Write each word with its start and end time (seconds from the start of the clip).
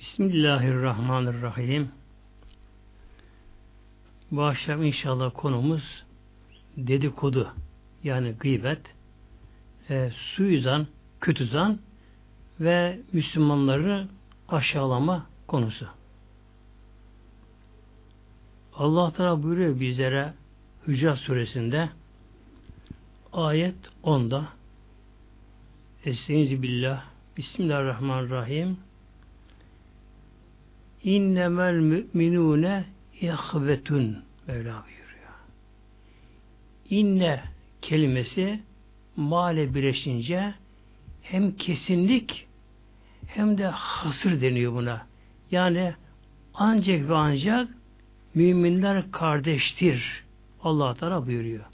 Bismillahirrahmanirrahim. 0.00 1.88
Bu 4.30 4.42
akşam 4.42 4.82
inşallah 4.82 5.30
konumuz 5.34 6.04
dedikodu 6.76 7.54
yani 8.04 8.32
gıybet, 8.32 8.80
e, 9.90 10.10
suizan, 10.10 10.86
kötü 11.20 11.46
zan 11.46 11.78
ve 12.60 13.00
Müslümanları 13.12 14.08
aşağılama 14.48 15.26
konusu. 15.46 15.88
Allah 18.74 19.12
Teala 19.12 19.42
buyuruyor 19.42 19.80
bizlere 19.80 20.34
Hücrat 20.86 21.18
suresinde 21.18 21.88
ayet 23.32 23.76
10'da 24.04 24.48
Estaizu 26.04 26.62
billah 26.62 27.04
Bismillahirrahmanirrahim 27.36 28.89
İnnemel 31.04 31.74
müminune 31.74 32.84
ihvetun 33.20 34.24
Mevla 34.46 34.84
buyuruyor. 34.84 35.34
İnne 36.90 37.42
kelimesi 37.82 38.60
male 39.16 39.74
birleşince 39.74 40.54
hem 41.22 41.56
kesinlik 41.56 42.46
hem 43.26 43.58
de 43.58 43.66
hasır 43.66 44.40
deniyor 44.40 44.72
buna. 44.72 45.06
Yani 45.50 45.94
ancak 46.54 47.08
ve 47.08 47.14
ancak 47.14 47.68
müminler 48.34 49.12
kardeştir. 49.12 50.24
Allah 50.62 50.94
Teala 50.94 51.26
buyuruyor. 51.26 51.64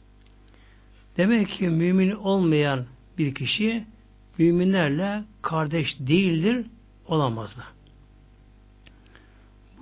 Demek 1.16 1.48
ki 1.48 1.68
mümin 1.68 2.10
olmayan 2.10 2.86
bir 3.18 3.34
kişi 3.34 3.84
müminlerle 4.38 5.24
kardeş 5.42 5.96
değildir, 6.00 6.66
olamazlar. 7.06 7.75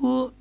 Bu 0.02 0.32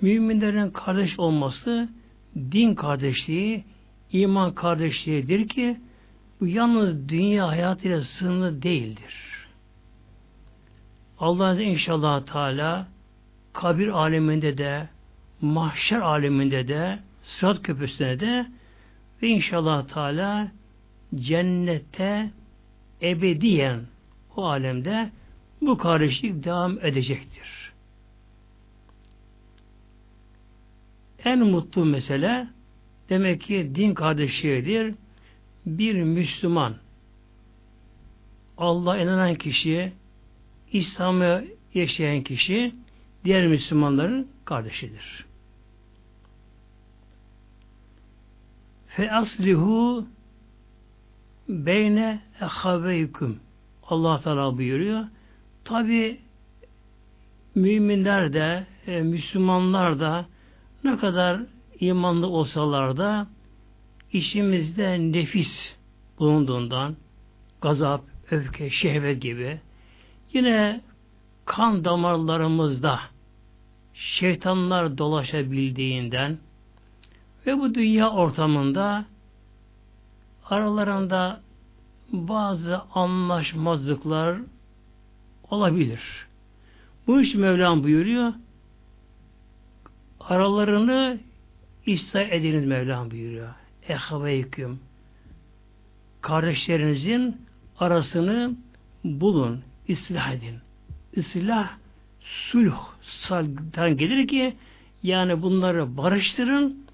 müminlerin 0.00 0.70
kardeş 0.70 1.18
olması 1.18 1.88
din 2.36 2.74
kardeşliği, 2.74 3.64
iman 4.12 4.54
kardeşliğidir 4.54 5.48
ki 5.48 5.76
bu 6.40 6.46
yalnız 6.46 7.08
dünya 7.08 7.48
hayatıyla 7.48 8.00
sınırlı 8.00 8.62
değildir. 8.62 9.30
Allah 11.18 11.62
inşallah 11.62 12.26
Teala 12.26 12.88
kabir 13.52 13.88
aleminde 13.88 14.58
de 14.58 14.88
mahşer 15.40 16.00
aleminde 16.00 16.68
de 16.68 16.98
sırat 17.22 17.62
köprüsüne 17.62 18.20
de 18.20 18.46
ve 19.22 19.28
inşallah 19.28 19.88
Teala 19.88 20.48
cennette 21.14 22.30
ebediyen 23.02 23.80
o 24.36 24.44
alemde 24.44 25.10
bu 25.60 25.78
kardeşlik 25.78 26.44
devam 26.44 26.78
edecektir. 26.78 27.59
En 31.24 31.38
mutlu 31.38 31.84
mesele 31.84 32.48
demek 33.08 33.40
ki 33.40 33.72
din 33.74 33.94
kardeşliğidir. 33.94 34.94
Bir 35.66 36.02
Müslüman 36.02 36.74
Allah 38.58 38.98
inanan 38.98 39.34
kişi 39.34 39.92
İslam'ı 40.72 41.44
yaşayan 41.74 42.22
kişi 42.22 42.74
diğer 43.24 43.46
Müslümanların 43.46 44.28
kardeşidir. 44.44 45.24
Fe 48.86 49.12
aslihu 49.12 50.06
beyne 51.48 52.20
ehaveyküm 52.40 53.40
Allah 53.82 54.20
Teala 54.20 54.58
buyuruyor. 54.58 55.04
Tabi 55.64 56.20
müminler 57.54 58.32
de 58.32 58.66
e, 58.86 59.02
Müslümanlar 59.02 60.00
da 60.00 60.26
ne 60.84 60.96
kadar 60.96 61.40
imanlı 61.80 62.26
olsalar 62.26 62.96
da 62.96 63.26
işimizde 64.12 64.98
nefis 64.98 65.74
bulunduğundan 66.18 66.96
gazap, 67.60 68.04
öfke, 68.30 68.70
şehvet 68.70 69.22
gibi 69.22 69.60
yine 70.32 70.80
kan 71.44 71.84
damarlarımızda 71.84 73.00
şeytanlar 73.94 74.98
dolaşabildiğinden 74.98 76.38
ve 77.46 77.58
bu 77.58 77.74
dünya 77.74 78.10
ortamında 78.10 79.04
aralarında 80.50 81.40
bazı 82.12 82.80
anlaşmazlıklar 82.94 84.38
olabilir. 85.50 86.26
Bu 87.06 87.20
iş 87.20 87.34
Mevlam 87.34 87.84
buyuruyor. 87.84 88.32
Aralarını 90.30 91.18
İsa 91.86 92.20
ediniz 92.20 92.66
Mevlam 92.66 93.10
buyuruyor. 93.10 93.48
Ehaveyküm. 93.88 94.80
Kardeşlerinizin 96.20 97.36
arasını 97.78 98.54
bulun, 99.04 99.62
ıslah 99.90 100.32
edin. 100.32 100.54
Islah, 101.12 101.70
sulh, 102.20 102.78
saldan 103.02 103.96
gelir 103.96 104.28
ki 104.28 104.54
yani 105.02 105.42
bunları 105.42 105.96
barıştırın, 105.96 106.86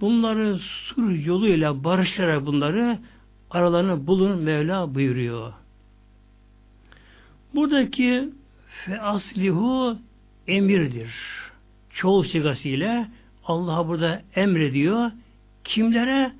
bunları 0.00 0.58
sur 0.58 1.10
yoluyla 1.10 1.84
barıştırarak 1.84 2.46
bunları 2.46 2.98
aralarını 3.50 4.06
bulun 4.06 4.42
Mevla 4.42 4.94
buyuruyor. 4.94 5.52
Buradaki 7.54 8.28
fe 8.66 9.00
aslihu 9.00 9.98
emirdir. 10.46 11.45
Çoğu 11.96 12.24
sigasıyla 12.24 13.08
Allah 13.44 13.88
burada 13.88 14.22
emrediyor. 14.34 15.10
Kimlere? 15.64 16.32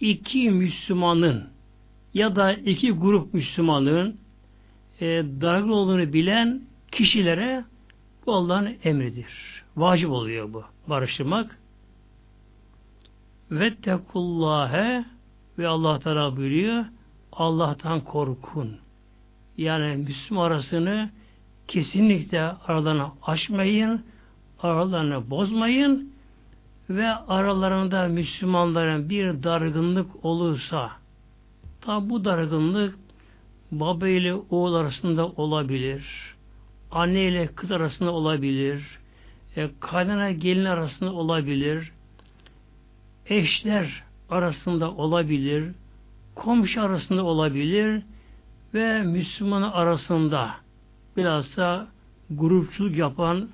İki 0.00 0.50
Müslümanın 0.50 1.48
ya 2.14 2.36
da 2.36 2.52
iki 2.52 2.90
grup 2.92 3.34
Müslümanın 3.34 4.16
e, 5.00 5.06
dargın 5.40 5.68
olduğunu 5.68 6.12
bilen 6.12 6.62
kişilere 6.92 7.64
bu 8.26 8.34
Allah'ın 8.34 8.76
emridir. 8.84 9.62
Vacip 9.76 10.10
oluyor 10.10 10.52
bu. 10.52 10.64
Barıştırmak. 10.86 11.58
Vettekullâhe 13.50 15.04
ve 15.58 15.68
Allah 15.68 15.98
Teala 15.98 16.36
buyuruyor 16.36 16.84
Allah'tan 17.32 18.00
korkun. 18.00 18.76
Yani 19.56 19.96
Müslüman 19.96 20.46
arasını 20.46 21.10
kesinlikle 21.68 22.42
aralarını 22.42 23.06
açmayın, 23.22 24.04
aralarını 24.62 25.30
bozmayın 25.30 26.12
ve 26.90 27.08
aralarında 27.08 28.08
Müslümanların 28.08 29.08
bir 29.08 29.42
dargınlık 29.42 30.24
olursa 30.24 30.90
tabi 31.80 32.10
bu 32.10 32.24
dargınlık 32.24 32.98
baba 33.72 34.08
ile 34.08 34.34
oğul 34.34 34.74
arasında 34.74 35.26
olabilir, 35.26 36.34
anne 36.90 37.22
ile 37.22 37.46
kız 37.46 37.70
arasında 37.70 38.10
olabilir, 38.10 38.98
e, 39.56 39.70
kaynana 39.80 40.30
gelin 40.30 40.64
arasında 40.64 41.12
olabilir, 41.12 41.92
eşler 43.26 44.02
arasında 44.30 44.90
olabilir, 44.90 45.74
komşu 46.34 46.82
arasında 46.82 47.24
olabilir 47.24 48.02
ve 48.74 49.02
Müslüman 49.02 49.62
arasında 49.62 50.65
bilhassa 51.16 51.86
grupçuluk 52.30 52.96
yapan, 52.96 53.48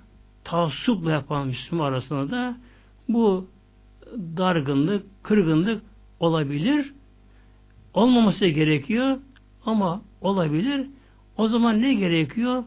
taassupla 0.44 1.10
yapan 1.10 1.46
Müslüman 1.46 1.84
arasında 1.84 2.30
da 2.30 2.56
bu 3.08 3.46
dargınlık, 4.36 5.06
kırgınlık 5.22 5.82
olabilir. 6.20 6.92
Olmaması 7.94 8.46
gerekiyor 8.46 9.18
ama 9.66 10.02
olabilir. 10.20 10.86
O 11.36 11.48
zaman 11.48 11.82
ne 11.82 11.94
gerekiyor? 11.94 12.64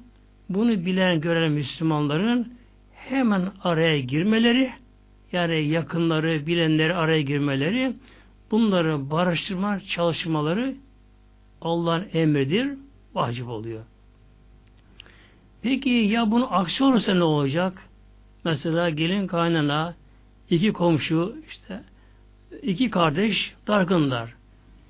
Bunu 0.50 0.86
bilen, 0.86 1.22
gören 1.22 1.52
Müslümanların 1.52 2.54
hemen 2.94 3.52
araya 3.64 4.00
girmeleri, 4.00 4.72
yani 5.32 5.68
yakınları, 5.68 6.48
bilenleri 6.48 6.96
araya 6.96 7.22
girmeleri, 7.22 7.94
bunları 8.52 9.12
barıştırma 9.12 9.80
çalışmaları 9.80 10.76
Allah'ın 11.62 12.06
emridir, 12.14 12.78
vacip 13.16 13.50
oluyor. 13.50 13.84
Peki 15.66 15.90
ya 15.90 16.32
bunun 16.32 16.48
aksi 16.52 16.84
olursa 16.84 17.14
ne 17.14 17.24
olacak? 17.24 17.90
Mesela 18.44 18.90
gelin 18.90 19.28
kaynana 19.28 19.96
iki 20.50 20.74
komşu 20.74 21.36
işte 21.48 21.84
iki 22.62 22.90
kardeş 22.90 23.56
dargınlar. 23.68 24.34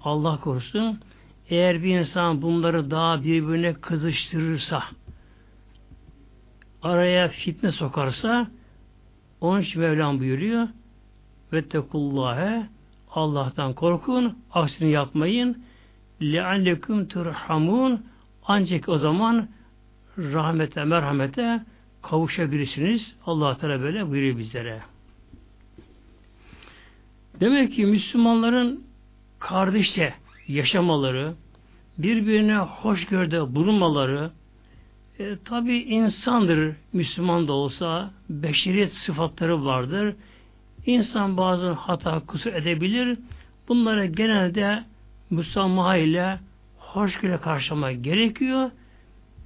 Allah 0.01 0.39
korusun. 0.39 1.00
Eğer 1.50 1.83
bir 1.83 2.00
insan 2.00 2.42
bunları 2.42 2.92
daha 2.92 3.24
birbirine 3.24 3.74
kızıştırırsa 3.74 4.83
araya 6.81 7.28
fitne 7.28 7.71
sokarsa 7.71 8.48
onun 9.42 9.62
için 9.62 9.81
Mevlam 9.81 10.19
buyuruyor 10.19 10.68
vettekullâhe 11.54 12.68
Allah'tan 13.12 13.74
korkun, 13.74 14.38
aksini 14.54 14.92
yapmayın 14.92 15.63
leallekum 16.21 17.07
turhamun 17.07 18.06
ancak 18.48 18.89
o 18.89 18.98
zaman 18.98 19.48
rahmete, 20.18 20.84
merhamete 20.84 21.62
kavuşabilirsiniz. 22.02 23.16
Allah 23.26 23.58
Teala 23.58 23.82
böyle 23.82 24.10
buyuruyor 24.10 24.38
bizlere. 24.38 24.82
Demek 27.40 27.74
ki 27.74 27.86
Müslümanların 27.86 28.84
kardeşçe 29.40 30.14
yaşamaları, 30.48 31.34
birbirine 31.98 32.58
hoşgörüde 32.58 33.56
bulunmaları, 33.56 34.32
e, 35.20 35.38
tabi 35.46 35.78
insandır 35.78 36.76
Müslüman 36.94 37.48
da 37.48 37.54
olsa, 37.54 38.12
beşeriyet 38.30 38.94
sıfatları 38.94 39.66
vardır. 39.66 40.16
İnsan 40.86 41.38
bazen 41.38 41.74
hata 41.74 42.20
kusur 42.20 42.54
edebilir. 42.54 43.18
Bunları 43.68 44.06
genelde 44.06 44.84
müsamaha 45.30 45.98
ile 45.98 46.40
hoşgörüyle 46.78 47.38
karşılamak 47.38 48.04
gerekiyor 48.04 48.72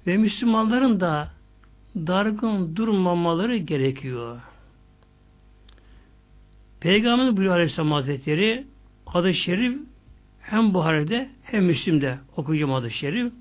ve 0.09 0.17
Müslümanların 0.17 0.99
da 0.99 1.31
dargın 1.95 2.75
durmamaları 2.75 3.57
gerekiyor. 3.57 4.41
Peygamber 6.79 7.37
buyuruyor 7.37 7.55
Aleyhisselam 7.55 7.91
Hazretleri 7.91 8.65
adı 9.07 9.33
şerif 9.33 9.77
hem 10.41 10.73
Buhari'de 10.73 11.29
hem 11.43 11.65
Müslim'de 11.65 12.17
okuyacağım 12.37 12.73
adı 12.73 12.91
şerif. 12.91 13.33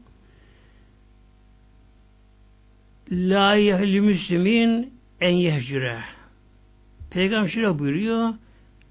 La 3.10 3.54
yehli 3.54 4.00
müslimin 4.00 4.92
en 5.20 5.34
yehcüre. 5.34 5.98
Peygamber 7.10 7.48
şöyle 7.48 7.78
buyuruyor. 7.78 8.34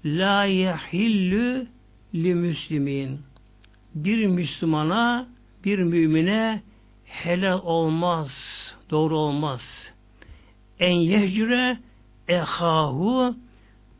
La 0.04 0.44
yehillü 0.44 1.66
li 2.14 2.34
müslimin. 2.34 3.20
Bir 3.94 4.26
Müslümana, 4.26 5.28
bir 5.64 5.78
mümine 5.78 6.62
helal 7.08 7.60
olmaz, 7.62 8.28
doğru 8.90 9.18
olmaz. 9.18 9.92
En 10.78 10.94
yehcüre 10.94 11.78
ehahu 12.28 13.36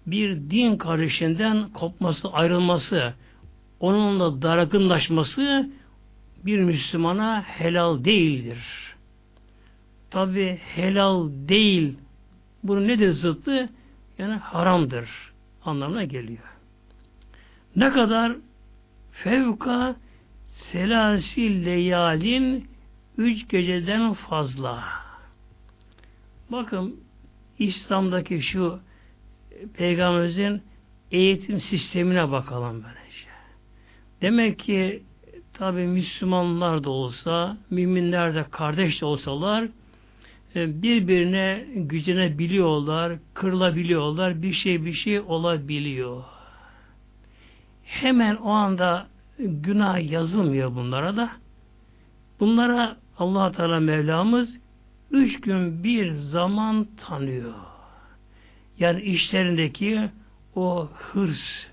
bir 0.07 0.51
din 0.51 0.77
kardeşinden 0.77 1.69
kopması, 1.69 2.29
ayrılması, 2.29 3.15
onunla 3.81 4.43
dargınlaşması 4.43 5.71
bir 6.47 6.59
Müslümana 6.59 7.43
helal 7.43 8.05
değildir. 8.05 8.59
Tabi 10.11 10.59
helal 10.75 11.29
değil. 11.31 11.97
Bunun 12.63 12.89
nedir 12.89 13.11
zıttı? 13.11 13.69
Yani 14.19 14.35
haramdır 14.35 15.09
anlamına 15.65 16.05
geliyor. 16.05 16.59
Ne 17.77 17.91
kadar 17.91 18.37
fevka 19.13 19.97
selasi 20.73 21.65
leyalin 21.65 22.69
üç 23.19 23.49
geceden 23.49 24.13
fazla. 24.15 24.85
Bakın 26.53 27.01
İslam'daki 27.59 28.43
şu 28.43 28.81
Peygamberimizin 29.75 30.63
eğitim 31.11 31.61
sistemine 31.61 32.31
bakalım 32.31 32.85
böylece. 32.85 33.29
Demek 34.23 34.59
ki 34.59 35.03
tabi 35.53 35.87
Müslümanlar 35.87 36.85
da 36.85 36.91
olsa, 36.91 37.57
müminler 37.71 38.35
de 38.35 38.45
kardeş 38.51 39.01
de 39.01 39.05
olsalar 39.05 39.69
e, 40.57 40.83
birbirine 40.83 41.65
gücüne 41.75 42.39
biliyorlar, 42.39 43.19
kırılabiliyorlar, 43.35 44.43
bir 44.43 44.53
şey 44.53 44.85
bir 44.85 44.93
şey 44.93 45.21
olabiliyor. 45.21 46.25
Hemen 47.85 48.37
o 48.37 48.51
anda 48.51 49.07
günah 49.39 50.11
yazılmıyor 50.11 50.75
bunlara 50.75 51.17
da. 51.17 51.31
Bunlara 52.41 52.97
allah 53.19 53.53
Teala 53.53 53.81
Mevlamız 53.81 54.59
üç 55.11 55.41
gün 55.41 55.85
bir 55.85 56.13
zaman 56.13 56.87
tanıyor. 57.07 57.55
Yani 58.79 59.03
işlerindeki 59.03 60.11
o 60.55 60.89
hırs, 60.95 61.67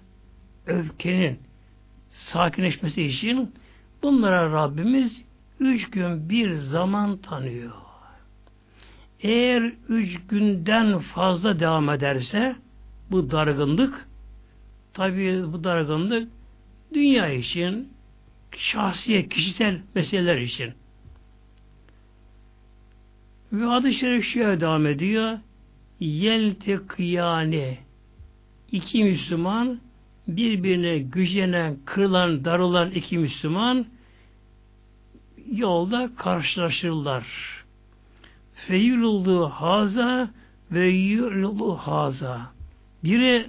öfkenin 0.65 1.39
sakinleşmesi 2.11 3.03
için 3.03 3.53
bunlara 4.03 4.51
Rabbimiz 4.51 5.21
üç 5.59 5.89
gün 5.89 6.29
bir 6.29 6.53
zaman 6.53 7.17
tanıyor. 7.17 7.71
Eğer 9.19 9.73
üç 9.89 10.27
günden 10.29 10.99
fazla 10.99 11.59
devam 11.59 11.89
ederse 11.89 12.55
bu 13.11 13.31
dargınlık 13.31 14.07
tabi 14.93 15.53
bu 15.53 15.63
dargınlık 15.63 16.29
dünya 16.93 17.29
için 17.29 17.89
şahsiye, 18.57 19.29
kişisel 19.29 19.81
meseleler 19.95 20.37
için. 20.37 20.73
Ve 23.55 23.67
adı 23.67 23.93
şerif 23.93 24.25
şöyle 24.25 24.61
devam 24.61 24.85
ediyor. 24.85 25.37
Yeltekiyane 25.99 27.77
iki 28.71 29.03
Müslüman 29.03 29.79
birbirine 30.27 30.99
gücenen, 30.99 31.77
kırılan, 31.85 32.45
darılan 32.45 32.91
iki 32.91 33.17
Müslüman 33.17 33.85
yolda 35.51 36.09
karşılaşırlar. 36.17 37.25
Feyululdu 38.55 39.45
haza 39.45 40.29
ve 40.71 40.87
yululdu 40.87 41.75
haza. 41.75 42.41
Biri 43.03 43.45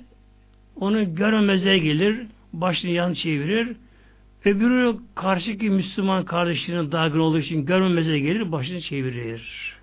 onu 0.77 1.15
görmeze 1.15 1.79
gelir, 1.79 2.27
başını 2.53 2.91
yan 2.91 3.13
çevirir. 3.13 3.77
Öbürü 4.45 4.97
karşıki 5.15 5.71
Müslüman 5.71 6.25
kardeşinin 6.25 6.93
dargın 6.93 7.19
olduğu 7.19 7.39
için 7.39 7.67
görmemeze 7.67 8.19
gelir, 8.19 8.53
başını 8.53 8.81
çevirir. 8.81 9.76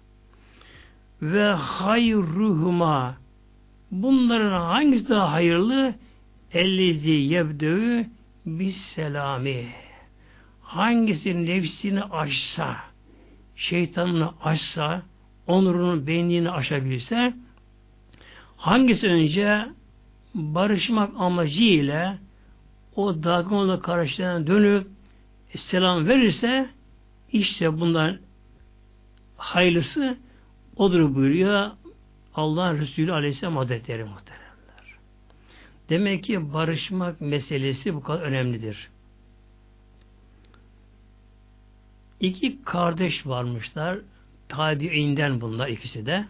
Ve 1.23 1.43
hayruhuma 1.43 3.15
bunların 3.91 4.51
hangisi 4.51 5.09
daha 5.09 5.31
hayırlı? 5.31 5.93
Ellizi 6.53 7.11
yebdövü 7.11 8.05
bis 8.45 8.77
selami. 8.77 9.67
Hangisi 10.61 11.45
nefsini 11.45 12.03
aşsa, 12.03 12.75
şeytanını 13.55 14.29
aşsa, 14.43 15.01
onurunu, 15.47 16.07
benliğini 16.07 16.51
aşabilse, 16.51 17.33
hangisi 18.57 19.07
önce 19.07 19.65
barışmak 20.35 21.09
amacıyla 21.17 22.17
o 22.95 23.23
dargınlıkla 23.23 23.79
karşılarına 23.79 24.47
dönüp 24.47 24.87
selam 25.55 26.07
verirse 26.07 26.69
işte 27.31 27.79
bundan 27.79 28.17
hayırlısı 29.37 30.17
odur 30.75 31.15
buyuruyor 31.15 31.71
Allah 32.35 32.73
Resulü 32.73 33.13
Aleyhisselam 33.13 33.57
Hazretleri 33.57 34.03
muhteremler. 34.03 34.97
Demek 35.89 36.23
ki 36.23 36.53
barışmak 36.53 37.21
meselesi 37.21 37.93
bu 37.93 38.03
kadar 38.03 38.21
önemlidir. 38.21 38.89
İki 42.19 42.63
kardeş 42.63 43.27
varmışlar. 43.27 43.99
Tabi'inden 44.49 45.41
bunlar 45.41 45.67
ikisi 45.67 46.05
de. 46.05 46.25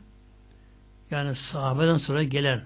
Yani 1.12 1.36
sahabeden 1.36 1.98
sonra 1.98 2.24
gelen 2.24 2.64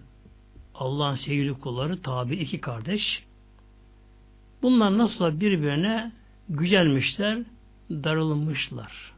Allah'ın 0.75 1.15
sevgili 1.15 1.53
kulları 1.53 2.01
tabi 2.01 2.35
iki 2.35 2.61
kardeş. 2.61 3.23
Bunlar 4.61 4.97
nasıl 4.97 5.39
birbirine 5.39 6.11
gücelmişler, 6.49 7.39
darılmışlar. 7.89 9.16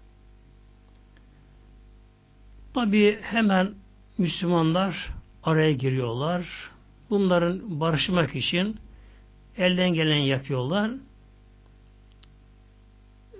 Tabi 2.73 3.19
hemen 3.21 3.73
Müslümanlar 4.17 5.09
araya 5.43 5.71
giriyorlar. 5.71 6.47
Bunların 7.09 7.79
barışmak 7.79 8.35
için 8.35 8.77
elden 9.57 9.93
gelen 9.93 10.17
yapıyorlar. 10.17 10.91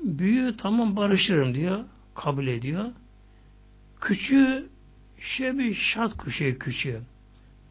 Büyüğü 0.03 0.57
tamam 0.57 0.95
barışırım 0.95 1.55
diyor. 1.55 1.83
Kabul 2.15 2.47
ediyor. 2.47 2.85
Küçüğü 4.01 4.69
şöyle 5.19 5.57
bir 5.57 5.75
şart 5.75 6.17
kuşuyor 6.17 6.59
küçüğü. 6.59 7.01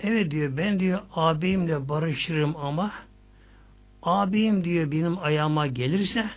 Evet 0.01 0.31
diyor 0.31 0.57
ben 0.57 0.81
diyor 0.81 1.01
abimle 1.15 1.89
barışırım 1.89 2.57
ama 2.57 2.93
abim 4.03 4.65
diyor 4.65 4.91
benim 4.91 5.19
ayağıma 5.19 5.67
gelirse 5.67 6.31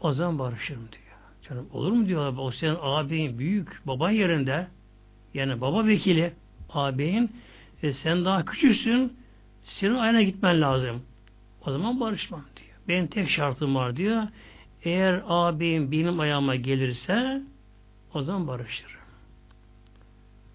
o 0.00 0.12
zaman 0.12 0.38
barışırım 0.38 0.88
diyor. 0.92 1.01
Canım 1.48 1.68
olur 1.72 1.92
mu 1.92 2.06
diyor 2.06 2.34
o 2.38 2.50
senin 2.50 2.76
abin 2.80 3.38
büyük 3.38 3.86
baban 3.86 4.10
yerinde 4.10 4.66
yani 5.34 5.60
baba 5.60 5.86
vekili 5.86 6.32
abin 6.70 7.30
e, 7.82 7.92
sen 7.92 8.24
daha 8.24 8.44
küçüksün 8.44 9.12
senin 9.64 9.94
ayağına 9.94 10.22
gitmen 10.22 10.60
lazım. 10.60 11.02
O 11.66 11.72
zaman 11.72 12.00
barışmam 12.00 12.44
diyor. 12.56 12.78
Benim 12.88 13.06
tek 13.06 13.28
şartım 13.28 13.74
var 13.74 13.96
diyor. 13.96 14.22
Eğer 14.84 15.22
abim 15.26 15.92
benim 15.92 16.20
ayağıma 16.20 16.56
gelirse 16.56 17.42
o 18.14 18.22
zaman 18.22 18.48
barışırım. 18.48 19.00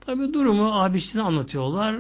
Tabi 0.01 0.33
durumu 0.33 0.81
abisine 0.81 1.21
anlatıyorlar. 1.21 1.95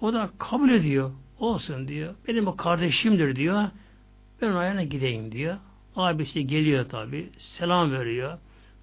O 0.00 0.12
da 0.12 0.30
kabul 0.38 0.70
ediyor. 0.70 1.10
Olsun 1.38 1.88
diyor. 1.88 2.14
Benim 2.28 2.46
o 2.46 2.56
kardeşimdir 2.56 3.36
diyor. 3.36 3.64
Ben 4.42 4.52
ayağına 4.52 4.82
gideyim 4.82 5.32
diyor. 5.32 5.56
Abisi 5.96 6.46
geliyor 6.46 6.88
tabi. 6.88 7.30
Selam 7.38 7.92
veriyor. 7.92 8.38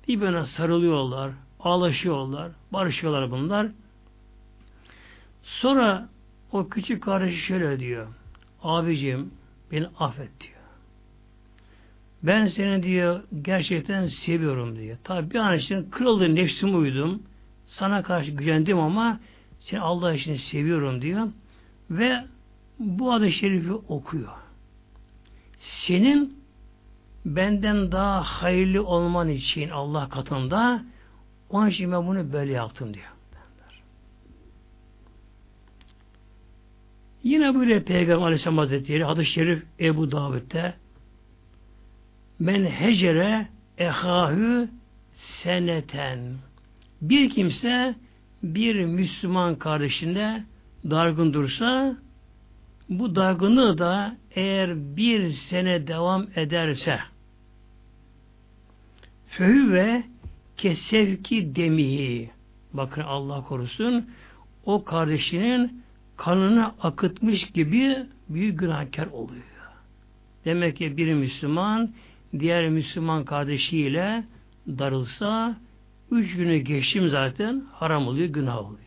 birbirine 0.08 0.46
sarılıyorlar, 0.46 1.32
ağlaşıyorlar, 1.60 2.52
barışıyorlar 2.74 3.32
bunlar. 3.32 3.68
Sonra 5.44 6.10
o 6.52 6.70
küçük 6.70 7.04
kardeşi 7.04 7.38
şöyle 7.38 7.80
diyor. 7.80 8.08
Abicim 8.64 9.32
beni 9.72 9.88
affet 10.00 10.42
diyor. 10.42 10.56
Ben 12.24 12.48
seni 12.48 12.84
diyor 12.84 13.24
gerçekten 13.42 14.08
seviyorum 14.08 14.78
diyor. 14.78 14.98
Tabi 15.04 15.32
bir 15.32 15.40
an 15.40 15.58
için 15.58 15.90
kırıldı 15.90 16.36
nefsim 16.36 16.82
uydum. 16.82 17.24
Sana 17.68 18.04
karşı 18.04 18.32
gücendim 18.32 18.80
ama 18.80 19.20
seni 19.60 19.80
Allah 19.80 20.14
için 20.14 20.36
seviyorum 20.36 21.02
diyor. 21.02 21.28
Ve 21.90 22.26
bu 22.80 23.14
adı 23.14 23.32
şerifi 23.32 23.74
okuyor. 23.74 24.32
Senin 25.60 26.45
benden 27.25 27.91
daha 27.91 28.22
hayırlı 28.22 28.86
olman 28.86 29.29
için 29.29 29.70
Allah 29.70 30.10
katında 30.10 30.84
onun 31.50 31.70
için 31.70 31.91
ben 31.91 32.08
bunu 32.08 32.34
böyle 32.34 32.51
yaptım 32.51 32.94
diyor. 32.94 33.15
Yine 37.24 37.55
böyle 37.55 37.84
Peygamber 37.84 38.25
Aleyhisselam 38.25 38.58
Hazretleri 38.58 39.03
hadis-i 39.03 39.32
şerif 39.32 39.63
Ebu 39.79 40.12
Davud'da 40.12 40.74
men 42.39 42.65
hecere 42.65 43.48
ehahü 43.77 44.70
seneten 45.13 46.20
bir 47.01 47.29
kimse 47.29 47.96
bir 48.44 48.86
Müslüman 48.86 49.55
kardeşinde 49.55 50.44
dargın 50.89 51.34
dursa 51.34 51.98
bu 52.89 53.15
dargınlığı 53.15 53.77
da 53.77 54.17
eğer 54.36 54.75
bir 54.98 55.32
sene 55.32 55.88
devam 55.88 56.27
ederse 56.36 57.00
ve 59.39 60.04
kesevki 60.58 61.56
demihi 61.56 62.30
bakın 62.74 63.01
Allah 63.01 63.44
korusun 63.44 64.10
o 64.65 64.84
kardeşinin 64.84 65.84
kanını 66.18 66.72
akıtmış 66.82 67.51
gibi 67.51 68.06
büyük 68.30 68.60
günahkar 68.60 69.08
oluyor. 69.08 69.44
Demek 70.46 70.77
ki 70.77 70.98
bir 70.98 71.13
Müslüman 71.13 71.89
diğer 72.39 72.70
Müslüman 72.70 73.25
kardeşiyle 73.25 74.24
darılsa 74.68 75.58
üç 76.12 76.36
günü 76.36 76.58
geçtim 76.58 77.10
zaten 77.10 77.63
haram 77.74 78.08
oluyor, 78.08 78.27
günah 78.27 78.58
oluyor. 78.58 78.80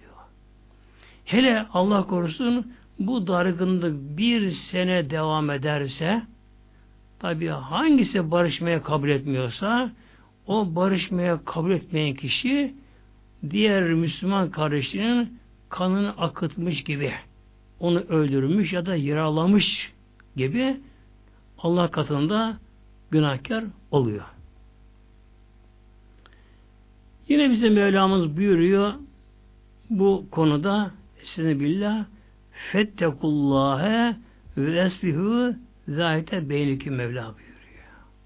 Hele 1.24 1.66
Allah 1.72 2.06
korusun 2.06 2.72
bu 2.98 3.26
dargınlık 3.26 4.18
bir 4.18 4.50
sene 4.50 5.10
devam 5.10 5.50
ederse 5.50 6.22
tabi 7.18 7.48
hangisi 7.48 8.30
barışmaya 8.30 8.82
kabul 8.82 9.08
etmiyorsa 9.08 9.92
o 10.48 10.74
barışmaya 10.74 11.44
kabul 11.44 11.70
etmeyen 11.70 12.14
kişi 12.14 12.74
diğer 13.50 13.82
Müslüman 13.82 14.50
kardeşinin 14.50 15.38
kanını 15.68 16.10
akıtmış 16.10 16.84
gibi 16.84 17.12
onu 17.80 17.98
öldürmüş 17.98 18.72
ya 18.72 18.86
da 18.86 18.96
yaralamış 18.96 19.92
gibi 20.36 20.76
Allah 21.58 21.90
katında 21.90 22.58
günahkar 23.10 23.64
oluyor. 23.90 24.24
Yine 27.28 27.50
bize 27.50 27.68
Mevlamız 27.68 28.36
buyuruyor 28.36 28.94
bu 29.90 30.26
konuda 30.30 30.90
Estağfirullah 31.22 31.60
billah 31.60 32.04
fettekullâhe 32.72 34.16
ve 34.56 34.80
esbihu 34.80 35.54
zâhite 35.88 36.48
beynikü 36.48 36.90
Mevla 36.90 37.22
buyuruyor. 37.22 37.38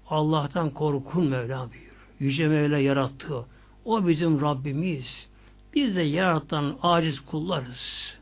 Allah'tan 0.07 0.69
korkun 0.69 1.25
Mevla 1.25 1.59
buyuruyor. 1.59 1.82
Yüce 2.23 2.47
Mevla 2.47 2.77
yarattı. 2.77 3.45
O 3.85 4.07
bizim 4.07 4.41
Rabbimiz. 4.41 5.29
Biz 5.75 5.95
de 5.95 6.01
yaratan 6.01 6.75
aciz 6.81 7.19
kullarız. 7.19 8.13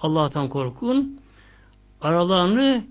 Allah'tan 0.00 0.48
korkun. 0.48 1.20
Aralarını 2.00 2.84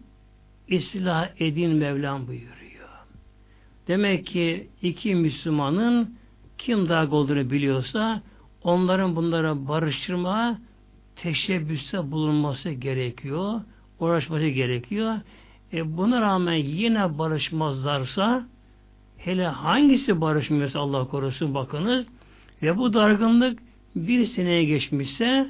ıslah 0.74 1.30
edin 1.40 1.72
Mevlam 1.76 2.28
buyuruyor. 2.28 2.90
Demek 3.88 4.26
ki 4.26 4.68
iki 4.82 5.16
Müslümanın 5.16 6.18
kim 6.58 6.90
daha 6.90 7.16
olduğunu 7.16 7.52
biliyorsa 7.52 8.22
onların 8.64 9.16
bunlara 9.16 9.68
barıştırma 9.68 10.60
teşebbüste 11.16 12.12
bulunması 12.12 12.70
gerekiyor. 12.70 13.62
Uğraşması 14.00 14.48
gerekiyor. 14.48 15.16
E 15.74 15.98
buna 15.98 16.22
rağmen 16.22 16.54
yine 16.56 17.18
barışmazlarsa 17.18 18.48
hele 19.26 19.48
hangisi 19.48 20.22
barışmıyorsa 20.22 20.80
Allah 20.80 21.08
korusun 21.08 21.54
bakınız 21.54 22.06
ve 22.62 22.78
bu 22.78 22.94
dargınlık 22.94 23.60
bir 23.96 24.26
seneye 24.26 24.64
geçmişse 24.64 25.50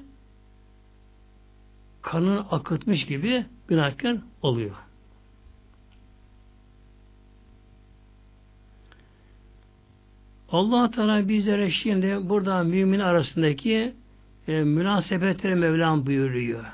kanını 2.01 2.39
akıtmış 2.39 3.05
gibi 3.05 3.45
günahkar 3.67 4.17
oluyor. 4.41 4.75
Allah 10.49 10.91
Teala 10.91 11.29
bizlere 11.29 11.69
şimdi 11.71 12.29
burada 12.29 12.63
mümin 12.63 12.99
arasındaki 12.99 13.93
e, 14.47 14.63
münasebetleri 14.63 15.55
Mevlam 15.55 16.05
buyuruyor. 16.05 16.65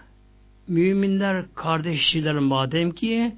Müminler 0.67 1.46
kardeşler 1.55 2.39
madem 2.39 2.91
ki 2.91 3.36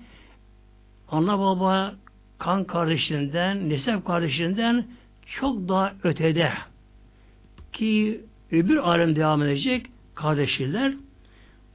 ana 1.12 1.40
baba 1.40 1.96
kan 2.44 2.64
kardeşinden, 2.64 3.70
nesep 3.70 4.06
kardeşinden 4.06 4.86
çok 5.26 5.70
daha 5.70 5.94
ötede 6.04 6.52
ki 7.74 8.22
öbür 8.52 8.78
alem 8.78 9.16
devam 9.16 9.44
edecek 9.44 9.86
kardeşler 10.16 10.94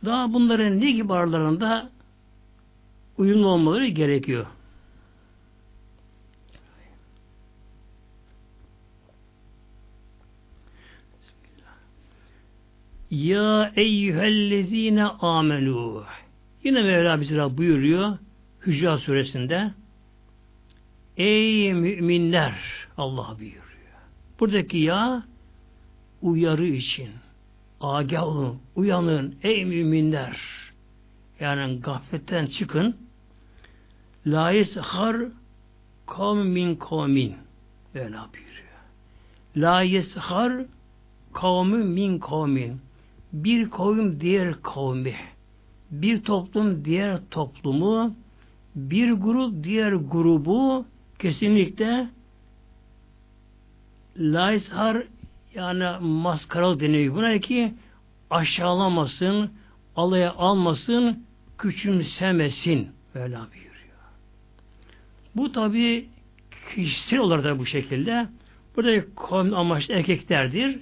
daha 0.04 0.32
bunların 0.32 0.80
ne 0.80 0.90
gibi 0.90 1.12
aralarında 1.12 1.90
uyumlu 3.18 3.46
olmaları 3.46 3.86
gerekiyor. 3.86 4.46
Ya 13.10 13.72
eyyühellezine 13.76 15.04
amelu. 15.04 16.04
Yine 16.64 16.82
Mevla 16.82 17.20
bize 17.20 17.56
buyuruyor 17.56 18.18
Hücra 18.66 18.98
suresinde 18.98 19.70
Ey 21.18 21.74
müminler 21.74 22.54
Allah 22.96 23.36
buyuruyor. 23.38 23.62
Buradaki 24.40 24.78
ya 24.78 25.22
uyarı 26.22 26.66
için. 26.66 27.08
Agah 27.80 28.22
olun, 28.22 28.58
uyanın 28.76 29.34
ey 29.42 29.64
müminler. 29.64 30.40
Yani 31.40 31.80
gafletten 31.80 32.46
çıkın. 32.46 32.96
La 34.26 34.50
yeshar 34.50 35.16
kavmin 36.06 36.46
min 36.46 36.76
kavmin. 36.76 37.34
Böyle 37.94 38.10
buyuruyor. 38.10 38.78
La 39.56 39.82
yeshar 39.82 40.52
kavmin 41.32 41.86
min 41.86 42.18
kavmin 42.18 42.80
bir 43.32 43.70
kavim 43.70 44.20
diğer 44.20 44.62
kavmi, 44.62 45.14
bir 45.90 46.22
toplum 46.22 46.84
diğer 46.84 47.20
toplumu, 47.30 48.14
bir 48.74 49.12
grup 49.12 49.64
diğer 49.64 49.92
grubu 49.92 50.84
kesinlikle 51.18 52.08
laishar 54.18 55.02
yani 55.54 56.06
maskaralı 56.06 56.80
deniyor 56.80 57.14
buna 57.14 57.38
ki 57.38 57.74
aşağılamasın, 58.30 59.50
alaya 59.96 60.32
almasın, 60.32 61.24
küçümsemesin. 61.58 62.88
Böyle 63.14 63.36
buyuruyor. 63.36 63.98
Bu 65.36 65.52
tabi 65.52 66.08
kişisel 66.74 67.18
olarak 67.18 67.44
da 67.44 67.58
bu 67.58 67.66
şekilde. 67.66 68.28
Burada 68.76 69.04
kavim 69.14 69.54
amaçlı 69.54 69.94
erkeklerdir. 69.94 70.78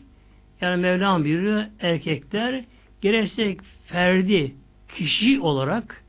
Yani 0.61 0.83
Mevlam 0.83 1.25
buyuruyor 1.25 1.65
erkekler 1.81 2.65
gerekse 3.01 3.57
ferdi 3.85 4.55
kişi 4.95 5.41
olarak 5.41 6.05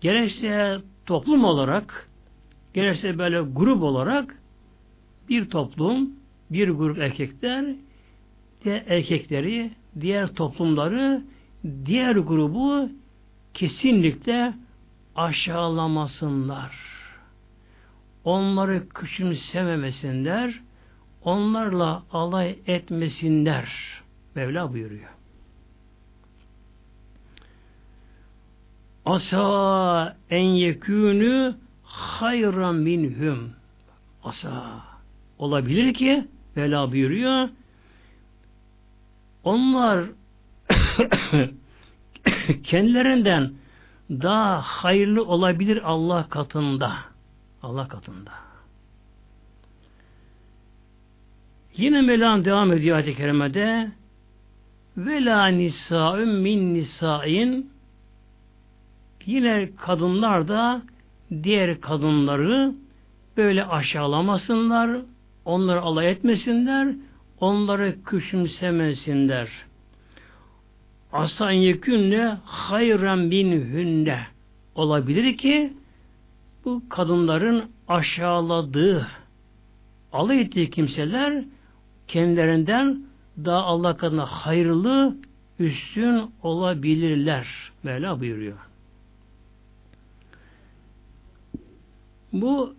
gerekse 0.00 0.78
toplum 1.06 1.44
olarak 1.44 2.08
gerekse 2.76 3.18
böyle 3.18 3.40
grup 3.40 3.82
olarak 3.82 4.38
bir 5.28 5.50
toplum 5.50 6.10
bir 6.50 6.68
grup 6.68 6.98
erkekler 6.98 7.66
diğer 8.64 8.82
erkekleri 8.86 9.70
diğer 10.00 10.34
toplumları 10.34 11.22
diğer 11.86 12.16
grubu 12.16 12.88
kesinlikle 13.54 14.54
aşağılamasınlar. 15.16 16.76
Onları 18.24 18.88
küçümsememesinler 18.88 20.60
onlarla 21.24 22.02
alay 22.12 22.58
etmesinler. 22.66 23.68
Mevla 24.34 24.72
buyuruyor. 24.72 25.10
Asa 29.04 30.16
en 30.30 30.44
yekûnü 30.44 31.65
hayran 31.86 32.74
minhum. 32.74 33.50
Asa 34.24 34.80
olabilir 35.38 35.94
ki 35.94 36.26
Vela 36.56 36.92
buyuruyor. 36.92 37.48
Onlar 39.44 40.06
kendilerinden 42.64 43.52
daha 44.10 44.60
hayırlı 44.60 45.24
olabilir 45.24 45.80
Allah 45.84 46.28
katında. 46.28 46.96
Allah 47.62 47.88
katında. 47.88 48.30
Yine 51.76 52.00
Mevlam 52.02 52.44
devam 52.44 52.72
ediyor 52.72 52.96
ayet-i 52.96 53.16
kerimede 53.16 53.90
ve 54.96 55.24
la 55.24 55.46
nisa'un 55.46 56.28
min 56.28 56.74
nisa'in 56.74 57.70
yine 59.26 59.68
kadınlar 59.76 60.48
da 60.48 60.82
diğer 61.42 61.80
kadınları 61.80 62.74
böyle 63.36 63.64
aşağılamasınlar, 63.64 65.00
onları 65.44 65.80
alay 65.80 66.10
etmesinler, 66.10 66.88
onları 67.40 67.96
küçümsemesinler. 68.04 69.48
Asan 71.12 71.50
yekünle 71.50 72.36
hayran 72.44 73.30
bin 73.30 73.52
hünne 73.52 74.26
olabilir 74.74 75.36
ki 75.36 75.72
bu 76.64 76.82
kadınların 76.88 77.64
aşağıladığı, 77.88 79.06
alay 80.12 80.40
ettiği 80.40 80.70
kimseler 80.70 81.44
kendilerinden 82.08 83.02
daha 83.44 83.62
Allah 83.62 83.96
katında 83.96 84.24
hayırlı, 84.26 85.16
üstün 85.58 86.30
olabilirler. 86.42 87.46
Mevla 87.82 88.20
buyuruyor. 88.20 88.65
Bu 92.40 92.74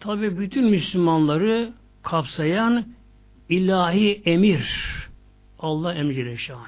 tabi 0.00 0.38
bütün 0.38 0.64
Müslümanları 0.64 1.72
kapsayan 2.02 2.86
ilahi 3.48 4.22
emir. 4.24 4.68
Allah 5.58 5.94
emri 5.94 6.38
şanı. 6.38 6.60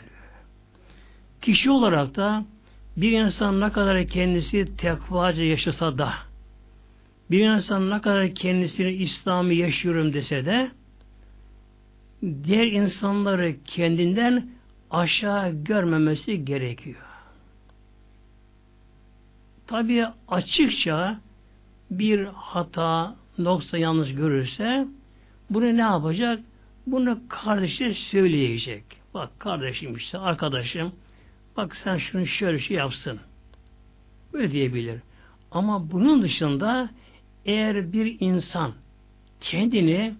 Kişi 1.42 1.70
olarak 1.70 2.16
da 2.16 2.44
bir 2.96 3.12
insan 3.12 3.60
ne 3.60 3.72
kadar 3.72 4.06
kendisi 4.06 4.76
tekvaca 4.76 5.44
yaşasa 5.44 5.98
da 5.98 6.12
bir 7.30 7.48
insan 7.48 7.90
ne 7.90 8.00
kadar 8.00 8.34
kendisini 8.34 8.92
İslam'ı 8.92 9.54
yaşıyorum 9.54 10.12
dese 10.12 10.44
de 10.44 10.70
diğer 12.44 12.66
insanları 12.66 13.56
kendinden 13.64 14.50
aşağı 14.90 15.50
görmemesi 15.50 16.44
gerekiyor. 16.44 17.08
Tabi 19.66 20.06
açıkça 20.28 21.20
bir 21.90 22.24
hata, 22.24 23.16
noksa 23.38 23.78
yanlış 23.78 24.14
görürse 24.14 24.88
bunu 25.50 25.76
ne 25.76 25.80
yapacak? 25.80 26.40
Bunu 26.86 27.18
kardeşe 27.28 27.94
söyleyecek. 27.94 28.84
Bak 29.14 29.40
kardeşim 29.40 29.96
işte 29.96 30.18
arkadaşım 30.18 30.92
bak 31.56 31.76
sen 31.84 31.96
şunu 31.96 32.26
şöyle 32.26 32.58
şey 32.58 32.76
yapsın. 32.76 33.20
Böyle 34.32 34.52
diyebilir. 34.52 35.00
Ama 35.50 35.90
bunun 35.90 36.22
dışında 36.22 36.90
eğer 37.44 37.92
bir 37.92 38.16
insan 38.20 38.72
kendini 39.40 40.14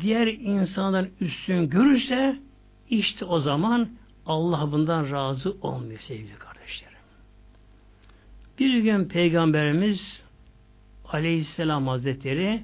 diğer 0.00 0.26
insanların 0.26 1.10
üstün 1.20 1.68
görürse 1.68 2.38
işte 2.90 3.24
o 3.24 3.38
zaman 3.40 3.88
Allah 4.26 4.72
bundan 4.72 5.10
razı 5.10 5.56
olmuyor 5.62 6.00
sevgili 6.00 6.34
kardeşlerim. 6.34 6.51
Bir 8.58 8.78
gün 8.78 9.04
Peygamberimiz 9.04 10.22
Aleyhisselam 11.04 11.86
Hazretleri 11.86 12.62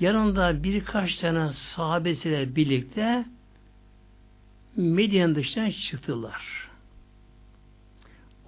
yanında 0.00 0.62
birkaç 0.62 1.14
tane 1.14 1.52
sahabesiyle 1.52 2.56
birlikte 2.56 3.24
Medine 4.76 5.34
dışından 5.34 5.70
çıktılar. 5.70 6.68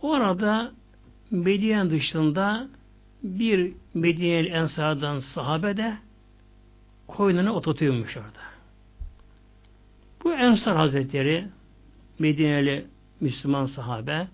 O 0.03 0.12
arada 0.12 0.72
Medine 1.31 1.90
dışında 1.90 2.68
bir 3.22 3.72
Medine'li 3.94 4.48
Ensar'dan 4.48 5.20
sahabe 5.20 5.77
de 5.77 5.96
koynuna 7.07 7.53
oturtuyormuş 7.53 8.16
orada. 8.16 8.48
Bu 10.24 10.35
Ensar 10.35 10.77
Hazretleri 10.77 11.46
Medine'li 12.18 12.87
Müslüman 13.20 13.66
sahabe 13.66 14.29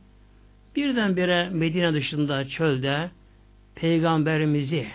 birdenbire 0.77 1.49
Medine 1.49 1.95
dışında 1.95 2.49
çölde 2.49 3.11
peygamberimizi 3.75 4.87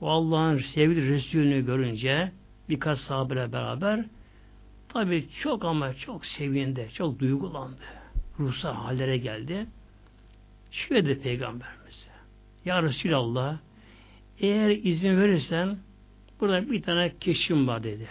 o 0.00 0.10
Allah'ın 0.10 0.58
sevgili 0.58 1.10
Resulünü 1.10 1.66
görünce 1.66 2.32
birkaç 2.68 2.98
sahabeyle 2.98 3.52
beraber 3.52 4.04
tabi 4.88 5.28
çok 5.42 5.64
ama 5.64 5.94
çok 5.94 6.26
sevindi, 6.26 6.88
çok 6.94 7.18
duygulandı. 7.18 7.82
Ruhsal 8.38 8.74
hallere 8.74 9.18
geldi. 9.18 9.66
Şöyle 10.70 11.04
dedi 11.04 11.20
Peygamberimize. 11.20 12.10
Ya 12.64 12.82
Resulallah 12.82 13.58
eğer 14.40 14.70
izin 14.70 15.20
verirsen 15.20 15.78
burada 16.40 16.70
bir 16.70 16.82
tane 16.82 17.12
keşim 17.20 17.68
var 17.68 17.82
dedi. 17.82 18.08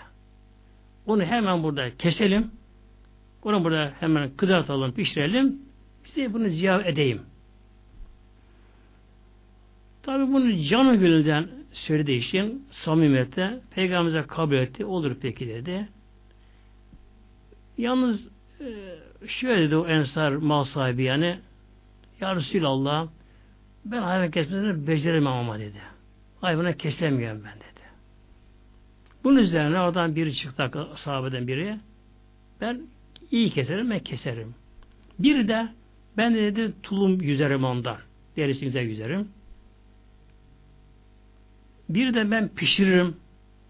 Onu 1.06 1.24
hemen 1.24 1.64
burada 1.64 1.98
keselim. 1.98 2.52
Onu 3.44 3.64
burada 3.64 3.94
hemen 4.00 4.30
kızartalım, 4.38 4.92
pişirelim. 4.92 5.65
Size 6.06 6.34
bunu 6.34 6.50
ziyaret 6.50 6.88
edeyim. 6.88 7.22
Tabi 10.04 10.34
bunu 10.34 10.62
canı 10.64 10.96
gönülden 10.96 11.50
söylediği 11.72 12.20
için 12.20 12.68
samimiyette 12.72 13.60
peygamberimize 13.72 14.28
kabul 14.28 14.56
etti. 14.56 14.86
Olur 14.86 15.18
peki 15.22 15.48
dedi. 15.48 15.88
Yalnız 17.78 18.28
e, 18.62 18.68
şöyle 19.28 19.62
dedi 19.62 19.76
o 19.76 19.88
ensar 19.88 20.32
mal 20.32 20.64
sahibi 20.64 21.04
yani 21.04 21.40
Ya 22.22 22.36
Resulallah 22.36 23.08
ben 23.86 24.02
hayvan 24.02 24.32
kesmesini 24.32 24.88
beceremem 24.88 25.34
ama 25.34 25.60
dedi. 25.60 25.82
Hayvanı 26.42 26.78
kesemiyorum 26.78 27.42
ben 27.46 27.56
dedi. 27.56 27.86
Bunun 29.24 29.38
üzerine 29.38 29.80
oradan 29.80 30.16
biri 30.16 30.36
çıktı 30.36 30.88
sahabeden 30.96 31.48
biri. 31.48 31.78
Ben 32.62 32.82
iyi 33.32 33.50
keserim 33.50 33.90
ben 33.90 34.00
keserim. 34.00 34.56
Bir 35.20 35.48
de 35.48 35.68
ben 36.18 36.34
de 36.34 36.56
dedi 36.56 36.74
tulum 36.84 37.22
yüzerim 37.22 37.64
ondan. 37.64 37.98
Derisini 38.38 38.66
güzel 38.66 38.84
yüzerim. 38.84 39.28
Bir 41.90 42.14
de 42.14 42.32
ben 42.32 42.48
pişiririm. 42.48 43.16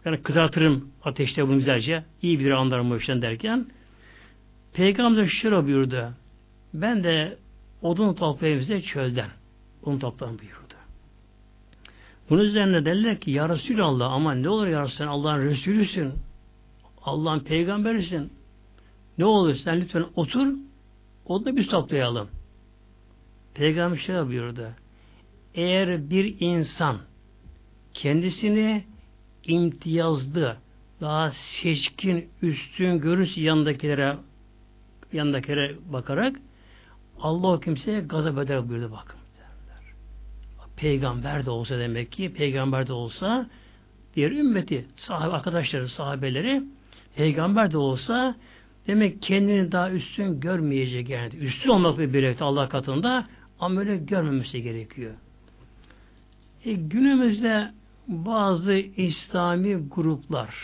Yani 0.06 0.24
kızartırım 0.24 0.90
ateşte 1.04 1.48
bunu 1.48 1.58
güzelce. 1.58 2.04
İyi 2.22 2.40
bir 2.40 2.52
anlarım 2.52 2.92
o 2.92 2.98
işten 2.98 3.22
derken 3.22 3.66
Peygamber 4.74 5.26
şöyle 5.26 5.66
buyurdu. 5.66 6.14
Ben 6.74 7.04
de 7.04 7.38
odun 7.82 8.14
toplayayım 8.14 8.62
size 8.62 8.82
çölden. 8.82 9.30
Odun 9.84 10.00
toplayayım 10.00 10.40
buyurdu. 10.40 10.74
Bunun 12.30 12.42
üzerine 12.42 12.86
derler 12.86 13.20
ki 13.20 13.32
Ya 13.32 13.50
Resulallah 13.50 14.12
ama 14.12 14.34
ne 14.34 14.50
olur 14.50 14.68
ya 14.68 14.88
sen 14.88 15.08
Allah'ın 15.08 15.46
Resulüsün. 15.46 16.14
Allah'ın 17.04 17.40
peygamberisin. 17.40 18.32
Ne 19.18 19.26
olur 19.26 19.56
sen 19.56 19.82
lütfen 19.82 20.06
otur 20.16 20.48
onu 21.26 21.46
da 21.46 21.56
biz 21.56 21.68
toplayalım. 21.68 22.30
Peygamber 23.54 23.98
şöyle 23.98 24.28
buyurdu. 24.28 24.68
Eğer 25.54 26.10
bir 26.10 26.36
insan 26.40 26.98
kendisini 27.94 28.84
imtiyazlı, 29.44 30.58
daha 31.02 31.32
seçkin, 31.32 32.30
üstün 32.42 33.02
görürse 33.02 33.42
yanındakilere 33.42 34.18
yanındakilere 35.14 35.76
bakarak 35.94 36.36
Allah 37.20 37.48
o 37.48 37.60
kimseye 37.60 38.00
gazap 38.00 38.38
eder 38.38 38.70
buyurdu 38.70 38.92
bakın. 38.92 39.20
Peygamber 40.78 41.46
de 41.46 41.50
olsa 41.50 41.80
demek 41.80 42.12
ki 42.12 42.34
peygamber 42.34 42.88
de 42.88 42.94
olsa 42.94 43.50
diğer 44.16 44.32
ümmeti, 44.32 44.86
sahabe 44.96 45.34
arkadaşları, 45.34 45.90
sahabeleri 45.90 46.64
peygamber 47.16 47.72
de 47.72 47.78
olsa 47.78 48.36
demek 48.88 49.22
kendini 49.22 49.72
daha 49.72 49.92
üstün 49.92 50.40
görmeyecek 50.40 51.10
yani. 51.10 51.36
Üstün 51.36 51.70
olmakla 51.70 52.14
birlikte 52.14 52.44
Allah 52.44 52.70
katında 52.70 53.28
ama 53.60 53.80
öyle 53.80 53.98
görmemesi 53.98 54.64
gerekiyor. 54.64 55.14
E, 56.66 56.74
günümüzde 56.74 57.72
bazı 58.08 58.74
İslami 58.74 59.76
gruplar 59.76 60.56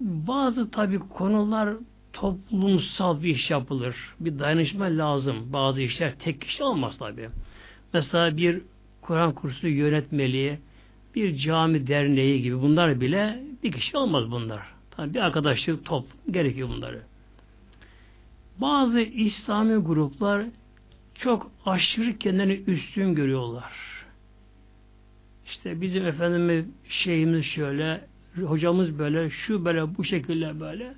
bazı 0.00 0.70
tabi 0.70 0.98
konular 0.98 1.74
toplumsal 2.12 3.22
bir 3.22 3.28
iş 3.28 3.50
yapılır. 3.50 3.96
Bir 4.20 4.38
dayanışma 4.38 4.84
lazım. 4.84 5.52
Bazı 5.52 5.80
işler 5.80 6.18
tek 6.18 6.40
kişi 6.40 6.62
olmaz 6.62 6.98
tabi. 6.98 7.28
Mesela 7.94 8.36
bir 8.36 8.62
Kur'an 9.00 9.32
kursu 9.32 9.68
yönetmeliği, 9.68 10.58
bir 11.14 11.36
cami 11.36 11.86
derneği 11.86 12.42
gibi 12.42 12.62
bunlar 12.62 13.00
bile 13.00 13.42
bir 13.62 13.72
kişi 13.72 13.96
olmaz 13.96 14.30
bunlar. 14.30 14.77
Tabi 14.98 15.14
bir 15.14 15.20
arkadaşlık 15.20 15.84
toplum 15.84 16.32
gerekiyor 16.32 16.68
bunları. 16.68 17.02
Bazı 18.60 19.00
İslami 19.00 19.76
gruplar 19.76 20.44
çok 21.14 21.50
aşırı 21.66 22.18
kendini 22.18 22.52
üstün 22.52 23.14
görüyorlar. 23.14 23.72
işte 25.46 25.80
bizim 25.80 26.06
efendimiz 26.06 26.64
şeyimiz 26.88 27.44
şöyle, 27.44 28.04
hocamız 28.44 28.98
böyle, 28.98 29.30
şu 29.30 29.64
böyle, 29.64 29.96
bu 29.96 30.04
şekilde 30.04 30.60
böyle. 30.60 30.94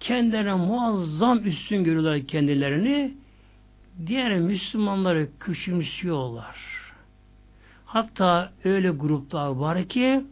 Kendilerine 0.00 0.54
muazzam 0.54 1.46
üstün 1.46 1.84
görüyorlar 1.84 2.20
kendilerini. 2.20 3.14
Diğer 4.06 4.38
Müslümanları 4.38 5.28
küçümsüyorlar. 5.40 6.56
Hatta 7.86 8.52
öyle 8.64 8.90
gruplar 8.90 9.48
var 9.48 9.88
ki 9.88 10.24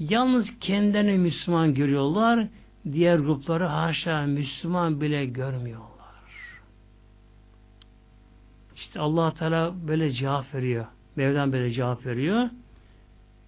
yalnız 0.00 0.58
kendilerini 0.60 1.18
Müslüman 1.18 1.74
görüyorlar. 1.74 2.46
Diğer 2.92 3.18
grupları 3.18 3.64
haşa 3.64 4.22
Müslüman 4.22 5.00
bile 5.00 5.26
görmüyorlar. 5.26 5.90
İşte 8.76 9.00
allah 9.00 9.34
Teala 9.34 9.74
böyle 9.88 10.10
cevap 10.10 10.54
veriyor. 10.54 10.86
Mevlam 11.16 11.52
böyle 11.52 11.70
cevap 11.70 12.06
veriyor. 12.06 12.50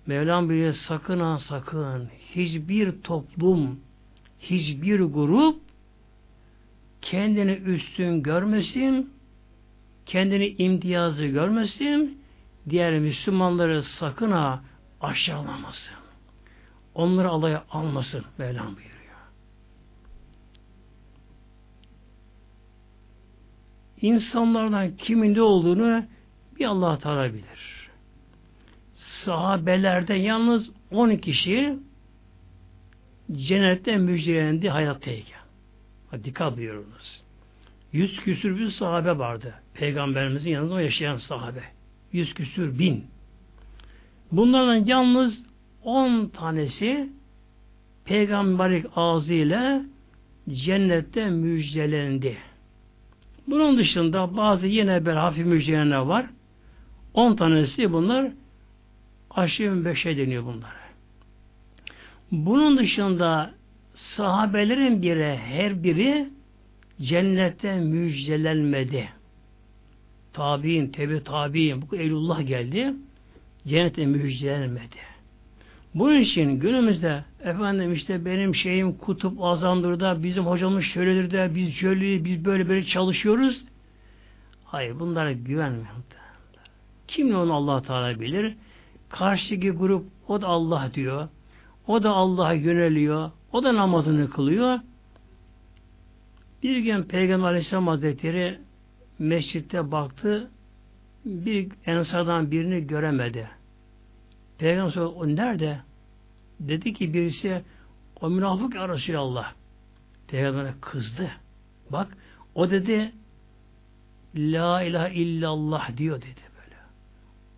Mevlam 0.06 0.50
bile 0.50 0.72
sakın 0.72 1.20
ha 1.20 1.38
sakın 1.38 2.08
hiçbir 2.34 3.02
toplum, 3.02 3.80
hiçbir 4.40 5.00
grup 5.00 5.60
kendini 7.02 7.52
üstün 7.52 8.22
görmesin, 8.22 9.12
kendini 10.06 10.48
imtiyazı 10.58 11.26
görmesin, 11.26 12.18
diğer 12.70 12.98
Müslümanları 12.98 13.82
sakın 13.82 14.30
ha 14.30 14.62
aşağılamasın. 15.00 16.01
Onları 16.94 17.28
alaya 17.28 17.64
almasın 17.70 18.24
Mevlam 18.38 18.66
buyuruyor. 18.66 18.92
İnsanlardan 24.00 24.96
kimin 24.96 25.34
de 25.34 25.42
olduğunu 25.42 26.04
bir 26.58 26.64
Allah 26.64 26.98
Teala 26.98 27.34
bilir. 27.34 27.90
Sahabelerde 29.24 30.14
yalnız 30.14 30.70
10 30.90 31.16
kişi 31.16 31.78
cennette 33.32 33.96
müjdelendi 33.96 34.70
hayattayken. 34.70 35.42
Dikkat 36.24 36.56
buyurunuz. 36.56 37.22
Yüz 37.92 38.20
küsür 38.20 38.58
bir 38.58 38.68
sahabe 38.68 39.18
vardı. 39.18 39.54
Peygamberimizin 39.74 40.50
yanında 40.50 40.82
yaşayan 40.82 41.16
sahabe. 41.16 41.62
Yüz 42.12 42.34
küsür 42.34 42.78
bin. 42.78 43.06
Bunlardan 44.32 44.86
yalnız 44.86 45.42
on 45.84 46.28
tanesi 46.28 47.08
peygamberlik 48.04 48.86
ağzıyla 48.96 49.82
cennette 50.50 51.30
müjdelendi. 51.30 52.36
Bunun 53.46 53.78
dışında 53.78 54.36
bazı 54.36 54.66
yine 54.66 55.06
bir 55.06 55.12
hafif 55.12 55.46
müjdelenler 55.46 55.98
var. 55.98 56.26
On 57.14 57.36
tanesi 57.36 57.92
bunlar 57.92 58.32
aşırı 59.30 59.84
beşe 59.84 60.16
deniyor 60.16 60.44
bunlara. 60.44 60.82
Bunun 62.32 62.78
dışında 62.78 63.50
sahabelerin 63.94 65.02
biri 65.02 65.36
her 65.36 65.84
biri 65.84 66.28
cennette 67.00 67.80
müjdelenmedi. 67.80 69.08
Tabi'in, 70.32 70.88
tebe 70.88 71.22
tabi'in, 71.22 71.82
bu 71.90 71.96
Eylullah 71.96 72.46
geldi. 72.46 72.94
Cennette 73.66 74.06
müjdelenmedi. 74.06 75.11
Bunun 75.94 76.18
için 76.18 76.60
günümüzde 76.60 77.24
efendim 77.44 77.92
işte 77.92 78.24
benim 78.24 78.54
şeyim 78.54 78.92
kutup 78.92 79.42
azamdır 79.42 80.00
da 80.00 80.22
bizim 80.22 80.46
hocamız 80.46 80.84
şöyledir 80.84 81.30
de 81.30 81.54
biz 81.54 81.74
şöyle 81.74 82.24
biz 82.24 82.44
böyle 82.44 82.68
böyle 82.68 82.84
çalışıyoruz. 82.84 83.64
Hayır 84.64 85.00
bunlara 85.00 85.32
güvenmeyin. 85.32 85.86
Kim 87.08 87.34
onu 87.34 87.54
Allah 87.54 87.82
Teala 87.82 88.20
bilir? 88.20 88.54
Karşıdaki 89.08 89.70
grup 89.70 90.06
o 90.28 90.42
da 90.42 90.46
Allah 90.46 90.90
diyor. 90.94 91.28
O 91.86 92.02
da 92.02 92.10
Allah'a 92.10 92.52
yöneliyor. 92.52 93.30
O 93.52 93.64
da 93.64 93.74
namazını 93.74 94.30
kılıyor. 94.30 94.78
Bir 96.62 96.76
gün 96.76 97.02
Peygamber 97.02 97.48
Aleyhisselam 97.48 97.86
Hazretleri 97.86 98.58
mescitte 99.18 99.92
baktı. 99.92 100.50
Bir 101.24 101.68
ensardan 101.86 102.50
birini 102.50 102.86
göremedi. 102.86 103.48
Peygamber 104.62 104.90
sordu, 104.90 105.08
o 105.08 105.28
nerede? 105.28 105.78
Dedi 106.60 106.92
ki 106.92 107.14
birisi 107.14 107.62
o 108.20 108.30
münafık 108.30 108.74
ya 108.74 108.88
Resulallah. 108.88 109.52
Peygamber'e 110.28 110.74
kızdı. 110.80 111.30
Bak 111.90 112.16
o 112.54 112.70
dedi 112.70 113.12
La 114.36 114.82
ilahe 114.82 115.14
illallah 115.14 115.96
diyor 115.96 116.16
dedi 116.16 116.40
böyle. 116.56 116.76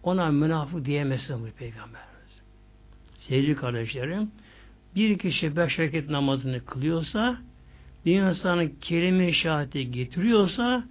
Ona 0.03 0.31
münafık 0.31 0.85
diyemezsin 0.85 1.35
bu 1.35 1.51
peygamberimiz. 1.51 2.43
Sevgili 3.19 3.57
kardeşlerim 3.57 4.31
bir 4.95 5.19
kişi 5.19 5.57
beş 5.57 5.79
vakit 5.79 6.11
namazını 6.11 6.65
kılıyorsa 6.65 7.39
bir 8.07 8.23
insanın 8.23 8.73
kelime 8.81 9.33
şahidi 9.33 9.91
getiriyorsa 9.91 10.85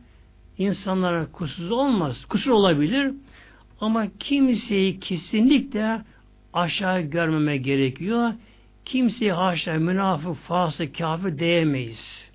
insanlara 0.57 1.31
kusur 1.31 1.69
olmaz. 1.69 2.25
Kusur 2.25 2.51
olabilir 2.51 3.13
ama 3.81 4.07
kimseyi 4.19 4.99
kesinlikle 4.99 6.01
aşağı 6.53 7.01
görmeme 7.01 7.57
gerekiyor. 7.57 8.33
Kimseyi 8.85 9.31
haşa 9.31 9.73
münafık, 9.73 10.35
fasık, 10.35 10.97
kafir 10.97 11.39
diyemeyiz. 11.39 12.31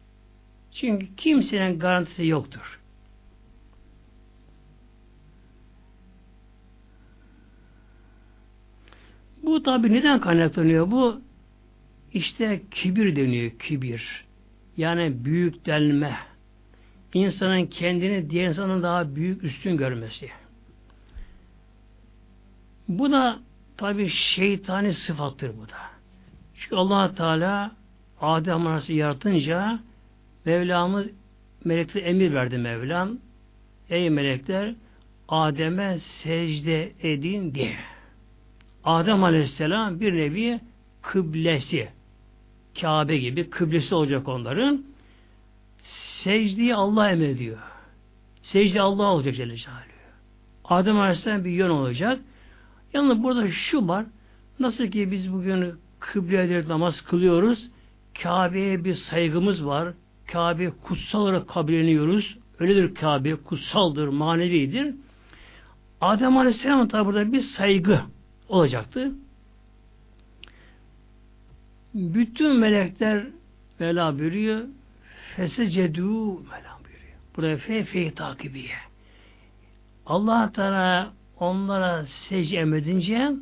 Çünkü 0.72 1.06
kimsenin 1.16 1.78
garantisi 1.78 2.26
yoktur. 2.26 2.80
Bu 9.42 9.62
tabi 9.62 9.92
neden 9.92 10.20
kaynaklanıyor? 10.20 10.90
Bu 10.90 11.20
işte 12.12 12.62
kibir 12.70 13.16
deniyor, 13.16 13.50
kibir. 13.50 14.24
Yani 14.76 15.24
büyük 15.24 15.66
delme. 15.66 16.16
İnsanın 17.14 17.66
kendini 17.66 18.30
diğer 18.30 18.48
insanın 18.48 18.82
daha 18.82 19.16
büyük 19.16 19.44
üstün 19.44 19.76
görmesi. 19.76 20.30
Bu 22.88 23.12
da 23.12 23.38
tabi 23.76 24.08
şeytani 24.08 24.94
sıfattır 24.94 25.58
bu 25.58 25.68
da. 25.68 25.78
Çünkü 26.54 26.76
allah 26.76 27.14
Teala 27.14 27.72
Adem 28.20 28.66
Aleyhisselam'ı 28.66 29.00
yaratınca 29.00 29.78
Mevlamız 30.44 31.06
melekler 31.64 32.02
emir 32.02 32.34
verdi 32.34 32.58
Mevlam. 32.58 33.18
Ey 33.90 34.10
melekler 34.10 34.74
Adem'e 35.28 35.98
secde 35.98 36.92
edin 37.02 37.54
diye. 37.54 37.76
Adem 38.84 39.24
Aleyhisselam 39.24 40.00
bir 40.00 40.12
nevi 40.12 40.60
kıblesi. 41.02 41.88
Kabe 42.80 43.18
gibi 43.18 43.50
kıblesi 43.50 43.94
olacak 43.94 44.28
onların. 44.28 44.84
Secdeyi 46.22 46.74
Allah 46.74 47.10
emrediyor. 47.10 47.58
Secde 48.42 48.80
Allah 48.80 49.12
olacak 49.12 49.34
Celle 49.34 49.56
Celaluhu. 49.56 49.82
Adem 50.64 51.00
Aleyhisselam 51.00 51.44
bir 51.44 51.50
yön 51.50 51.70
olacak. 51.70 52.20
Yalnız 52.92 53.22
burada 53.22 53.50
şu 53.50 53.88
var. 53.88 54.06
Nasıl 54.60 54.86
ki 54.86 55.10
biz 55.10 55.32
bugün 55.32 55.74
kıbleye 56.00 56.68
namaz 56.68 57.00
kılıyoruz. 57.00 57.68
Kabe'ye 58.22 58.84
bir 58.84 58.94
saygımız 58.94 59.66
var. 59.66 59.94
Kabe 60.26 60.70
kutsal 60.70 61.20
olarak 61.20 61.48
kabulleniyoruz. 61.48 62.38
Öyledir 62.58 62.94
Kabe, 62.94 63.34
kutsaldır, 63.34 64.08
manevidir. 64.08 64.94
Adem 66.00 66.36
Aleyhisselam 66.36 66.88
tabi 66.88 67.06
burada 67.06 67.32
bir 67.32 67.40
saygı 67.40 68.00
olacaktı. 68.48 69.12
Bütün 71.94 72.56
melekler 72.56 73.26
Mevla 73.78 74.18
buyuruyor 74.18 74.64
fesecedû 75.36 76.36
Mevla 76.50 76.78
buyuruyor. 76.84 77.18
Burada 77.36 77.56
fe 77.56 77.84
fe 77.84 78.14
takibiye. 78.14 78.76
Allah 80.06 80.52
Teala 80.52 81.12
onlara 81.40 82.06
secde 82.06 82.56
emredince 82.56 83.32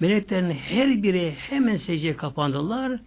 meleklerin 0.00 0.50
her 0.50 1.02
biri 1.02 1.34
hemen 1.38 1.76
secdeye 1.76 2.16
kapandılar. 2.16 3.00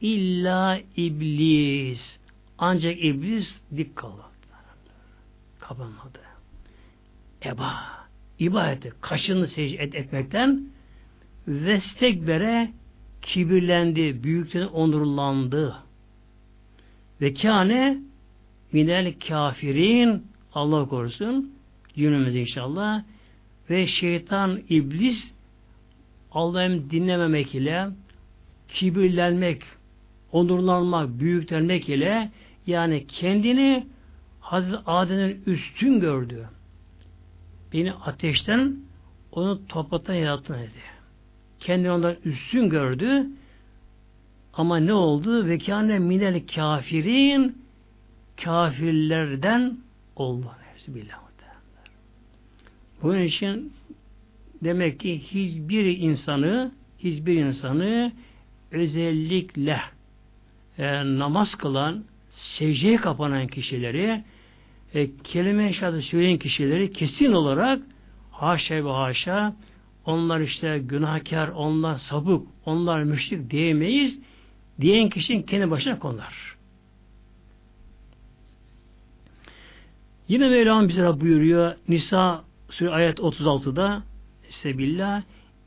İlla 0.00 0.80
iblis. 0.96 2.18
Ancak 2.58 3.04
iblis 3.04 3.54
dik 3.76 3.96
kaldı. 3.96 4.22
Kapanmadı. 5.60 6.20
Eba. 7.42 7.74
ibadeti 8.38 8.92
kaşını 9.00 9.48
secde 9.48 9.76
et, 9.82 9.94
etmekten 9.94 10.64
vestekbere 11.48 12.70
kibirlendi, 13.22 14.22
büyükten 14.22 14.66
onurlandı. 14.66 15.76
Ve 17.20 17.34
kâne 17.34 17.98
minel 18.72 19.14
kafirin 19.28 20.26
Allah 20.54 20.88
korusun 20.88 21.52
günümüzde 21.96 22.40
inşallah 22.40 23.02
ve 23.70 23.86
şeytan 23.86 24.60
iblis 24.68 25.32
Allah'ım 26.32 26.90
dinlememek 26.90 27.54
ile 27.54 27.88
kibirlenmek, 28.68 29.62
onurlanmak, 30.32 31.20
büyüklenmek 31.20 31.88
ile 31.88 32.30
yani 32.66 33.06
kendini 33.06 33.86
Hazreti 34.40 34.78
Adem'in 34.86 35.42
üstün 35.46 36.00
gördü. 36.00 36.48
Beni 37.72 37.92
ateşten 37.92 38.76
onu 39.32 39.66
topraktan 39.68 40.14
yarattın 40.14 40.54
dedi. 40.54 40.70
Kendini 41.60 41.90
ondan 41.90 42.16
üstün 42.24 42.68
gördü. 42.68 43.26
Ama 44.54 44.76
ne 44.76 44.92
oldu? 44.92 45.46
Ve 45.46 45.58
kâne 45.58 45.98
minel 45.98 46.46
kafirin 46.54 47.62
kafirlerden 48.44 49.78
oldu. 50.16 50.50
Bismillah. 50.76 51.21
Bunun 53.02 53.22
için 53.22 53.72
demek 54.64 55.00
ki 55.00 55.18
hiçbir 55.18 55.84
insanı 55.84 56.72
hiçbir 56.98 57.44
insanı 57.44 58.12
özellikle 58.70 59.80
e, 60.78 61.04
namaz 61.18 61.54
kılan, 61.54 62.04
secdeye 62.30 62.96
kapanan 62.96 63.46
kişileri 63.46 64.24
e, 64.94 65.16
kelime-i 65.24 65.74
şehadet 65.74 66.04
söyleyen 66.04 66.38
kişileri 66.38 66.92
kesin 66.92 67.32
olarak 67.32 67.82
haşa 68.30 68.84
ve 68.84 68.90
haşa 68.90 69.56
onlar 70.06 70.40
işte 70.40 70.78
günahkar, 70.78 71.48
onlar 71.48 71.94
sabık, 71.94 72.46
onlar 72.66 73.02
müşrik 73.02 73.50
diyemeyiz. 73.50 74.18
Diyen 74.80 75.08
kişinin 75.08 75.42
kendi 75.42 75.70
başına 75.70 75.98
konar. 75.98 76.56
Yine 80.28 80.48
Mevlam 80.48 80.88
bize 80.88 81.20
buyuruyor 81.20 81.74
Nisa 81.88 82.44
Sure 82.78 82.90
ayet 82.90 83.18
36'da 83.18 84.02
Sebillah 84.50 85.22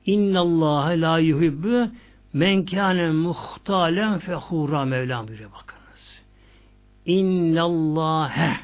İnnallâhe 0.06 1.02
la 1.02 1.20
yuhibbu 1.20 1.89
men 2.34 2.65
kâne 2.65 3.12
muhtalen 3.12 4.20
fehûrâ 4.20 4.86
Mevlam 4.86 5.28
buyuruyor 5.28 5.52
bakınız. 5.52 6.22
İnnallâhe 7.06 8.58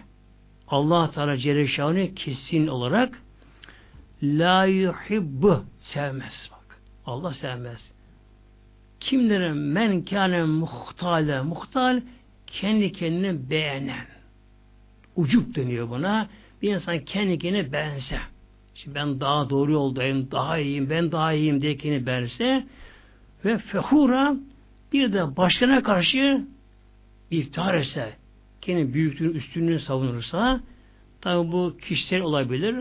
Allah 0.67 1.11
Teala 1.11 1.37
Celle 1.37 2.13
kesin 2.13 2.67
olarak 2.67 3.21
la 4.23 4.65
yuhibbu 4.65 5.63
sevmez 5.81 6.49
bak. 6.51 6.81
Allah 7.05 7.33
sevmez. 7.33 7.91
Kimlere 8.99 9.53
men 9.53 10.05
kâne 10.05 10.43
muhtale 10.43 11.41
muhtal 11.41 12.01
kendi 12.47 12.91
kendini 12.91 13.49
beğenen. 13.49 14.05
Ucup 15.15 15.55
deniyor 15.55 15.89
buna. 15.89 16.29
Bir 16.61 16.73
insan 16.73 16.99
kendi 16.99 17.39
kendine 17.39 17.71
bense. 17.71 18.19
Şimdi 18.75 18.95
ben 18.95 19.19
daha 19.19 19.49
doğru 19.49 19.71
yoldayım, 19.71 20.31
daha 20.31 20.57
iyiyim, 20.57 20.89
ben 20.89 21.11
daha 21.11 21.33
iyiyim 21.33 21.61
diye 21.61 21.77
kendini 21.77 22.05
bense 22.05 22.63
ve 23.45 23.57
fehura 23.57 24.35
bir 24.93 25.13
de 25.13 25.37
başkana 25.37 25.83
karşı 25.83 26.45
iftihar 27.31 27.73
etse, 27.73 28.13
kendi 28.61 28.93
büyüklüğünü, 28.93 29.37
üstünlüğünü 29.37 29.79
savunursa 29.79 30.61
tabi 31.21 31.51
bu 31.51 31.77
kişisel 31.81 32.21
olabilir 32.21 32.75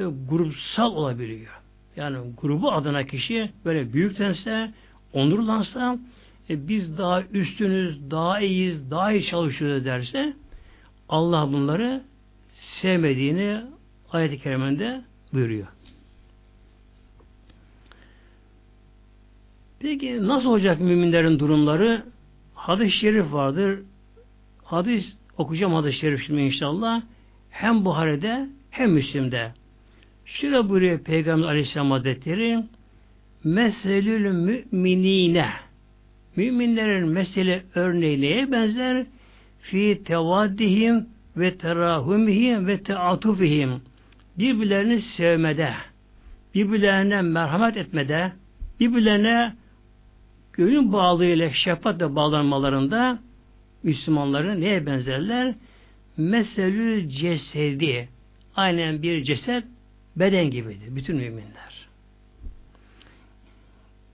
ve 0.00 0.04
grupsal 0.28 0.92
olabiliyor. 0.92 1.60
Yani 1.96 2.18
grubu 2.42 2.72
adına 2.72 3.04
kişi 3.04 3.50
böyle 3.64 3.92
büyüklense, 3.92 4.70
onurlansa 5.12 5.98
e, 6.50 6.68
biz 6.68 6.98
daha 6.98 7.22
üstünüz, 7.22 8.10
daha 8.10 8.40
iyiyiz, 8.40 8.90
daha 8.90 9.12
iyi 9.12 9.24
çalışıyoruz 9.24 9.84
derse 9.84 10.32
Allah 11.08 11.52
bunları 11.52 12.02
sevmediğini 12.62 13.60
ayet-i 14.10 14.38
kerimende 14.38 15.02
buyuruyor. 15.32 15.66
Peki 19.80 20.26
nasıl 20.28 20.48
olacak 20.48 20.80
müminlerin 20.80 21.38
durumları? 21.38 22.04
Hadis-i 22.54 22.98
şerif 22.98 23.32
vardır. 23.32 23.78
Hadis 24.62 25.16
okuyacağım 25.38 25.74
hadis-i 25.74 25.98
şerif 25.98 26.26
şimdi 26.26 26.40
inşallah. 26.40 27.02
Hem 27.50 27.84
Buhari'de 27.84 28.48
hem 28.70 28.92
Müslim'de. 28.92 29.52
Şöyle 30.24 30.68
buyuruyor 30.68 30.98
Peygamber 30.98 31.48
Aleyhisselam 31.48 31.90
Hazretleri 31.90 32.64
Meselül 33.44 34.32
müminine 34.32 35.50
Müminlerin 36.36 37.08
mesele 37.08 37.62
örneği 37.74 38.20
neye 38.20 38.52
benzer? 38.52 39.06
Fi 39.60 40.02
tevaddihim 40.04 41.06
ve 41.36 41.58
terahumihim 41.58 42.66
ve 42.66 42.82
teatufihim 42.82 43.82
birbirlerini 44.38 45.02
sevmede, 45.02 45.74
birbirlerine 46.54 47.22
merhamet 47.22 47.76
etmede, 47.76 48.32
birbirlerine 48.80 49.54
gönül 50.52 50.92
bağlığıyla 50.92 51.50
şefkatle 51.50 52.14
bağlanmalarında 52.14 53.18
Müslümanların 53.82 54.60
neye 54.60 54.86
benzerler? 54.86 55.54
Meselü 56.16 57.08
cesedi. 57.08 58.08
Aynen 58.56 59.02
bir 59.02 59.24
ceset 59.24 59.64
beden 60.16 60.50
gibidir. 60.50 60.96
Bütün 60.96 61.16
müminler. 61.16 61.88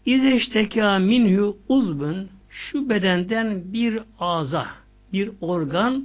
İzeşteka 0.07 0.99
minhu 0.99 1.57
uzbun 1.69 2.29
şu 2.49 2.89
bedenden 2.89 3.73
bir 3.73 4.03
ağza, 4.19 4.67
bir 5.13 5.31
organ 5.41 6.05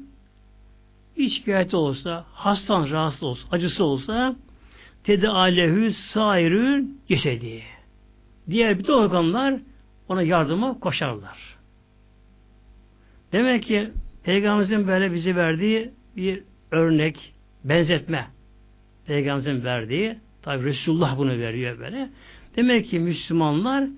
bir 1.17 1.29
şikayeti 1.29 1.75
olsa, 1.75 2.25
hastan 2.33 2.89
rahatsız 2.89 3.23
olsa, 3.23 3.47
acısı 3.51 3.83
olsa 3.83 4.35
tedaalehu 5.03 5.93
sairü 5.93 6.85
cesedi. 7.07 7.63
Diğer 8.49 8.79
bütün 8.79 8.93
organlar 8.93 9.55
ona 10.09 10.21
yardıma 10.21 10.79
koşarlar. 10.79 11.57
Demek 13.31 13.63
ki 13.63 13.91
Peygamberimizin 14.23 14.87
böyle 14.87 15.13
bize 15.13 15.35
verdiği 15.35 15.91
bir 16.15 16.43
örnek, 16.71 17.33
benzetme. 17.63 18.27
Peygamberimizin 19.05 19.65
verdiği, 19.65 20.17
tabi 20.41 20.65
Resulullah 20.65 21.17
bunu 21.17 21.31
veriyor 21.31 21.79
böyle. 21.79 22.09
Demek 22.55 22.89
ki 22.89 22.99
Müslümanlar 22.99 23.89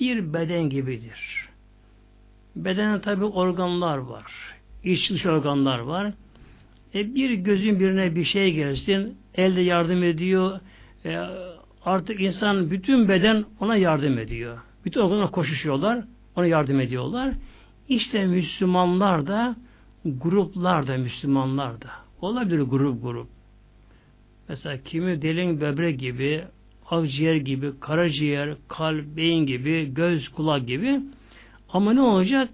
bir 0.00 0.32
beden 0.32 0.70
gibidir. 0.70 1.48
Bedende 2.56 3.00
tabi 3.00 3.24
organlar 3.24 3.98
var. 3.98 4.32
İç 4.84 5.10
dış 5.10 5.26
organlar 5.26 5.78
var. 5.78 6.12
E 6.94 7.14
bir 7.14 7.30
gözün 7.30 7.80
birine 7.80 8.14
bir 8.14 8.24
şey 8.24 8.52
gelsin, 8.52 9.18
elde 9.34 9.60
yardım 9.60 10.02
ediyor. 10.02 10.60
E, 11.04 11.16
artık 11.84 12.20
insan 12.20 12.70
bütün 12.70 13.08
beden 13.08 13.44
ona 13.60 13.76
yardım 13.76 14.18
ediyor. 14.18 14.58
Bütün 14.84 15.00
organlar 15.00 15.30
koşuşuyorlar, 15.30 16.04
ona 16.36 16.46
yardım 16.46 16.80
ediyorlar. 16.80 17.34
İşte 17.88 18.26
Müslümanlar 18.26 19.26
da 19.26 19.56
gruplar 20.04 20.86
da 20.86 20.96
Müslümanlar 20.96 21.82
da 21.82 21.90
olabilir 22.20 22.60
grup 22.60 23.02
grup. 23.02 23.28
Mesela 24.48 24.82
kimi 24.84 25.22
delin 25.22 25.60
böbrek 25.60 26.00
gibi, 26.00 26.44
akciğer 26.90 27.36
gibi, 27.36 27.80
karaciğer, 27.80 28.56
kalp, 28.68 29.16
beyin 29.16 29.46
gibi, 29.46 29.94
göz, 29.94 30.28
kulak 30.28 30.66
gibi. 30.66 31.00
Ama 31.68 31.92
ne 31.92 32.00
olacak? 32.00 32.48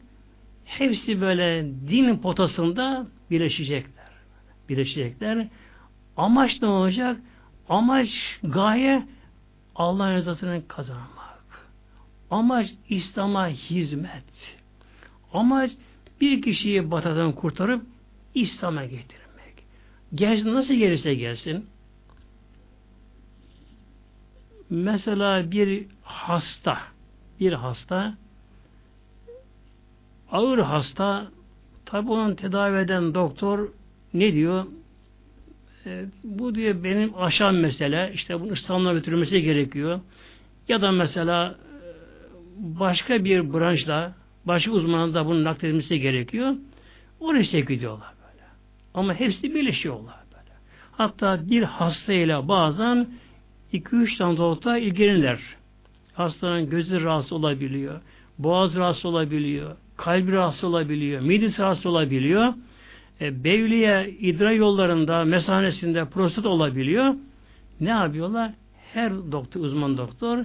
Hepsi 0.65 1.21
böyle 1.21 1.67
din 1.89 2.19
potasında 2.19 3.07
birleşecek 3.31 3.96
birleşecekler. 4.69 5.49
Amaç 6.17 6.63
ne 6.63 6.69
olacak? 6.69 7.21
Amaç, 7.69 8.39
gaye 8.43 9.07
Allah'ın 9.77 10.15
rızasını 10.15 10.63
kazanmak. 10.69 11.69
Amaç 12.31 12.75
İslam'a 12.89 13.49
hizmet. 13.49 14.57
Amaç 15.33 15.71
bir 16.21 16.43
kişiyi 16.43 16.91
batadan 16.91 17.33
kurtarıp 17.33 17.87
İslam'a 18.35 18.85
getirmek. 18.85 19.65
Gelsin 20.15 20.55
nasıl 20.55 20.75
gelirse 20.75 21.15
gelsin. 21.15 21.67
Mesela 24.71 25.51
bir 25.51 25.87
hasta, 26.03 26.79
bir 27.41 27.53
hasta 27.53 28.15
ağır 30.31 30.59
hasta 30.59 31.27
tabi 31.85 32.11
onun 32.11 32.35
tedavi 32.35 32.79
eden 32.79 33.15
doktor 33.15 33.69
ne 34.15 34.35
diyor? 34.35 34.67
E, 35.87 36.05
bu 36.25 36.55
diyor 36.55 36.85
benim 36.85 37.13
aşan 37.19 37.55
mesele. 37.55 38.11
İşte 38.15 38.41
bunu 38.41 38.53
İstanbul'a 38.53 38.93
götürülmesi 38.93 39.43
gerekiyor. 39.43 40.01
Ya 40.69 40.83
da 40.83 40.93
mesela 40.93 41.51
e, 41.51 41.89
başka 42.59 43.25
bir 43.25 43.53
branşla 43.53 44.15
başka 44.45 44.71
uzmanın 44.71 45.15
da 45.15 45.27
bunun 45.27 45.45
nakledilmesi 45.45 46.01
gerekiyor. 46.01 46.55
Oraya 47.21 47.45
sevk 47.45 47.71
ediyorlar 47.71 48.09
böyle. 48.23 48.45
Ama 48.95 49.15
hepsi 49.15 49.55
birleşiyorlar 49.55 50.17
böyle. 50.33 50.55
Hatta 50.93 51.51
bir 51.51 51.63
hastayla 51.63 52.49
bazen 52.49 53.09
iki 53.73 53.97
üç 53.97 54.17
tane 54.17 54.37
doktor 54.37 54.77
ilgilenirler. 54.77 55.41
Hastanın 56.15 56.71
gözü 56.71 57.05
rahatsız 57.05 57.33
olabiliyor. 57.33 58.01
Boğaz 58.39 58.77
rahatsız 58.77 59.05
olabiliyor. 59.05 59.77
Kalbi 59.97 60.33
rahatsız 60.33 60.65
olabiliyor. 60.65 61.21
Midesi 61.21 61.63
rahatsız 61.63 61.87
olabiliyor 61.87 62.55
e, 63.21 63.45
bevliye 63.45 64.11
idrar 64.21 64.51
yollarında, 64.51 65.25
mesanesinde 65.25 66.05
prostat 66.05 66.47
olabiliyor. 66.47 67.15
Ne 67.81 67.91
yapıyorlar? 67.91 68.53
Her 68.93 69.13
doktor, 69.33 69.61
uzman 69.61 69.99
doktor 69.99 70.45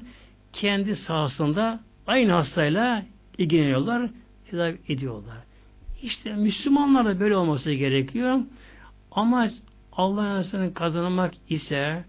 kendi 0.54 0.96
sahasında 0.96 1.80
aynı 2.08 2.32
hastayla 2.32 3.06
ilgileniyorlar, 3.38 4.10
tedavi 4.50 4.78
ediyorlar. 4.90 5.38
İşte 6.02 6.36
Müslümanlar 6.36 7.06
da 7.06 7.20
böyle 7.20 7.36
olması 7.36 7.72
gerekiyor. 7.72 8.40
Ama 9.12 9.50
Allah'ın 9.92 10.40
rızasını 10.40 10.74
kazanmak 10.74 11.34
ise 11.50 12.04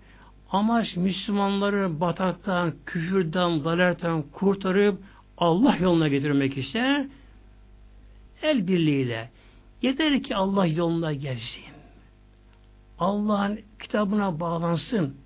amaç 0.51 0.97
Müslümanları 0.97 2.01
bataktan, 2.01 2.73
küfürden, 2.87 3.65
dalerten 3.65 4.23
kurtarıp 4.33 4.99
Allah 5.39 5.77
yoluna 5.81 6.09
getirmek 6.09 6.59
ise 6.59 7.09
el 8.43 8.67
birliğiyle 8.67 9.31
yeter 9.83 10.23
ki 10.23 10.37
Allah 10.37 10.67
yoluna 10.67 11.13
gelsin. 11.13 11.65
Allah'ın 12.99 13.61
kitabına 13.81 14.41
bağlansın. 14.41 15.17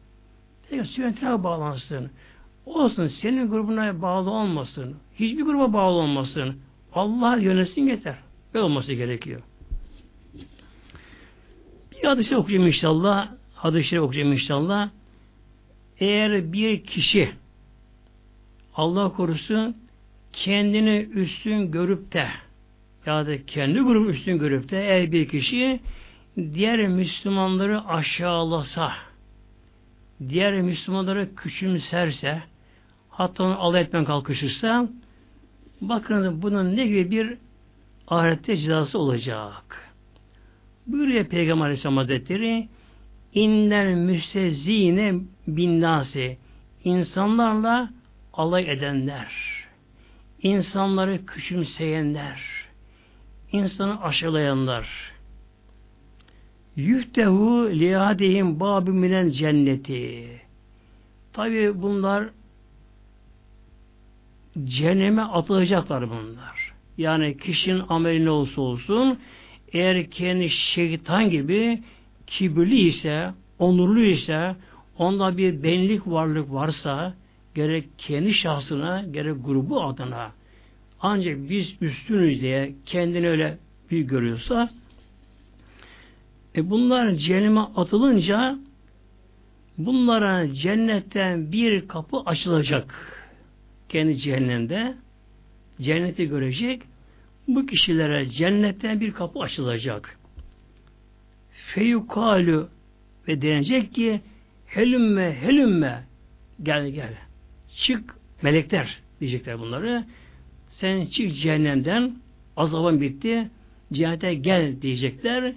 Sünnetine 0.70 1.44
bağlansın. 1.44 2.10
Olsun 2.66 3.06
senin 3.06 3.50
grubuna 3.50 4.02
bağlı 4.02 4.30
olmasın. 4.30 4.96
Hiçbir 5.14 5.42
gruba 5.42 5.72
bağlı 5.72 5.96
olmasın. 5.96 6.60
Allah 6.92 7.36
yönetsin 7.36 7.86
yeter. 7.86 8.16
Böyle 8.54 8.64
olması 8.64 8.92
gerekiyor. 8.92 9.42
Bir 11.92 12.04
hadise 12.04 12.36
okuyayım 12.36 12.66
inşallah. 12.66 13.32
Hadisleri 13.54 14.00
okuyayım 14.00 14.32
inşallah. 14.32 14.90
Eğer 16.00 16.52
bir 16.52 16.84
kişi 16.84 17.32
Allah 18.74 19.12
korusun 19.12 19.76
kendini 20.32 20.96
üstün 20.98 21.70
görüp 21.70 22.12
de 22.12 22.28
ya 23.06 23.26
da 23.26 23.46
kendi 23.46 23.80
grubu 23.80 24.10
üstün 24.10 24.38
görüp 24.38 24.70
de 24.70 24.80
eğer 24.80 25.12
bir 25.12 25.28
kişi 25.28 25.80
diğer 26.36 26.88
Müslümanları 26.88 27.84
aşağılasa 27.88 28.92
diğer 30.28 30.62
Müslümanları 30.62 31.34
küçümserse 31.34 32.42
hatta 33.10 33.44
onu 33.44 33.58
alay 33.58 33.82
etmen 33.82 34.04
kalkışırsa 34.04 34.88
bakın 35.80 36.42
bunun 36.42 36.76
ne 36.76 36.86
gibi 36.86 37.10
bir 37.10 37.38
ahirette 38.08 38.56
cezası 38.56 38.98
olacak. 38.98 39.92
Buyuruyor 40.86 41.24
Peygamber 41.24 41.64
Aleyhisselam 41.64 41.96
Hazretleri 41.96 42.68
innel 43.34 43.94
müstezine 43.94 45.14
binnasi 45.46 46.38
insanlarla 46.84 47.90
alay 48.32 48.70
edenler 48.70 49.32
insanları 50.42 51.26
küçümseyenler 51.26 52.55
insanı 53.52 54.02
aşılayanlar 54.02 55.12
yühtehu 56.76 57.70
liyadihim 57.70 58.61
babi 58.61 58.90
minen 58.90 59.28
cenneti 59.28 60.28
tabi 61.32 61.82
bunlar 61.82 62.28
cehenneme 64.64 65.22
atılacaklar 65.22 66.11
bunlar. 66.11 66.74
Yani 66.98 67.38
kişinin 67.38 67.82
ameli 67.88 68.24
ne 68.24 68.30
olsa 68.30 68.61
olsun 68.61 69.18
eğer 69.72 70.11
kendi 70.11 70.50
şeytan 70.50 71.30
gibi 71.30 71.82
kibirli 72.26 72.78
ise, 72.78 73.30
onurlu 73.59 74.04
ise, 74.04 74.56
onda 74.98 75.37
bir 75.37 75.62
benlik 75.62 76.06
varlık 76.06 76.52
varsa 76.52 77.14
gerek 77.54 77.88
kendi 77.98 78.35
şahsına 78.35 79.04
gerek 79.11 79.37
grubu 79.44 79.85
adına 79.85 80.32
ancak 81.06 81.50
biz 81.50 81.74
üstünüz 81.80 82.40
diye 82.40 82.74
kendini 82.86 83.28
öyle 83.28 83.58
bir 83.90 84.00
görüyorsa 84.00 84.70
e 86.56 86.70
bunlar 86.70 87.12
cehenneme 87.14 87.60
atılınca 87.60 88.58
bunlara 89.78 90.54
cennetten 90.54 91.52
bir 91.52 91.88
kapı 91.88 92.16
açılacak 92.26 92.94
kendi 93.88 94.16
cehennemde 94.18 94.94
cenneti 95.80 96.28
görecek. 96.28 96.82
Bu 97.48 97.66
kişilere 97.66 98.30
cennetten 98.30 99.00
bir 99.00 99.12
kapı 99.12 99.40
açılacak. 99.40 100.18
Feyukalu 101.74 102.68
ve 103.28 103.42
denecek 103.42 103.94
ki 103.94 104.20
helümme 104.66 105.36
helümme 105.40 106.04
gel 106.62 106.88
gel 106.88 107.14
çık 107.76 108.14
melekler 108.42 108.98
diyecekler 109.20 109.58
bunları. 109.58 110.04
Sen 110.80 111.06
çık 111.06 111.34
cehennemden 111.34 112.16
azabın 112.56 113.00
bitti 113.00 113.50
cehennete 113.92 114.34
gel 114.34 114.82
diyecekler 114.82 115.52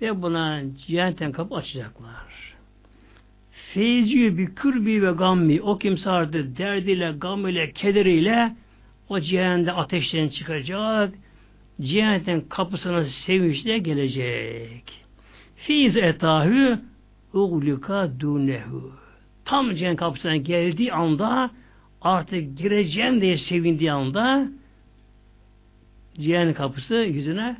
ve 0.00 0.22
buna 0.22 0.62
cehennetten 0.86 1.32
kapı 1.32 1.54
açacaklar. 1.54 2.54
Feyzi 3.50 4.38
bir 4.38 4.54
kürbi 4.54 5.02
ve 5.02 5.12
gammi 5.12 5.62
o 5.62 5.78
kimse 5.78 6.10
artık 6.10 6.58
derdiyle, 6.58 7.14
gam 7.18 7.48
ile, 7.48 7.72
kederiyle 7.72 8.56
o 9.08 9.20
cehennemde 9.20 9.72
ateşten 9.72 10.28
çıkacak. 10.28 11.14
Cehennetin 11.80 12.40
kapısına 12.40 13.04
sevinçle 13.04 13.78
gelecek. 13.78 14.84
Fiz 15.56 15.96
etahü 15.96 16.80
uglika 17.32 18.20
dunehu. 18.20 18.92
Tam 19.44 19.74
cehennem 19.74 19.96
kapısına 19.96 20.36
geldiği 20.36 20.92
anda 20.92 21.50
artık 22.04 22.58
gireceğim 22.58 23.20
diye 23.20 23.36
sevindiği 23.36 23.92
anda 23.92 24.48
cehennem 26.14 26.54
kapısı 26.54 26.94
yüzüne 26.94 27.56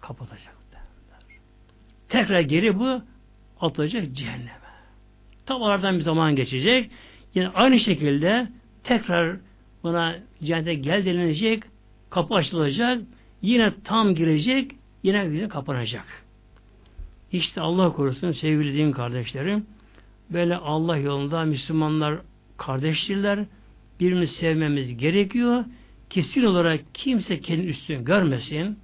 kapatacak. 0.00 0.60
Tekrar 2.08 2.40
geri 2.40 2.78
bu 2.78 3.02
atılacak 3.60 4.12
cehennem. 4.12 4.60
Tam 5.46 5.62
bir 5.98 6.00
zaman 6.00 6.36
geçecek. 6.36 6.90
Yine 7.34 7.48
aynı 7.48 7.80
şekilde 7.80 8.48
tekrar 8.84 9.36
buna 9.82 10.16
cennete 10.42 10.74
gel 10.74 11.04
denilecek, 11.04 11.62
kapı 12.10 12.34
açılacak, 12.34 12.98
yine 13.42 13.72
tam 13.84 14.14
girecek, 14.14 14.72
yine, 15.02 15.24
yine 15.24 15.48
kapanacak. 15.48 16.24
İşte 17.32 17.60
Allah 17.60 17.92
korusun 17.92 18.32
sevgili 18.32 18.78
din 18.78 18.92
kardeşlerim, 18.92 19.66
böyle 20.30 20.56
Allah 20.56 20.96
yolunda 20.96 21.44
Müslümanlar 21.44 22.18
kardeştirler, 22.56 23.44
birbirimizi 24.00 24.34
sevmemiz 24.34 24.96
gerekiyor. 24.96 25.64
Kesin 26.10 26.44
olarak 26.44 26.80
kimse 26.94 27.40
kendi 27.40 27.66
üstünü 27.66 28.04
görmesin. 28.04 28.78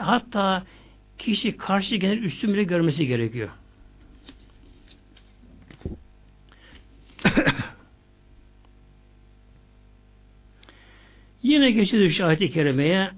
Hatta 0.00 0.66
kişi 1.18 1.56
karşı 1.56 1.96
gelir 1.96 2.22
üstün 2.22 2.54
bile 2.54 2.64
görmesi 2.64 3.06
gerekiyor. 3.06 3.48
Yine 11.42 11.70
geçiyoruz 11.70 12.20
ayet-i 12.20 12.50
kerimeye. 12.50 13.10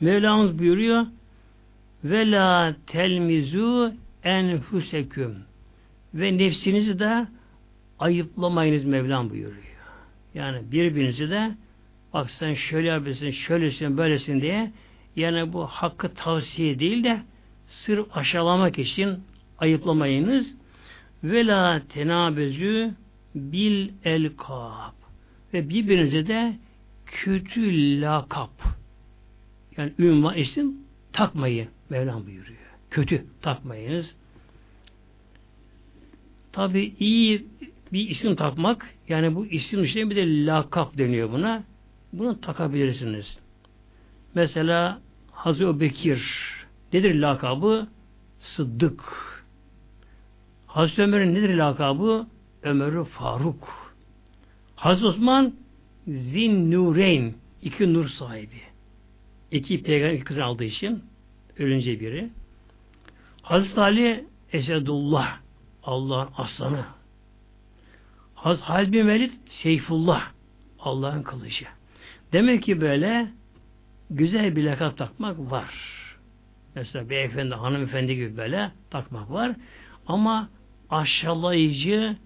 Mevlamız 0.00 0.58
buyuruyor 0.58 1.06
ve 2.04 2.30
la 2.30 2.76
telmizu 2.86 3.94
enfuseküm 4.24 5.36
ve 6.14 6.38
nefsinizi 6.38 6.98
de 6.98 7.26
ayıplamayınız 7.98 8.84
Mevlam 8.84 9.30
buyuruyor. 9.30 9.62
Yani 10.34 10.72
birbirinizi 10.72 11.30
de 11.30 11.54
bak 12.14 12.30
sen 12.30 12.54
şöyle 12.54 12.88
yapıyorsun, 12.88 13.30
şöylesin, 13.30 13.98
böylesin 13.98 14.40
diye 14.40 14.72
yani 15.16 15.52
bu 15.52 15.66
hakkı 15.66 16.14
tavsiye 16.14 16.78
değil 16.78 17.04
de 17.04 17.22
sırf 17.68 18.16
aşağılamak 18.16 18.78
için 18.78 19.20
ayıplamayınız. 19.58 20.54
Ve 21.24 21.46
la 21.46 21.82
tenabezü 21.88 22.94
bil 23.34 23.88
elkab 24.04 24.94
ve 25.54 25.68
birbirinize 25.68 26.26
de 26.26 26.56
kötü 27.06 28.00
lakap 28.00 28.50
yani 29.76 29.92
ünvan 29.98 30.36
isim 30.36 30.76
takmayı 31.12 31.68
Mevlam 31.90 32.26
buyuruyor. 32.26 32.58
Kötü 32.90 33.24
takmayınız. 33.42 34.14
Tabi 36.52 36.94
iyi 36.98 37.46
bir 37.92 38.08
isim 38.08 38.36
takmak 38.36 38.94
yani 39.08 39.34
bu 39.34 39.46
isim 39.46 39.84
işte 39.84 40.10
bir 40.10 40.16
de 40.16 40.46
lakap 40.46 40.98
deniyor 40.98 41.32
buna. 41.32 41.64
Bunu 42.12 42.40
takabilirsiniz. 42.40 43.38
Mesela 44.34 45.00
Hazreti 45.32 45.80
Bekir 45.80 46.22
nedir 46.92 47.14
lakabı? 47.14 47.88
Sıddık. 48.40 49.02
Hazreti 50.66 51.02
Ömer'in 51.02 51.34
nedir 51.34 51.54
lakabı? 51.54 52.26
Ömer'i 52.62 53.04
Faruk. 53.04 53.92
Hazreti 54.76 55.06
Osman 55.06 55.54
Zin 56.06 56.70
Nureyn 56.70 57.34
iki 57.62 57.94
nur 57.94 58.08
sahibi. 58.08 58.60
İki 59.50 59.82
peygamber 59.82 60.14
iki 60.14 60.24
kızın 60.24 60.40
aldığı 60.40 60.64
için 60.64 61.04
ölünce 61.58 62.00
biri. 62.00 62.30
Hazreti 63.42 63.80
Ali 63.80 64.24
Esedullah 64.52 65.38
Allah'ın 65.82 66.28
aslanı. 66.36 66.95
Halid 68.36 68.92
bin 68.92 69.08
Velid 69.08 69.32
Seyfullah 69.48 70.22
Allah'ın 70.78 71.22
kılıcı. 71.22 71.66
Demek 72.32 72.62
ki 72.62 72.80
böyle 72.80 73.28
güzel 74.10 74.56
bir 74.56 74.64
lakap 74.64 74.98
takmak 74.98 75.38
var. 75.38 75.74
Mesela 76.74 77.10
beyefendi, 77.10 77.54
hanımefendi 77.54 78.16
gibi 78.16 78.36
böyle 78.36 78.70
takmak 78.90 79.30
var. 79.30 79.52
Ama 80.06 80.48
aşağılayıcı 80.90 82.16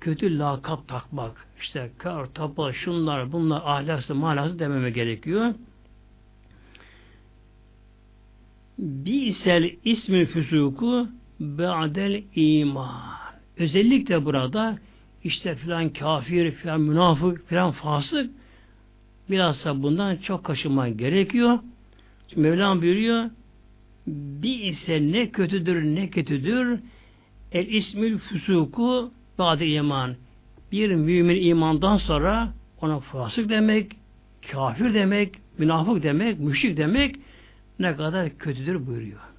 kötü 0.00 0.38
lakap 0.38 0.88
takmak, 0.88 1.46
işte 1.60 1.90
kar, 1.98 2.26
tapa, 2.26 2.72
şunlar, 2.72 3.32
bunlar 3.32 3.62
ahlaksız, 3.64 4.16
mahlaksız 4.16 4.58
dememe 4.58 4.90
gerekiyor. 4.90 5.54
Bi'sel 8.78 9.70
ismi 9.84 10.26
füsuku 10.26 11.08
ba'del 11.40 12.22
iman. 12.34 13.14
Özellikle 13.58 14.24
burada 14.24 14.78
işte 15.24 15.54
filan 15.54 15.88
kafir, 15.88 16.50
filan 16.50 16.80
münafık, 16.80 17.48
filan 17.48 17.70
fasık 17.70 18.30
bilhassa 19.30 19.82
bundan 19.82 20.16
çok 20.16 20.44
kaşınman 20.44 20.96
gerekiyor. 20.96 21.58
Çünkü 22.28 22.40
Mevlam 22.40 22.82
buyuruyor 22.82 23.30
bir 24.06 24.60
ise 24.60 25.12
ne 25.12 25.30
kötüdür 25.30 25.82
ne 25.82 26.10
kötüdür 26.10 26.78
el 27.52 27.66
ismül 27.66 28.18
fusuku 28.18 29.10
ba'de 29.38 29.66
iman. 29.66 30.14
Bir 30.72 30.94
mümin 30.94 31.42
imandan 31.42 31.96
sonra 31.96 32.52
ona 32.80 33.00
fasık 33.00 33.48
demek, 33.48 33.92
kafir 34.52 34.94
demek, 34.94 35.34
münafık 35.58 36.02
demek, 36.02 36.40
müşrik 36.40 36.76
demek 36.76 37.16
ne 37.78 37.96
kadar 37.96 38.38
kötüdür 38.38 38.86
buyuruyor. 38.86 39.33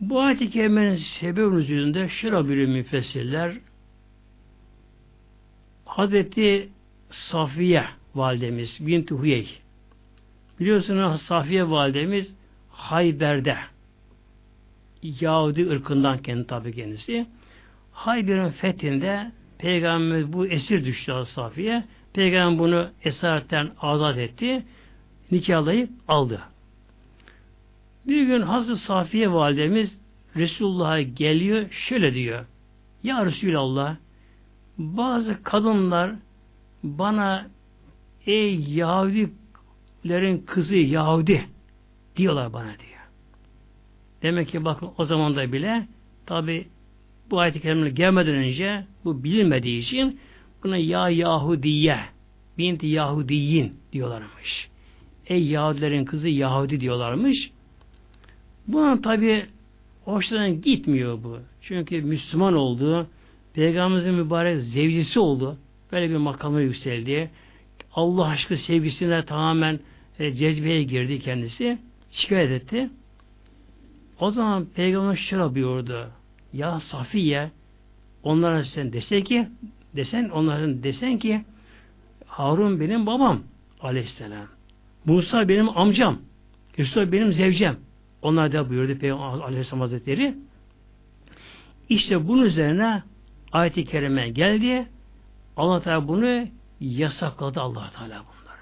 Bu 0.00 0.20
ayet-i 0.20 0.50
kerimenin 0.50 0.94
sebebi 0.94 1.56
yüzünde 1.56 2.08
şöyle 2.08 2.48
bir 2.48 2.66
müfessirler 2.66 3.54
Hazreti 5.84 6.68
Safiye 7.10 7.84
validemiz 8.14 8.86
binti 8.86 9.14
Huyey 9.14 9.48
biliyorsunuz 10.60 11.22
Safiye 11.22 11.70
validemiz 11.70 12.34
Hayber'de 12.70 13.56
Yahudi 15.02 15.70
ırkından 15.70 16.18
kendi 16.18 16.46
tabi 16.46 16.74
kendisi 16.74 17.26
Hayber'in 17.92 18.50
fethinde 18.50 19.32
Peygamber 19.58 20.32
bu 20.32 20.46
esir 20.46 20.84
düştü 20.84 21.12
Safiye. 21.26 21.84
Peygamber 22.12 22.58
bunu 22.58 22.90
esaretten 23.04 23.70
azat 23.80 24.18
etti. 24.18 24.62
Nikahlayıp 25.30 25.90
aldı. 26.08 26.40
Bir 28.06 28.26
gün 28.26 28.42
Hazreti 28.42 28.80
Safiye 28.80 29.32
validemiz 29.32 29.98
Resulullah'a 30.36 31.02
geliyor 31.02 31.70
şöyle 31.70 32.14
diyor. 32.14 32.46
Ya 33.02 33.26
Resulallah 33.26 33.96
bazı 34.78 35.42
kadınlar 35.42 36.12
bana 36.82 37.46
ey 38.26 38.54
Yahudilerin 38.54 40.38
kızı 40.46 40.76
Yahudi 40.76 41.44
diyorlar 42.16 42.52
bana 42.52 42.64
diyor. 42.64 42.94
Demek 44.22 44.48
ki 44.48 44.64
bakın 44.64 44.90
o 44.98 45.04
zaman 45.04 45.36
da 45.36 45.52
bile 45.52 45.86
tabi 46.26 46.68
bu 47.30 47.40
ayet-i 47.40 47.60
kerimeler 47.60 47.90
gelmeden 47.90 48.34
önce 48.34 48.84
bu 49.04 49.24
bilinmediği 49.24 49.78
için 49.78 50.20
buna 50.64 50.76
ya 50.76 51.08
Yahudiye 51.08 52.00
binti 52.58 52.86
Yahudiyin 52.86 53.74
diyorlarmış. 53.92 54.68
Ey 55.26 55.46
Yahudilerin 55.46 56.04
kızı 56.04 56.28
Yahudi 56.28 56.80
diyorlarmış. 56.80 57.50
Bunun 58.68 58.96
tabi 58.96 59.46
hoşlarına 60.04 60.48
gitmiyor 60.48 61.22
bu. 61.22 61.38
Çünkü 61.60 62.02
Müslüman 62.02 62.54
oldu. 62.54 63.06
Peygamberimizin 63.54 64.14
mübarek 64.14 64.62
zevcisi 64.62 65.20
oldu. 65.20 65.58
Böyle 65.92 66.10
bir 66.10 66.16
makama 66.16 66.60
yükseldi. 66.60 67.30
Allah 67.94 68.26
aşkı 68.26 68.56
sevgisine 68.56 69.24
tamamen 69.24 69.80
e, 70.18 70.32
cezbeye 70.34 70.82
girdi 70.82 71.20
kendisi. 71.20 71.78
Şikayet 72.10 72.50
etti. 72.50 72.90
O 74.20 74.30
zaman 74.30 74.66
Peygamber 74.74 75.16
şöyle 75.16 75.54
buyurdu. 75.54 76.10
Ya 76.52 76.80
Safiye 76.80 77.50
onlara 78.22 78.64
sen 78.64 78.92
dese 78.92 79.22
ki 79.22 79.48
desen 79.96 80.28
onların 80.28 80.82
desen 80.82 81.18
ki 81.18 81.44
Harun 82.26 82.80
benim 82.80 83.06
babam 83.06 83.42
aleyhisselam. 83.80 84.46
Musa 85.04 85.48
benim 85.48 85.78
amcam. 85.78 86.18
Yusuf 86.76 87.12
benim 87.12 87.32
zevcem. 87.32 87.76
Onlar 88.24 88.52
da 88.52 88.70
buyurdu 88.70 88.98
Peygamber 88.98 89.44
Aleyhisselam 89.44 89.80
Hazretleri. 89.80 90.34
İşte 91.88 92.28
bunun 92.28 92.42
üzerine 92.42 93.02
ayet-i 93.52 93.84
kerime 93.84 94.28
geldi. 94.28 94.86
Allah 95.56 95.80
Teala 95.80 96.08
bunu 96.08 96.46
yasakladı 96.80 97.60
Allah 97.60 97.90
Teala 97.96 98.14
bunları. 98.14 98.58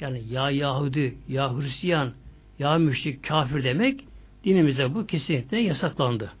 Yani 0.00 0.22
ya 0.30 0.50
Yahudi, 0.50 1.18
ya 1.28 1.56
Hristiyan, 1.56 2.12
ya 2.58 2.78
müşrik, 2.78 3.24
kafir 3.24 3.64
demek 3.64 4.04
dinimize 4.44 4.94
bu 4.94 5.06
kesinlikle 5.06 5.58
yasaklandı. 5.58 6.32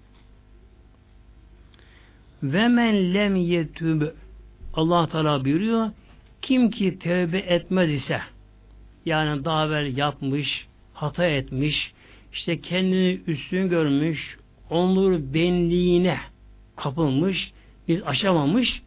Ve 2.42 2.68
men 2.68 3.14
lem 3.14 3.36
yetüb 3.36 4.02
Allah 4.74 5.06
Teala 5.06 5.44
buyuruyor 5.44 5.90
kim 6.42 6.70
ki 6.70 6.98
tövbe 6.98 7.38
etmez 7.38 7.90
ise 7.90 8.20
yani 9.06 9.44
daha 9.44 9.66
evvel 9.66 9.96
yapmış, 9.96 10.66
hata 10.94 11.26
etmiş, 11.26 11.92
işte 12.32 12.60
kendini 12.60 13.20
üstün 13.26 13.68
görmüş, 13.68 14.38
onur 14.70 15.12
benliğine 15.34 16.18
kapılmış, 16.76 17.52
biz 17.88 18.02
aşamamış, 18.06 18.82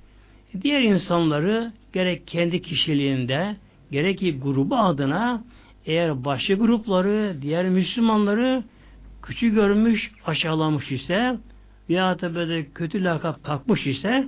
diğer 0.61 0.81
insanları 0.81 1.71
gerek 1.93 2.27
kendi 2.27 2.61
kişiliğinde, 2.61 3.55
gerek 3.91 4.19
ki 4.19 4.39
grubu 4.39 4.77
adına 4.77 5.43
eğer 5.85 6.25
başka 6.25 6.53
grupları, 6.53 7.35
diğer 7.41 7.69
Müslümanları 7.69 8.63
küçük 9.21 9.55
görmüş, 9.55 10.11
aşağılamış 10.25 10.91
ise 10.91 11.37
veya 11.89 12.21
da 12.21 12.35
böyle 12.35 12.65
kötü 12.65 13.03
lakap 13.03 13.43
takmış 13.43 13.87
ise 13.87 14.27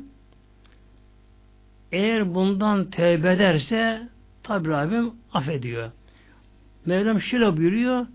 eğer 1.91 2.36
bundan 2.36 2.89
tevbe 2.89 3.34
ederse 3.34 4.09
tabi 4.43 4.70
Rabbim 4.70 5.11
affediyor. 5.34 5.91
Mevlam 6.86 7.22
şöyle 7.22 7.57
buyuruyor 7.57 8.05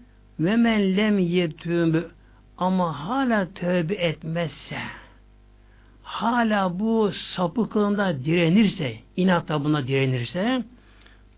ve 0.40 0.56
men 0.56 0.96
lem 0.96 1.18
yetûb 1.18 2.02
ama 2.58 3.08
hala 3.08 3.48
tövbe 3.54 3.94
etmezse 3.94 4.78
hala 6.02 6.78
bu 6.78 7.10
sapıklığında 7.12 8.24
direnirse 8.24 8.96
inatta 9.16 9.64
buna 9.64 9.88
direnirse 9.88 10.62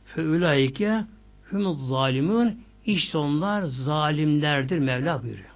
fe 0.04 0.22
ulaike 0.22 1.04
humuz 1.50 1.88
zalimun 1.88 2.60
işte 2.86 3.18
onlar 3.18 3.62
zalimlerdir 3.62 4.78
Mevla 4.78 5.22
buyuruyor. 5.22 5.49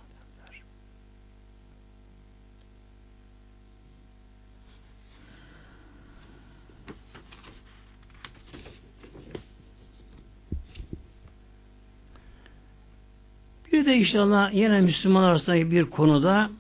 Bir 13.75 13.87
de 13.87 13.97
inşallah 13.97 14.55
yine 14.55 14.81
Müslüman 14.81 15.23
arasındaki 15.23 15.71
bir 15.71 15.85
konuda 15.85 16.51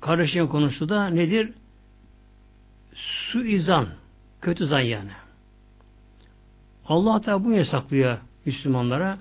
kardeşim 0.00 0.48
konusu 0.48 0.88
da 0.88 1.06
nedir? 1.06 1.52
Suizan. 2.94 3.88
Kötü 4.40 4.66
zan 4.66 4.80
yani. 4.80 5.10
Allah 6.86 7.26
da 7.26 7.44
bunu 7.44 7.56
yasaklıyor 7.56 8.18
Müslümanlara. 8.44 9.18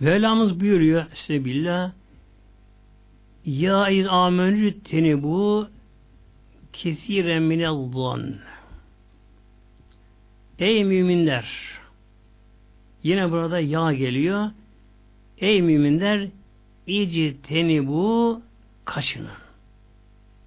Mevlamız 0.00 0.60
buyuruyor 0.60 1.04
Sebillah 1.26 1.92
Ya 3.44 3.88
iz 3.88 4.06
amenü 4.06 4.80
teni 4.80 5.22
bu 5.22 5.68
kesiren 6.72 7.42
minel 7.42 7.92
zan. 7.92 8.38
Ey 10.58 10.84
müminler! 10.84 11.48
Yine 13.02 13.30
burada 13.30 13.60
ya 13.60 13.92
geliyor. 13.92 14.50
Ey 15.38 15.62
müminler! 15.62 16.28
İci 16.86 17.36
teni 17.42 17.86
bu 17.86 18.42
kaçının. 18.84 19.30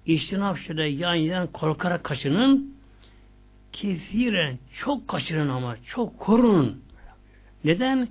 İçtinap 0.06 0.58
şöyle 0.58 0.84
yan 0.84 1.14
yan 1.14 1.46
korkarak 1.46 2.04
kaçının. 2.04 2.74
Kesiren 3.72 4.58
çok 4.80 5.08
kaçının 5.08 5.48
ama 5.48 5.76
çok 5.86 6.18
korunun. 6.18 6.82
Neden? 7.64 8.08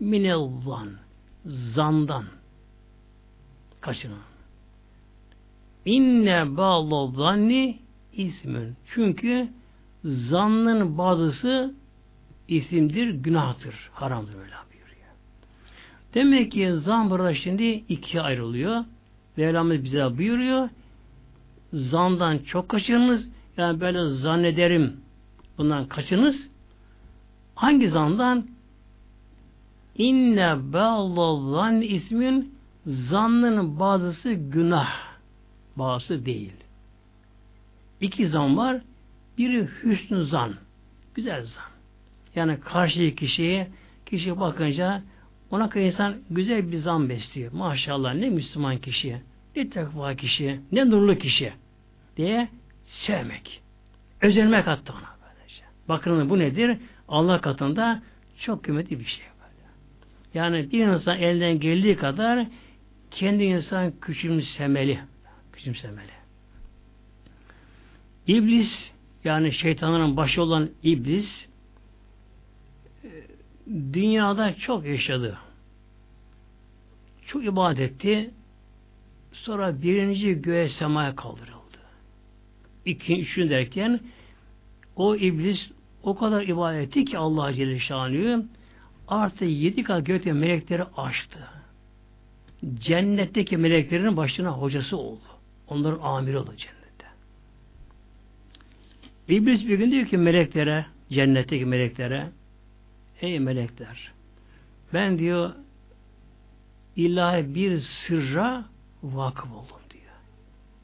Minel 0.00 0.38
zan. 0.64 0.90
Zandan. 1.44 2.24
Kaçının. 3.80 4.31
İnne 5.84 6.56
bağlı 6.56 7.12
zanni 7.16 7.78
ismün. 8.12 8.76
Çünkü 8.94 9.48
zannın 10.04 10.98
bazısı 10.98 11.74
isimdir, 12.48 13.10
günahtır, 13.10 13.90
haramdır 13.92 14.34
böyle 14.34 14.54
buyuruyor. 14.72 15.12
Demek 16.14 16.52
ki 16.52 16.72
zan 16.72 17.10
burada 17.10 17.34
şimdi 17.34 17.64
ikiye 17.64 18.22
ayrılıyor. 18.22 18.84
Mevlamız 19.36 19.84
bize 19.84 20.18
buyuruyor. 20.18 20.68
Zandan 21.72 22.38
çok 22.38 22.68
kaçınız. 22.68 23.28
Yani 23.56 23.80
böyle 23.80 24.08
zannederim 24.08 24.96
bundan 25.58 25.88
kaçınız. 25.88 26.48
Hangi 27.54 27.88
zandan? 27.88 28.46
İnne 29.96 30.72
ba'lı 30.72 31.50
zan 31.50 31.80
ismin 31.80 32.54
zannın 32.86 33.80
bazısı 33.80 34.32
günah 34.32 35.11
bazısı 35.76 36.26
değil. 36.26 36.52
İki 38.00 38.28
zan 38.28 38.56
var. 38.56 38.80
Biri 39.38 39.68
hüsnü 39.82 40.24
zan. 40.24 40.54
Güzel 41.14 41.44
zan. 41.44 41.64
Yani 42.34 42.60
karşı 42.60 43.14
kişiye 43.14 43.68
kişi 44.06 44.40
bakınca 44.40 45.02
ona 45.50 45.68
kadar 45.68 45.84
insan 45.84 46.16
güzel 46.30 46.72
bir 46.72 46.78
zan 46.78 47.08
besliyor. 47.08 47.52
Maşallah 47.52 48.14
ne 48.14 48.28
Müslüman 48.28 48.78
kişi, 48.78 49.16
ne 49.56 49.70
tekva 49.70 50.14
kişi, 50.14 50.60
ne 50.72 50.90
nurlu 50.90 51.18
kişi 51.18 51.52
diye 52.16 52.48
sevmek. 52.84 53.60
Özenmek 54.20 54.66
hatta 54.66 54.92
ona 54.92 55.16
böylece. 55.22 55.62
Bakın 55.88 56.30
bu 56.30 56.38
nedir? 56.38 56.78
Allah 57.08 57.40
katında 57.40 58.02
çok 58.38 58.64
kıymetli 58.64 59.00
bir 59.00 59.04
şey. 59.04 59.24
Böyle. 59.24 59.68
Yani 60.34 60.72
bir 60.72 60.86
insan 60.86 61.18
elden 61.18 61.60
geldiği 61.60 61.96
kadar 61.96 62.46
kendi 63.10 63.44
insan 63.44 63.92
küçümsemeli. 64.00 65.00
Küçümsemeli. 65.62 66.10
İblis 68.26 68.92
yani 69.24 69.52
şeytanların 69.52 70.16
başı 70.16 70.42
olan 70.42 70.70
iblis 70.82 71.48
e, 73.04 73.08
dünyada 73.92 74.54
çok 74.54 74.86
yaşadı. 74.86 75.38
Çok 77.26 77.44
ibadet 77.44 77.78
etti. 77.80 78.30
Sonra 79.32 79.82
birinci 79.82 80.42
göğe 80.42 80.68
semaya 80.68 81.16
kaldırıldı. 81.16 81.78
İkinci, 82.84 83.22
üçüncü 83.22 83.50
derken 83.50 84.00
o 84.96 85.16
iblis 85.16 85.70
o 86.02 86.16
kadar 86.16 86.42
ibadet 86.42 86.88
etti 86.88 87.04
ki 87.04 87.18
Allah 87.18 87.54
Celle 87.54 87.78
Şanlı'yı 87.78 88.44
artı 89.08 89.44
yedi 89.44 89.82
kat 89.82 90.06
gökte 90.06 90.32
melekleri 90.32 90.84
açtı. 90.84 91.38
Cennetteki 92.74 93.56
meleklerin 93.56 94.16
başına 94.16 94.50
hocası 94.50 94.96
oldu. 94.96 95.31
Onların 95.68 96.00
amiri 96.02 96.38
oldu 96.38 96.56
cennette. 96.56 97.06
İblis 99.28 99.68
bir 99.68 99.78
gün 99.78 99.90
diyor 99.90 100.06
ki 100.06 100.16
meleklere, 100.16 100.86
cennetteki 101.10 101.66
meleklere, 101.66 102.30
ey 103.20 103.40
melekler, 103.40 104.12
ben 104.92 105.18
diyor 105.18 105.52
ilahi 106.96 107.54
bir 107.54 107.80
sırra 107.80 108.64
vakıf 109.02 109.52
oldum 109.52 109.80
diyor. 109.90 110.14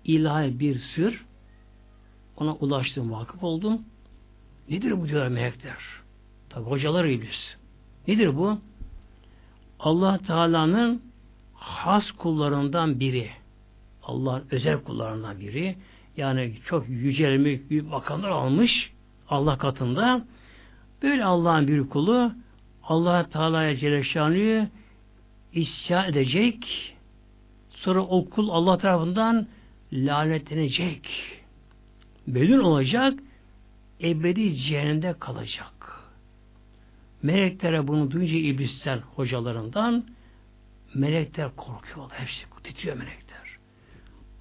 İlahi 0.05 0.61
bir 0.61 0.79
sır 0.79 1.25
ona 2.37 2.55
ulaştım, 2.55 3.13
vakıf 3.13 3.45
oldum. 3.45 3.83
Nedir 4.71 5.01
bu 5.01 5.09
diyorlar 5.09 5.29
melekler? 5.29 5.77
Tabi 6.49 6.65
hocalar 6.65 7.05
iblis. 7.05 7.57
Nedir 8.09 8.37
bu? 8.37 8.59
Allah 9.81 10.19
Teala'nın 10.19 11.03
has 11.55 12.11
kullarından 12.11 13.01
biri. 13.01 13.31
Allah'ın 14.09 14.45
özel 14.51 14.79
kullarından 14.79 15.41
biri. 15.41 15.77
Yani 16.17 16.55
çok 16.65 16.89
yücelmiş, 16.89 17.61
büyük 17.71 17.89
makamlar 17.89 18.29
almış 18.29 18.93
Allah 19.29 19.59
katında. 19.59 20.25
Böyle 21.03 21.25
Allah'ın 21.25 21.69
bir 21.69 21.89
kulu 21.89 22.33
Allah 22.83 23.29
Teala'ya 23.29 23.77
Celle 23.77 24.71
isyan 25.53 26.09
edecek. 26.09 26.95
Sonra 27.71 28.01
o 28.01 28.31
kul 28.31 28.49
Allah 28.49 28.79
tarafından 28.79 29.47
lanetlenecek. 29.93 31.09
Bedün 32.27 32.59
olacak 32.59 33.19
ebedi 34.03 34.57
cehennemde 34.57 35.15
kalacak. 35.21 36.01
Meleklere 37.23 37.89
bunu 37.89 38.11
duyunca 38.11 38.37
iblisten, 38.37 38.99
hocalarından 38.99 40.05
melekler 40.95 41.57
korkuyorlar. 41.57 42.19
Hepsi 42.19 42.47
titriyor 42.63 42.97
melekler. 42.97 43.28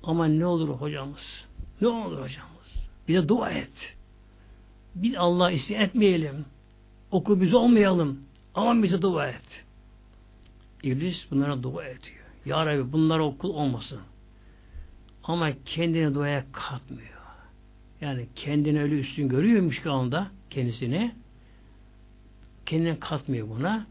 Ama 0.08 0.26
ne 0.26 0.46
olur 0.46 0.70
hocamız? 0.70 1.46
Ne 1.82 1.88
olur 1.88 2.22
hocamız? 2.22 2.90
Bize 3.08 3.28
dua 3.28 3.50
et. 3.50 3.96
Biz 4.96 5.16
Allah 5.16 5.52
isyan 5.52 5.82
etmeyelim. 5.82 6.46
Oku 7.12 7.42
biz 7.42 7.54
olmayalım. 7.54 8.20
Ama 8.56 8.84
bize 8.84 9.02
dua 9.02 9.28
et. 9.28 9.66
İblis 10.84 11.32
bunlara 11.32 11.64
dua 11.64 11.84
ediyor. 11.84 12.26
Ya 12.46 12.66
Rabbi 12.66 12.92
bunlar 12.92 13.20
okul 13.20 13.50
olmasın. 13.50 14.00
Ama 15.24 15.52
kendini 15.66 16.16
duaya 16.16 16.44
katmıyor. 16.52 17.18
Yani 18.02 18.28
kendini 18.36 18.82
öyle 18.82 19.00
üstün 19.00 19.30
görüyormuş 19.30 19.84
ki 19.84 19.90
anda 19.90 20.28
kendisini 20.50 21.16
kendine 22.66 23.00
katmıyor 23.00 23.50
buna. 23.50 23.88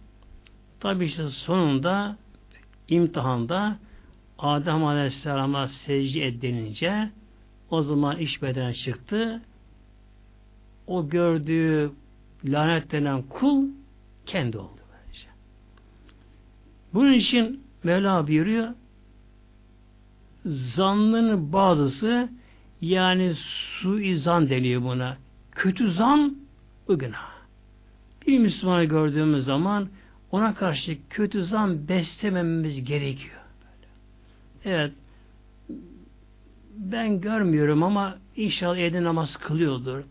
Tabi 0.80 1.04
işte 1.04 1.30
sonunda 1.30 2.16
imtihanda 2.88 3.78
Adem 4.38 4.84
Aleyhisselam'a 4.84 5.68
secde 5.68 6.26
edilince 6.26 7.10
o 7.70 7.82
zaman 7.82 8.16
iş 8.16 8.42
beden 8.42 8.72
çıktı. 8.72 9.42
O 10.86 11.08
gördüğü 11.08 11.92
lanet 12.44 12.92
denen 12.92 13.22
kul 13.22 13.64
kendi 14.26 14.58
oldu. 14.58 14.80
Bence. 14.92 15.26
Bunun 16.94 17.12
için 17.12 17.62
Mevla 17.84 18.28
buyuruyor 18.28 18.74
zannının 20.46 21.52
bazısı 21.52 22.28
yani 22.80 23.34
suizan 23.80 24.50
deniyor 24.50 24.82
buna. 24.82 25.16
Kötü 25.52 25.90
zan 25.90 26.36
bu 26.88 26.98
günah. 26.98 27.36
Bir 28.26 28.38
Müslümanı 28.38 28.84
gördüğümüz 28.84 29.44
zaman 29.44 29.88
ona 30.30 30.54
karşı 30.54 30.98
kötü 31.10 31.44
zan 31.44 31.88
beslemememiz 31.88 32.84
gerekiyor. 32.84 33.35
Evet 34.66 34.92
ben 36.76 37.20
görmüyorum 37.20 37.82
ama 37.82 38.18
inşallah 38.36 38.78
evde 38.78 39.04
namaz 39.04 39.36
kılıyordur. 39.36 40.02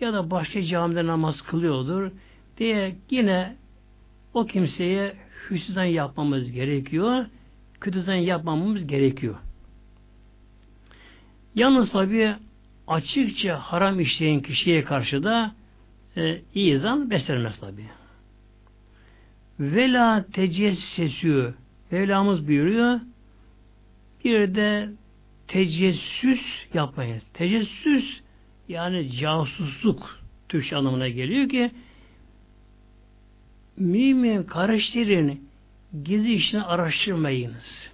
Ya 0.00 0.12
da 0.12 0.30
başka 0.30 0.62
camide 0.62 1.06
namaz 1.06 1.42
kılıyordur 1.42 2.10
diye 2.58 2.96
yine 3.10 3.56
o 4.34 4.46
kimseye 4.46 5.14
hüsnüden 5.50 5.84
yapmamız 5.84 6.52
gerekiyor. 6.52 7.26
Kötüden 7.80 8.14
yapmamamız 8.14 8.86
gerekiyor. 8.86 9.34
Yalnız 11.54 11.92
tabi 11.92 12.34
açıkça 12.86 13.58
haram 13.58 14.00
işleyen 14.00 14.40
kişiye 14.40 14.84
karşı 14.84 15.22
da 15.22 15.54
e, 16.16 16.38
iyi 16.54 16.78
zan 16.78 17.10
beslenmez 17.10 17.60
tabi. 17.60 17.84
Vela 19.60 20.24
tecessesü 20.32 21.54
Mevlamız 21.90 22.48
buyuruyor 22.48 23.00
bir 24.24 24.54
de 24.54 24.88
tecessüs 25.48 26.40
yapmayın. 26.74 27.22
Tecessüs 27.34 28.20
yani 28.68 29.12
casusluk 29.12 30.18
Türkçe 30.48 30.76
anlamına 30.76 31.08
geliyor 31.08 31.48
ki 31.48 31.70
mümin 33.76 34.42
kardeşlerin 34.42 35.48
gizli 36.04 36.34
işini 36.34 36.62
araştırmayınız. 36.62 37.90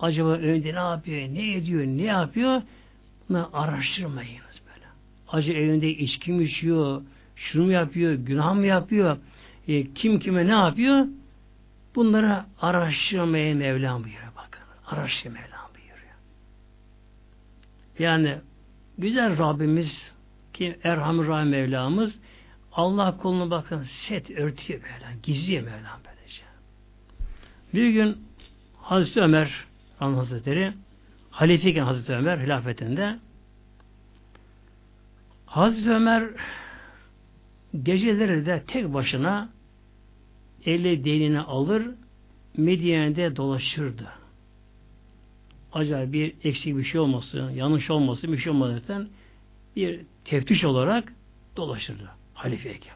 Acaba 0.00 0.28
önünde 0.28 0.74
ne 0.74 0.78
yapıyor, 0.78 1.20
ne 1.20 1.54
ediyor, 1.54 1.84
ne 1.84 2.02
yapıyor? 2.02 2.62
Bunu 3.28 3.50
araştırmayınız 3.52 4.60
böyle. 4.66 4.86
Acaba 5.28 5.58
evinde 5.58 5.88
içki 5.88 6.32
mi 6.32 6.44
içiyor, 6.44 7.02
şunu 7.36 7.64
mu 7.64 7.72
yapıyor, 7.72 8.12
günah 8.12 8.54
mı 8.54 8.66
yapıyor, 8.66 9.16
e, 9.68 9.92
kim 9.94 10.18
kime 10.18 10.46
ne 10.46 10.50
yapıyor? 10.50 11.06
Bunları 11.94 12.42
araştırmaya 12.60 13.54
Mevlam 13.54 14.04
buyuruyor 14.04 14.23
Araştır 14.86 15.30
Mevlam 15.30 15.70
buyuruyor. 15.74 16.14
Yani 17.98 18.38
güzel 18.98 19.38
Rabbimiz 19.38 20.12
ki 20.52 20.78
Erhamur 20.82 21.28
Rahim 21.28 21.48
Mevlamız 21.48 22.18
Allah 22.72 23.16
kolunu 23.16 23.50
bakın 23.50 23.82
set 23.82 24.30
örtüyor 24.30 24.80
böyle. 24.82 25.16
Gizliyor 25.22 25.62
Mevlam 25.62 26.00
böylece. 26.06 26.42
Bir 27.74 27.88
gün 27.88 28.18
Hazreti 28.76 29.20
Ömer 29.20 29.64
Rahman 30.00 30.14
Hazretleri 30.14 30.72
halifeyken 31.30 31.84
Hazreti 31.84 32.12
Ömer 32.12 32.38
hilafetinde 32.38 33.18
Hazreti 35.46 35.90
Ömer 35.90 36.24
geceleri 37.82 38.46
de 38.46 38.62
tek 38.66 38.94
başına 38.94 39.48
eli 40.66 41.04
denini 41.04 41.40
alır 41.40 41.90
Medine'de 42.56 43.36
dolaşırdı. 43.36 44.23
Acayip 45.74 46.12
bir 46.12 46.34
eksik 46.44 46.76
bir 46.76 46.84
şey 46.84 47.00
olmasın, 47.00 47.50
yanlış 47.50 47.90
olmasın, 47.90 48.32
bir 48.32 48.38
şey 48.38 48.52
olmadan 48.52 49.08
bir 49.76 50.00
teftiş 50.24 50.64
olarak 50.64 51.12
dolaşırdı 51.56 52.10
halifeyken. 52.34 52.94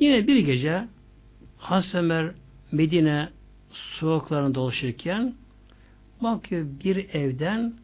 Yine 0.00 0.26
bir 0.26 0.36
gece 0.38 0.84
Hasemer 1.58 2.32
Medine 2.72 3.28
sokaklarında 3.72 4.54
dolaşırken 4.54 5.34
bakıyor 6.22 6.66
bir 6.84 7.14
evden 7.14 7.74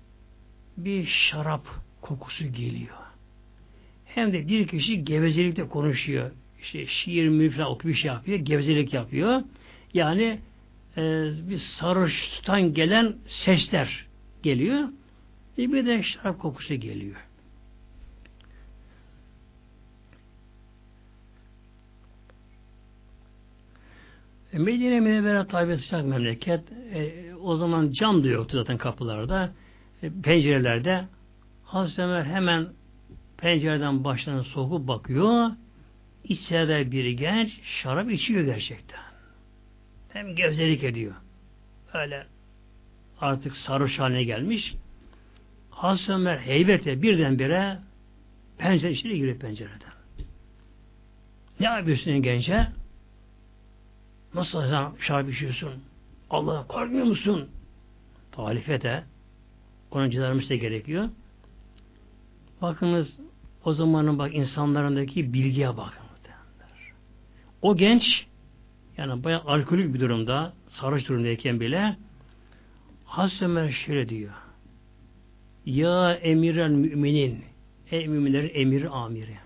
bir 0.77 1.07
şarap 1.07 1.67
kokusu 2.01 2.45
geliyor. 2.45 2.97
Hem 4.05 4.33
de 4.33 4.49
bir 4.49 4.67
kişi 4.67 5.05
gevezelikte 5.05 5.69
konuşuyor. 5.69 6.31
İşte 6.63 6.87
şiir 6.87 7.51
falan 7.51 7.71
okuyup 7.71 7.97
bir 7.97 8.01
şey 8.01 8.09
yapıyor. 8.09 8.39
Gevezelik 8.39 8.95
yapıyor. 8.95 9.43
Yani 9.95 10.39
e, 10.97 11.31
bir 11.49 11.59
sarıştan 11.59 12.75
gelen 12.75 13.17
sesler 13.27 14.07
geliyor. 14.43 14.89
E 15.59 15.73
bir 15.73 15.87
de 15.87 16.03
şarap 16.03 16.39
kokusu 16.39 16.75
geliyor. 16.75 17.17
E, 24.53 24.59
Medine 24.59 25.01
Münevvere 25.01 25.47
tabi 25.47 25.77
sıcak 25.77 26.05
memleket. 26.05 26.61
E, 26.95 27.35
o 27.43 27.57
zaman 27.57 27.93
cam 27.93 28.25
da 28.25 28.29
yoktu 28.29 28.57
zaten 28.57 28.79
kapılarda. 28.79 29.53
E, 30.03 30.11
pencerelerde. 30.23 31.05
Hazreti 31.65 32.03
Ömer 32.03 32.25
hemen 32.25 32.67
pencereden 33.37 34.05
başlarına 34.05 34.45
sokup 34.45 34.89
bakıyor. 34.89 35.51
İçeride 36.25 36.91
bir 36.91 37.11
genç 37.11 37.61
şarap 37.63 38.11
içiyor 38.11 38.45
gerçekten. 38.45 39.14
Hem 40.15 40.35
gevzelik 40.35 40.85
ediyor. 40.85 41.15
Öyle 41.95 42.27
artık 43.21 43.57
sarhoş 43.57 43.99
haline 43.99 44.25
gelmiş. 44.25 44.75
Hazreti 45.71 46.13
Ömer 46.13 46.39
heybetle 46.39 47.03
birdenbire 47.03 47.79
pencere 48.59 48.93
içine 48.93 49.15
giriyor 49.15 49.39
pencereden. 49.39 49.93
Ne 51.61 51.67
yapıyorsun 51.67 52.23
gence? 52.23 52.67
Nasıl 54.35 54.63
sen 54.63 54.91
şarap 55.01 55.31
içiyorsun? 55.31 55.83
Allah'a 56.31 56.67
korkmuyor 56.67 57.07
musun? 57.07 57.49
Talife 58.33 58.83
de 58.83 59.05
onun 59.91 60.11
cedarmış 60.11 60.51
da 60.51 60.55
gerekiyor. 60.55 61.09
Bakınız 62.63 63.17
o 63.65 63.73
zamanın 63.73 64.19
bak 64.19 64.35
insanlarındaki 64.35 65.33
bilgiye 65.33 65.77
bakın. 65.77 66.05
O 67.63 67.77
genç 67.77 68.27
yani 68.97 69.25
bayağı 69.25 69.43
alkolik 69.47 69.95
bir 69.95 70.01
durumda 70.01 70.53
sarhoş 70.69 71.09
durumdayken 71.09 71.61
bile 71.61 71.97
Hazreti 73.05 73.45
Ömer 73.45 73.71
şöyle 73.71 74.09
diyor. 74.09 74.33
Ya 75.67 76.13
emiren 76.13 76.73
müminin 76.73 77.45
ey 77.91 78.09
müminlerin 78.09 78.51
emiri 78.55 78.89
amiri. 78.89 79.37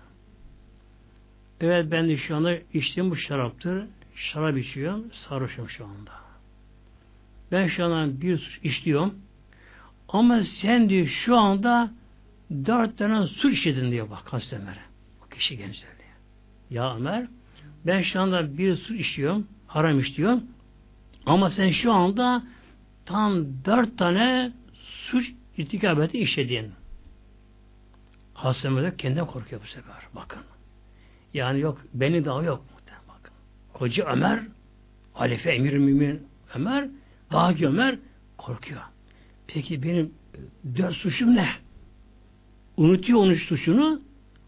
Evet 1.61 1.91
ben 1.91 2.09
de 2.09 2.17
şu 2.17 2.35
anda 2.35 2.57
içtiğim 2.73 3.11
bu 3.11 3.15
şaraptır. 3.15 3.85
Şarap 4.15 4.57
içiyorum. 4.57 5.05
Sarhoşum 5.13 5.69
şu 5.69 5.85
anda. 5.85 6.11
Ben 7.51 7.67
şu 7.67 7.85
anda 7.85 8.21
bir 8.21 8.37
suç 8.37 8.59
işliyorum. 8.63 9.15
Ama 10.07 10.43
sen 10.43 10.89
diyor 10.89 11.07
şu 11.07 11.37
anda 11.37 11.91
dört 12.51 12.97
tane 12.97 13.27
suç 13.27 13.53
işledin 13.53 13.91
diyor 13.91 14.09
bak 14.09 14.33
Hazreti 14.33 14.55
Ömer'e. 14.55 14.81
O 15.25 15.29
kişi 15.29 15.57
genç 15.57 15.75
söylüyor. 15.75 15.99
Ya 16.69 16.95
Ömer 16.95 17.27
ben 17.85 18.01
şu 18.01 18.19
anda 18.21 18.57
bir 18.57 18.75
suç 18.75 18.99
işliyorum. 18.99 19.47
Haram 19.67 19.99
işliyorum. 19.99 20.43
Ama 21.25 21.49
sen 21.49 21.71
şu 21.71 21.91
anda 21.93 22.43
tam 23.05 23.45
dört 23.65 23.97
tane 23.97 24.51
suç 24.73 25.31
irtikab 25.57 25.99
etti 25.99 26.19
işledin. 26.19 26.71
Hazreti 28.33 28.67
Ömer 28.67 28.97
kendinden 28.97 29.25
korkuyor 29.25 29.61
bu 29.61 29.67
sefer. 29.67 29.95
Bakın. 30.15 30.41
Yani 31.33 31.59
yok 31.59 31.81
beni 31.93 32.25
daha 32.25 32.43
yok. 32.43 32.65
Bakın. 33.07 33.33
Koca 33.73 34.05
Ömer 34.05 34.43
Halife 35.13 35.51
Emir 35.51 35.73
Mümin 35.73 36.27
Ömer 36.55 36.87
daha 37.31 37.55
ki 37.55 37.67
Ömer 37.67 37.99
korkuyor. 38.37 38.81
Peki 39.47 39.83
benim 39.83 40.13
dört 40.77 40.95
suçum 40.95 41.35
ne? 41.35 41.49
Unutuyor 42.77 43.19
onun 43.19 43.33
suçunu 43.33 44.01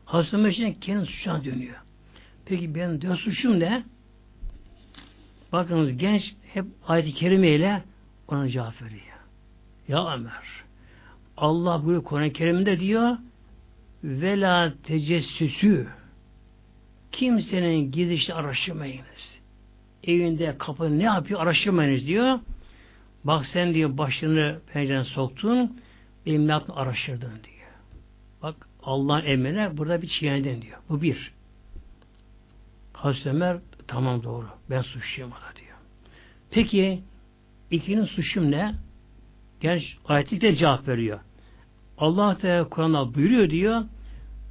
Hazreti 0.06 0.36
Ömer 0.36 0.80
kendi 0.82 1.06
suçuna 1.06 1.46
dönüyor. 1.46 1.81
Peki 2.52 2.76
benim 2.76 3.02
dört 3.02 3.20
suçum 3.20 3.60
ne? 3.60 3.84
Bakınız 5.52 5.98
genç 5.98 6.36
hep 6.54 6.66
ayet-i 6.88 7.14
kerimeyle 7.14 7.84
ona 8.28 8.50
cevap 8.50 8.82
veriyor. 8.82 9.18
Ya 9.88 10.14
Ömer 10.14 10.64
Allah 11.38 11.86
bu 11.86 12.04
Kur'an-ı 12.04 12.34
Kerim'de 12.34 12.80
diyor 12.80 13.18
vela 14.04 14.74
tecessüsü 14.84 15.88
kimsenin 17.12 17.92
gizli 17.92 18.34
araştırmayınız. 18.34 19.40
Evinde 20.04 20.56
kapı 20.58 21.00
ne 21.00 21.04
yapıyor 21.04 21.40
araştırmayınız 21.40 22.08
diyor. 22.08 22.40
Bak 23.24 23.46
sen 23.46 23.74
diyor 23.74 23.98
başını 23.98 24.60
pencerene 24.74 25.04
soktun 25.04 25.80
benim 26.26 26.48
ne 26.48 26.56
araştırdın 26.56 27.32
diyor. 27.44 27.72
Bak 28.44 28.68
Allah'ın 28.84 29.26
emrine 29.26 29.78
burada 29.78 30.02
bir 30.02 30.08
çiğnedin 30.08 30.62
diyor. 30.62 30.78
Bu 30.90 31.02
bir. 31.02 31.41
Hazreti 33.02 33.30
Ömer 33.30 33.58
tamam 33.88 34.24
doğru. 34.24 34.48
Ben 34.70 34.82
suçluyum 34.82 35.32
da 35.32 35.56
diyor. 35.56 35.78
Peki 36.52 37.02
ikinin 37.72 38.06
suçum 38.06 38.52
ne? 38.52 38.76
Genç 39.62 39.98
ayetlikte 40.06 40.56
cevap 40.56 40.88
veriyor. 40.88 41.20
Allah 41.98 42.38
Teala 42.38 42.70
Kur'an'da 42.70 43.14
buyuruyor 43.14 43.50
diyor 43.50 43.84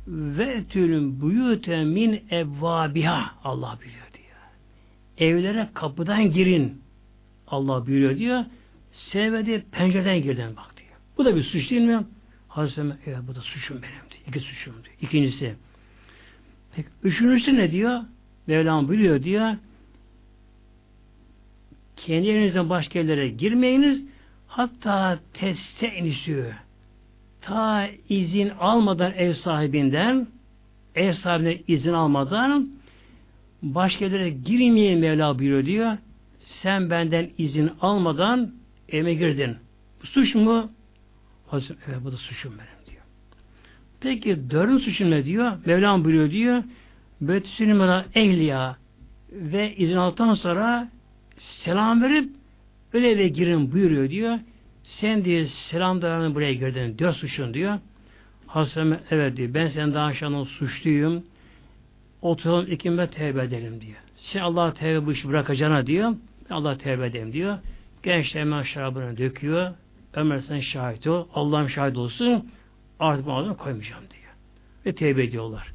ve 0.06 0.64
tülün 0.64 1.20
buyute 1.20 1.84
min 1.84 2.24
evvabiha 2.30 3.34
Allah 3.44 3.78
biliyor 3.80 4.06
diyor. 4.14 4.36
Evlere 5.30 5.68
kapıdan 5.74 6.30
girin 6.30 6.82
Allah 7.46 7.86
buyuruyor 7.86 8.18
diyor. 8.18 8.44
Sevmedi 8.92 9.64
pencereden 9.72 10.22
girdin 10.22 10.56
bak 10.56 10.76
diyor. 10.76 10.98
Bu 11.18 11.24
da 11.24 11.36
bir 11.36 11.42
suç 11.42 11.70
değil 11.70 11.82
mi? 11.82 12.04
Hazreti 12.48 12.80
Ömer, 12.80 12.96
evet 13.06 13.18
bu 13.28 13.34
da 13.34 13.40
suçum 13.40 13.76
benim 13.76 14.10
diyor. 14.10 14.22
İki 14.26 14.40
suçum 14.40 14.74
diyor. 14.84 14.96
İkincisi. 15.00 15.54
Peki, 16.76 16.88
üçüncüsü 17.02 17.56
ne 17.56 17.72
diyor? 17.72 18.00
Mevlam 18.50 18.90
biliyor 18.90 19.22
diyor. 19.22 19.56
Kendi 21.96 22.28
evinizden 22.28 22.70
başka 22.70 23.02
girmeyiniz. 23.26 24.04
Hatta 24.46 25.18
teste 25.32 25.86
enişiyor. 25.86 26.54
Ta 27.40 27.88
izin 28.08 28.48
almadan 28.48 29.12
ev 29.12 29.32
sahibinden 29.32 30.26
ev 30.94 31.12
sahibinden 31.12 31.58
izin 31.68 31.92
almadan 31.92 32.68
başka 33.62 34.10
girmeyin 34.28 34.98
Mevla 34.98 35.38
buyuruyor 35.38 35.66
diyor. 35.66 35.96
Sen 36.40 36.90
benden 36.90 37.30
izin 37.38 37.70
almadan 37.80 38.54
evime 38.88 39.14
girdin. 39.14 39.56
Bu 40.02 40.06
suç 40.06 40.34
mu? 40.34 40.70
Hazır, 41.46 41.76
evet 41.88 41.98
bu 42.04 42.12
da 42.12 42.16
suçum 42.16 42.52
benim 42.52 42.86
diyor. 42.90 43.02
Peki 44.00 44.50
dördüncü 44.50 44.84
suçum 44.84 45.10
ne 45.10 45.24
diyor? 45.24 45.52
Mevlam 45.66 46.04
buyuruyor 46.04 46.30
diyor. 46.30 46.62
Betüsülmana 47.20 48.06
ehliya 48.14 48.76
ve 49.32 49.76
izin 49.76 49.96
aldıktan 49.96 50.34
sonra 50.34 50.88
selam 51.38 52.02
verip 52.02 52.28
öyle 52.92 53.10
eve 53.10 53.28
girin 53.28 53.72
buyuruyor 53.72 54.10
diyor. 54.10 54.38
Sen 54.82 55.24
diyor 55.24 55.46
selam 55.46 56.02
dayanı 56.02 56.34
buraya 56.34 56.54
girdin. 56.54 56.98
Dört 56.98 57.16
suçun 57.16 57.54
diyor. 57.54 57.78
Hazreti 58.46 58.98
evet 59.10 59.36
diyor. 59.36 59.54
Ben 59.54 59.68
sen 59.68 59.94
daha 59.94 60.06
aşağıdan 60.06 60.44
suçluyum. 60.44 61.22
Oturalım 62.22 62.72
ikimde 62.72 63.06
tevbe 63.10 63.44
edelim 63.44 63.80
diyor. 63.80 63.96
Sen 64.16 64.40
Allah 64.40 64.74
tevbe 64.74 65.06
bu 65.06 65.12
işi 65.12 65.28
bırakacağına 65.28 65.86
diyor. 65.86 66.14
Allah 66.50 66.78
tevbe 66.78 67.06
edelim 67.06 67.32
diyor. 67.32 67.58
Gençler 68.02 68.40
hemen 68.40 68.62
şarabını 68.62 69.16
döküyor. 69.18 69.74
Ömer 70.14 70.38
sen 70.38 70.60
şahit 70.60 71.06
ol. 71.06 71.26
Allah'ım 71.34 71.70
şahit 71.70 71.96
olsun. 71.96 72.50
Artık 73.00 73.26
bu 73.26 73.56
koymayacağım 73.56 74.04
diyor. 74.10 74.32
Ve 74.86 74.94
tevbe 74.94 75.24
ediyorlar. 75.24 75.72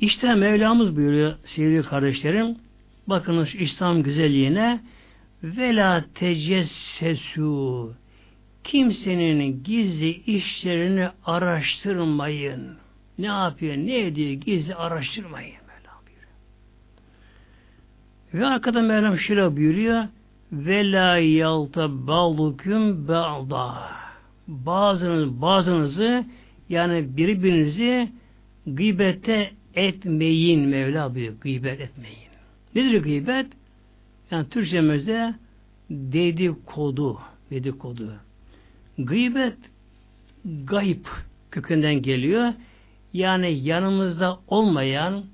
İşte 0.00 0.34
Mevlamız 0.34 0.96
buyuruyor 0.96 1.34
sevgili 1.44 1.82
kardeşlerim. 1.82 2.56
Bakınız 3.06 3.54
İslam 3.54 4.02
güzelliğine 4.02 4.80
vela 5.42 6.04
tecessesu 6.14 7.92
kimsenin 8.64 9.62
gizli 9.64 10.10
işlerini 10.10 11.08
araştırmayın. 11.24 12.76
Ne 13.18 13.26
yapıyor, 13.26 13.76
ne 13.76 13.98
ediyor 13.98 14.30
gizli 14.30 14.74
araştırmayın. 14.74 15.54
Mevlam. 15.54 16.02
Ve 18.34 18.46
arkada 18.46 18.82
Mevlam 18.82 19.18
şöyle 19.18 19.56
buyuruyor 19.56 20.04
ve 20.52 20.92
la 20.92 21.18
yalta 21.18 22.06
ba'dukum 22.06 23.08
ba'da 23.08 23.74
bazınız 24.48 25.42
bazınızı 25.42 26.24
yani 26.68 27.16
birbirinizi 27.16 28.12
gıybette 28.66 29.50
etmeyin 29.74 30.60
Mevla 30.68 31.14
buyuruyor. 31.14 31.40
Gıybet 31.40 31.80
etmeyin. 31.80 32.18
Nedir 32.74 33.02
gıybet? 33.02 33.46
Yani 34.30 34.48
Türkçemizde 34.48 35.34
dedikodu. 35.90 37.18
Dedikodu. 37.50 38.12
Gıybet 38.98 39.56
gayip 40.44 41.08
kökünden 41.50 42.02
geliyor. 42.02 42.52
Yani 43.12 43.58
yanımızda 43.58 44.38
olmayan 44.48 45.24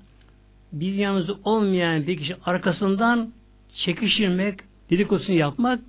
biz 0.71 0.97
yanımızda 0.97 1.35
olmayan 1.43 2.07
bir 2.07 2.17
kişi 2.17 2.35
arkasından 2.45 3.33
çekişirmek, 3.73 4.59
dedikodusunu 4.89 5.35
yapmak 5.35 5.79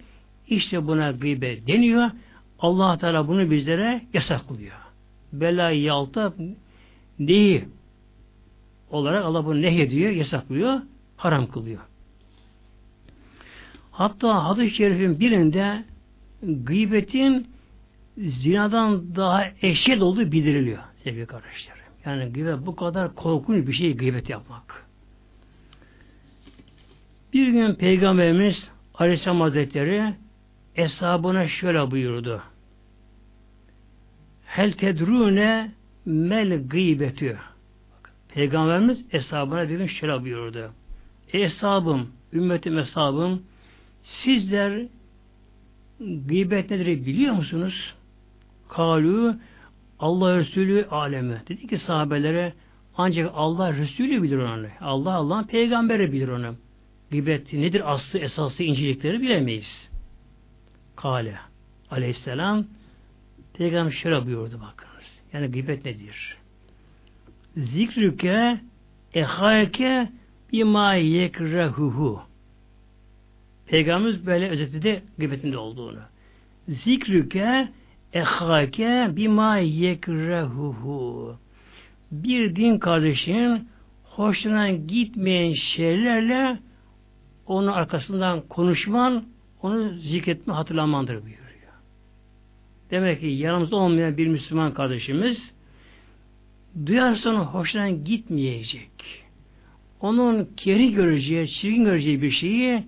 işte 0.48 0.86
buna 0.86 1.10
gıybet 1.10 1.66
deniyor. 1.66 2.10
Allah 2.58 2.98
Teala 2.98 3.28
bunu 3.28 3.50
bizlere 3.50 4.02
yasaklıyor. 4.14 4.76
Bela 5.32 5.70
yalta 5.70 6.34
neyi 7.18 7.64
olarak 8.90 9.24
Allah 9.24 9.46
bunu 9.46 9.62
nehyediyor, 9.62 10.10
yasaklıyor, 10.10 10.80
haram 11.16 11.46
kılıyor. 11.46 11.80
Hatta 13.90 14.44
hadis-i 14.44 14.76
şerifin 14.76 15.20
birinde 15.20 15.84
gıybetin 16.42 17.46
zinadan 18.18 19.16
daha 19.16 19.44
eşyet 19.62 20.02
olduğu 20.02 20.32
bildiriliyor 20.32 20.82
sevgili 21.04 21.26
kardeşlerim. 21.26 21.82
Yani 22.04 22.32
gıybet 22.32 22.66
bu 22.66 22.76
kadar 22.76 23.14
korkunç 23.14 23.66
bir 23.66 23.72
şey 23.72 23.96
gıybet 23.96 24.28
yapmak. 24.28 24.86
Bir 27.32 27.48
gün 27.48 27.74
Peygamberimiz 27.74 28.70
Aleyhisselam 28.94 29.40
Hazretleri 29.40 30.14
hesabına 30.74 31.48
şöyle 31.48 31.90
buyurdu. 31.90 32.42
Hel 34.44 34.72
tedrune 34.72 35.72
mel 36.04 36.68
gıybetü. 36.68 37.38
Peygamberimiz 38.34 39.04
hesabına 39.08 39.68
bir 39.68 39.78
gün 39.78 39.86
şöyle 39.86 40.22
buyurdu. 40.22 40.70
E 41.32 41.42
hesabım, 41.42 42.08
ümmetim 42.32 42.76
hesabım, 42.76 43.42
sizler 44.02 44.82
gıybet 46.00 46.70
nedir 46.70 47.06
biliyor 47.06 47.34
musunuz? 47.34 47.94
Kalu 48.68 49.36
Allah 49.98 50.38
Resulü 50.38 50.86
aleme. 50.90 51.42
Dedi 51.48 51.66
ki 51.66 51.78
sahabelere 51.78 52.52
ancak 52.96 53.30
Allah 53.34 53.72
Resulü 53.72 54.22
bilir 54.22 54.38
onu. 54.38 54.66
Allah 54.80 55.14
Allah'ın 55.14 55.44
peygamberi 55.44 56.12
bilir 56.12 56.28
onu. 56.28 56.54
Gıybet 57.10 57.52
nedir 57.52 57.92
aslı 57.92 58.18
esası 58.18 58.62
incelikleri 58.62 59.20
bilemeyiz. 59.20 59.90
Kale 60.96 61.38
aleyhisselam 61.90 62.64
Peygamber 63.54 63.90
şöyle 63.90 64.26
buyurdu 64.26 64.60
bakınız. 64.60 65.04
Yani 65.32 65.46
gıybet 65.46 65.84
nedir? 65.84 66.36
Zikrüke 67.56 68.60
ehayke 69.14 70.08
bima 70.52 70.94
yekrehuhu. 70.94 72.20
Peygamberimiz 73.66 74.26
böyle 74.26 74.48
özetledi 74.48 75.02
gıybetinde 75.18 75.58
olduğunu. 75.58 76.00
Zikrüke 76.68 77.68
ehake 78.12 79.08
bima 79.16 79.58
yekrehuhu. 79.58 81.36
Bir 82.12 82.56
din 82.56 82.78
kardeşinin 82.78 83.68
hoşuna 84.04 84.70
gitmeyen 84.70 85.52
şeylerle 85.52 86.58
onun 87.46 87.66
arkasından 87.66 88.40
konuşman, 88.40 89.24
onu 89.62 89.98
zikretme, 89.98 90.54
hatırlamandır 90.54 91.14
buyuruyor. 91.14 91.38
Demek 92.90 93.20
ki 93.20 93.26
yanımızda 93.26 93.76
olmayan 93.76 94.16
bir 94.16 94.26
Müslüman 94.26 94.74
kardeşimiz 94.74 95.54
duyarsa 96.86 97.30
onun 97.30 97.44
hoşuna 97.44 97.90
gitmeyecek. 97.90 98.90
Onun 100.00 100.48
keri 100.56 100.92
göreceği, 100.92 101.48
çirkin 101.48 101.84
göreceği 101.84 102.22
bir 102.22 102.30
şeyi 102.30 102.84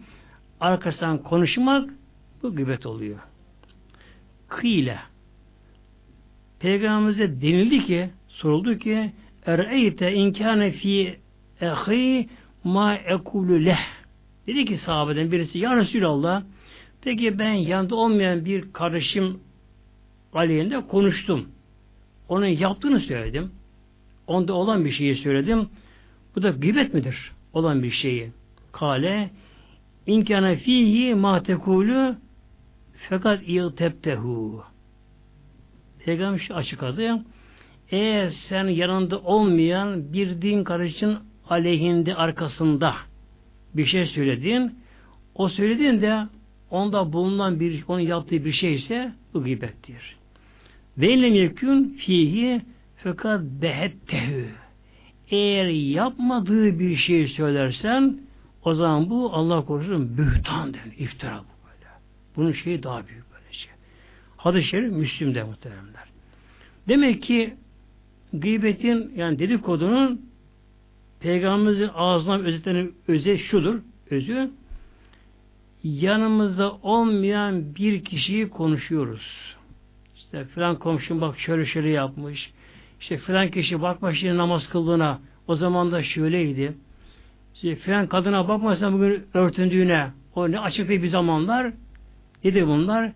arkasından 0.61 1.23
konuşmak 1.23 1.91
bu 2.43 2.57
gıybet 2.57 2.87
oluyor. 2.87 3.19
Kıyle 4.49 4.99
Peygamberimize 6.61 7.41
denildi 7.43 7.85
ki, 7.85 8.11
soruldu 8.29 8.79
ki 8.79 9.13
Er'eyte 9.47 10.13
inkâne 10.13 10.71
fi 10.71 11.19
ehi 11.61 12.29
ma 12.65 12.95
ekulü 12.95 13.65
leh. 13.65 13.87
Dedi 14.47 14.65
ki 14.65 14.77
sahabeden 14.77 15.33
birisi 15.33 15.59
Ya 15.59 15.77
Resulallah 15.77 16.43
peki 17.03 17.39
ben 17.39 17.53
yanında 17.53 17.95
olmayan 17.95 18.45
bir 18.45 18.73
kardeşim 18.73 19.41
aleyhinde 20.33 20.87
konuştum. 20.87 21.49
Onun 22.29 22.47
yaptığını 22.47 23.01
söyledim. 23.01 23.51
Onda 24.31 24.53
olan 24.53 24.85
bir 24.85 24.91
şeyi 24.91 25.17
söyledim. 25.17 25.69
Bu 26.37 26.43
da 26.43 26.51
gıybet 26.51 26.95
midir? 26.95 27.33
Olan 27.53 27.83
bir 27.83 27.91
şeyi. 27.91 28.31
Kale 28.73 29.31
inkâne 30.07 30.57
fihi 30.57 31.15
ma 31.15 31.43
tekulü 31.43 32.17
fakat 33.09 33.43
iltebtehu. 33.43 34.63
Peygamber 36.05 36.39
şu 36.39 36.55
açıkladı. 36.55 37.25
Eğer 37.91 38.29
sen 38.29 38.65
yanında 38.65 39.19
olmayan 39.19 40.13
bir 40.13 40.43
din 40.43 40.65
kardeşin 40.65 41.17
aleyhinde 41.49 42.15
arkasında 42.15 42.95
bir 43.75 43.85
şey 43.85 44.07
söyledin, 44.07 44.75
o 45.35 45.49
söylediğinde 45.49 46.27
onda 46.71 47.13
bulunan 47.13 47.61
bir, 47.61 47.85
onun 47.89 48.01
yaptığı 48.01 48.45
bir 48.45 48.53
şey 48.53 48.75
ise 48.75 49.13
bu 49.35 49.45
gıybettir. 49.45 50.17
Ve 50.99 51.13
illem 51.13 51.35
yekün 51.35 51.89
fihi 51.99 52.61
fakat 53.03 53.41
behettehu. 53.43 54.43
Eğer 55.31 55.67
yapmadığı 55.69 56.79
bir 56.79 56.97
şey 56.97 57.29
söylersen 57.29 58.19
o 58.65 58.75
zaman 58.75 59.11
bu 59.11 59.33
Allah 59.33 59.65
korusun 59.65 60.19
bühtan 60.19 60.75
denir. 60.75 60.99
iftira 60.99 61.39
bu 61.39 61.67
böyle. 61.67 61.91
Bunun 62.37 62.53
şeyi 62.53 62.83
daha 62.83 63.07
büyük 63.07 63.33
böyle 63.33 63.53
şey. 63.53 63.73
Hadis-i 64.37 64.69
Şerif 64.69 64.93
Müslüm'de 64.93 65.43
muhteremler. 65.43 66.05
Demek 66.89 67.23
ki 67.23 67.55
gıybetin 68.33 69.13
yani 69.17 69.39
dedikodunun 69.39 70.31
Peygamberimizin 71.21 71.91
ağzından 71.95 72.45
özetlenen 72.45 72.93
özü 73.09 73.39
şudur. 73.39 73.81
Özü 74.11 74.51
yanımızda 75.85 76.73
olmayan 76.73 77.75
bir 77.75 78.05
kişiyi 78.05 78.49
konuşuyoruz. 78.51 79.57
İşte 80.17 80.45
filan 80.45 80.79
komşum 80.79 81.21
bak 81.21 81.39
şöyle 81.39 81.67
şöyle 81.67 81.89
yapmış. 81.89 82.53
İşte 83.01 83.19
filan 83.19 83.51
kişi 83.51 83.83
bakma 83.83 84.15
şimdi 84.15 84.37
namaz 84.37 84.69
kıldığına 84.69 85.21
o 85.47 85.57
zaman 85.57 85.93
da 85.93 86.03
şöyleydi. 86.03 86.75
İşte 87.55 87.77
filan 87.77 88.07
kadına 88.07 88.49
bakmasan 88.49 88.93
bugün 88.93 89.27
örtündüğüne 89.35 90.11
o 90.35 90.51
ne 90.51 90.61
açıklı 90.61 91.03
bir 91.03 91.09
zamanlar 91.09 91.73
dedi 92.45 92.67
bunlar? 92.67 93.13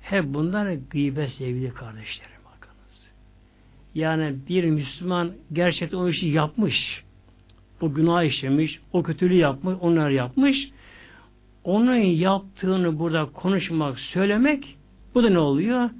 Hep 0.00 0.24
bunlar 0.24 0.72
gıybet 0.90 1.30
sevgili 1.30 1.74
kardeşlerim. 1.74 2.30
Bakınız. 2.44 3.10
Yani 3.94 4.34
bir 4.48 4.64
Müslüman 4.64 5.32
gerçekten 5.52 5.98
o 5.98 6.08
işi 6.08 6.28
yapmış. 6.28 7.04
O 7.80 7.94
günah 7.94 8.22
işlemiş, 8.22 8.80
o 8.92 9.02
kötülüğü 9.02 9.34
yapmış, 9.34 9.76
onlar 9.80 10.10
yapmış. 10.10 10.70
Onun 11.64 11.94
yaptığını 11.96 12.98
burada 12.98 13.24
konuşmak, 13.24 13.98
söylemek 13.98 14.76
bu 15.14 15.22
da 15.22 15.28
ne 15.28 15.38
oluyor? 15.38 15.90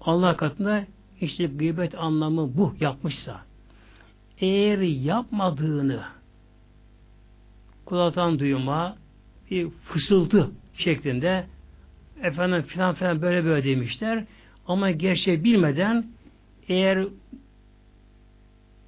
Allah 0.00 0.36
katında 0.36 0.84
işte 1.20 1.46
gıybet 1.46 1.94
anlamı 1.94 2.56
bu 2.56 2.74
yapmışsa. 2.80 3.40
Eğer 4.40 4.78
yapmadığını 4.78 6.02
kulaktan 7.84 8.38
duyma 8.38 8.96
bir 9.50 9.70
fısıltı 9.70 10.50
şeklinde 10.74 11.46
efendim 12.22 12.62
filan 12.62 12.94
filan 12.94 13.22
böyle 13.22 13.44
böyle 13.44 13.64
demişler 13.64 14.24
ama 14.66 14.90
gerçeği 14.90 15.44
bilmeden 15.44 16.06
eğer 16.68 17.06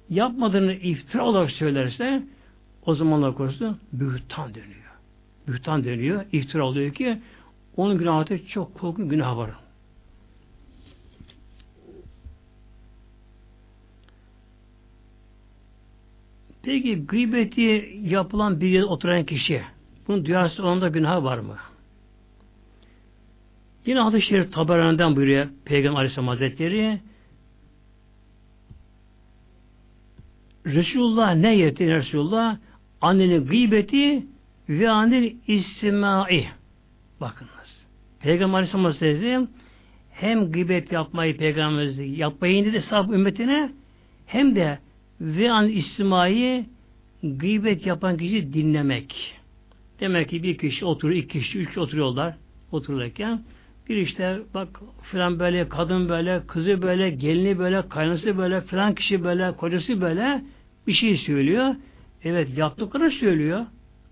yapmadığını 0.09 0.73
iftira 0.73 1.25
olarak 1.25 1.51
söylerse 1.51 2.23
o 2.85 2.95
zaman 2.95 3.21
Allah 3.21 3.35
korusun 3.35 3.79
bühtan 3.93 4.55
dönüyor. 4.55 4.79
Bühtan 5.47 5.83
dönüyor. 5.83 6.25
iftira 6.31 6.65
oluyor 6.65 6.93
ki 6.93 7.19
onun 7.77 7.97
günahı 7.97 8.47
çok 8.47 8.75
korkunç 8.75 9.09
günah 9.09 9.37
var. 9.37 9.51
Peki 16.63 17.05
gıybeti 17.05 17.99
yapılan 18.03 18.61
bir 18.61 18.67
yerde 18.67 18.85
oturan 18.85 19.25
kişi 19.25 19.61
bunun 20.07 20.25
duyarsa 20.25 20.63
onda 20.63 20.87
günah 20.87 21.23
var 21.23 21.37
mı? 21.37 21.57
Yine 23.85 23.99
hadis-i 23.99 24.25
şerif 24.27 24.53
taberaneden 24.53 25.15
buyuruyor 25.15 25.47
Peygamber 25.65 25.97
Aleyhisselam 25.97 26.27
Hazretleri 26.27 26.99
Resulullah 30.65 31.35
ne 31.35 31.55
yetti 31.55 31.95
Resulullah? 31.95 32.57
Annenin 33.01 33.45
gıybeti 33.45 34.25
ve 34.69 34.89
annenin 34.89 35.41
istimai. 35.47 36.47
Bakınız. 37.21 37.85
Peygamber 38.19 38.57
Aleyhisselam 38.57 38.85
Hazretleri 38.85 39.47
hem 40.11 40.51
gıybet 40.51 40.91
yapmayı 40.91 41.37
Peygamberimiz 41.37 42.19
yapmayın 42.19 42.65
dedi 42.65 42.81
sahab 42.81 43.09
ümmetine 43.09 43.71
hem 44.25 44.55
de 44.55 44.79
ve 45.21 45.51
an 45.51 45.69
istimai 45.69 46.65
gıybet 47.23 47.85
yapan 47.85 48.17
kişi 48.17 48.53
dinlemek. 48.53 49.35
Demek 49.99 50.29
ki 50.29 50.43
bir 50.43 50.57
kişi 50.57 50.85
oturuyor, 50.85 51.23
iki 51.23 51.39
kişi, 51.39 51.59
üç 51.59 51.67
kişi 51.67 51.79
oturuyorlar 51.79 52.35
otururken 52.71 53.41
bir 53.89 53.97
işte 53.97 54.39
bak 54.53 54.81
filan 55.03 55.39
böyle 55.39 55.69
kadın 55.69 56.09
böyle, 56.09 56.41
kızı 56.47 56.81
böyle, 56.81 57.09
gelini 57.09 57.59
böyle, 57.59 57.89
kaynası 57.89 58.37
böyle, 58.37 58.61
filan 58.61 58.95
kişi 58.95 59.23
böyle, 59.23 59.51
kocası 59.51 60.01
böyle 60.01 60.43
bir 60.87 60.93
şey 60.93 61.17
söylüyor. 61.17 61.75
Evet 62.23 62.57
yaptıklarını 62.57 63.11
söylüyor. 63.11 63.65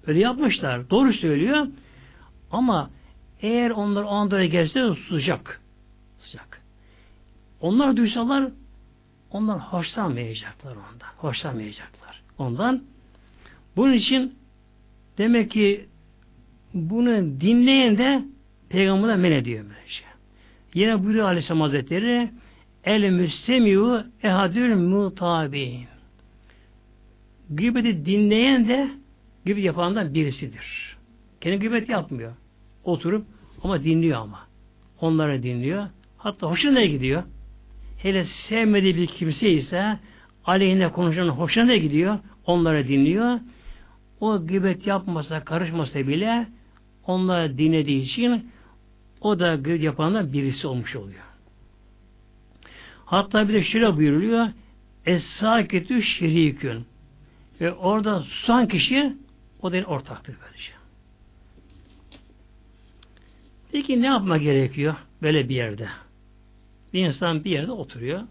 Öyle 0.07 0.19
yapmışlar. 0.19 0.89
Doğru 0.89 1.13
söylüyor. 1.13 1.67
Ama 2.51 2.89
eğer 3.41 3.69
onlar 3.69 4.03
o 4.03 4.09
anda 4.09 4.45
gelse 4.45 4.93
sıcak. 5.09 5.61
Sıcak. 6.19 6.61
Onlar 7.61 7.97
duysalar 7.97 8.51
onlar 9.31 9.59
hoşlanmayacaklar 9.59 10.71
ondan. 10.71 11.07
Hoşlanmayacaklar. 11.17 12.21
Ondan 12.37 12.83
bunun 13.75 13.93
için 13.93 14.35
demek 15.17 15.51
ki 15.51 15.85
bunu 16.73 17.41
dinleyen 17.41 17.97
de 17.97 18.23
Peygamber'e 18.69 19.15
men 19.15 19.31
ediyor 19.31 19.65
böylece. 19.65 20.03
Yine 20.73 21.03
buyuruyor 21.03 21.25
Aleyhisselam 21.25 21.61
Hazretleri 21.61 22.29
El 22.83 23.09
müstemiu 23.09 24.03
ehadül 24.23 24.75
mutabin. 24.75 25.87
Gıybeti 27.49 28.05
dinleyen 28.05 28.67
de 28.67 28.89
gıybet 29.45 29.63
yapandan 29.63 30.13
birisidir. 30.13 30.97
Kendi 31.41 31.59
gıybet 31.59 31.89
yapmıyor. 31.89 32.33
Oturup 32.83 33.25
ama 33.63 33.83
dinliyor 33.83 34.21
ama. 34.21 34.39
Onları 35.01 35.43
dinliyor. 35.43 35.87
Hatta 36.17 36.47
hoşuna 36.47 36.85
gidiyor. 36.85 37.23
Hele 37.97 38.23
sevmediği 38.23 38.95
bir 38.95 39.07
kimse 39.07 39.49
ise 39.49 39.99
aleyhine 40.45 40.91
konuşan 40.91 41.29
hoşuna 41.29 41.75
gidiyor. 41.75 42.19
Onları 42.45 42.87
dinliyor. 42.87 43.39
O 44.19 44.45
gıybet 44.47 44.87
yapmasa, 44.87 45.43
karışmasa 45.43 46.07
bile 46.07 46.47
onları 47.07 47.57
dinlediği 47.57 48.01
için 48.01 48.51
o 49.21 49.39
da 49.39 49.55
gıybet 49.55 49.83
yapanlar 49.83 50.33
birisi 50.33 50.67
olmuş 50.67 50.95
oluyor. 50.95 51.23
Hatta 53.05 53.49
bir 53.49 53.53
de 53.53 53.63
şöyle 53.63 53.95
buyuruluyor. 53.95 54.47
Es-saketü 55.05 56.01
şerikün. 56.01 56.85
Ve 57.61 57.73
orada 57.73 58.19
susan 58.21 58.67
kişi 58.67 59.13
o 59.61 59.71
da 59.71 59.83
ortaktır 59.83 60.35
böylece. 60.45 60.71
Peki 63.71 64.01
ne 64.01 64.05
yapma 64.05 64.37
gerekiyor 64.37 64.95
böyle 65.21 65.49
bir 65.49 65.55
yerde? 65.55 65.87
Bir 66.93 67.05
insan 67.05 67.43
bir 67.43 67.51
yerde 67.51 67.71
oturuyor. 67.71 68.21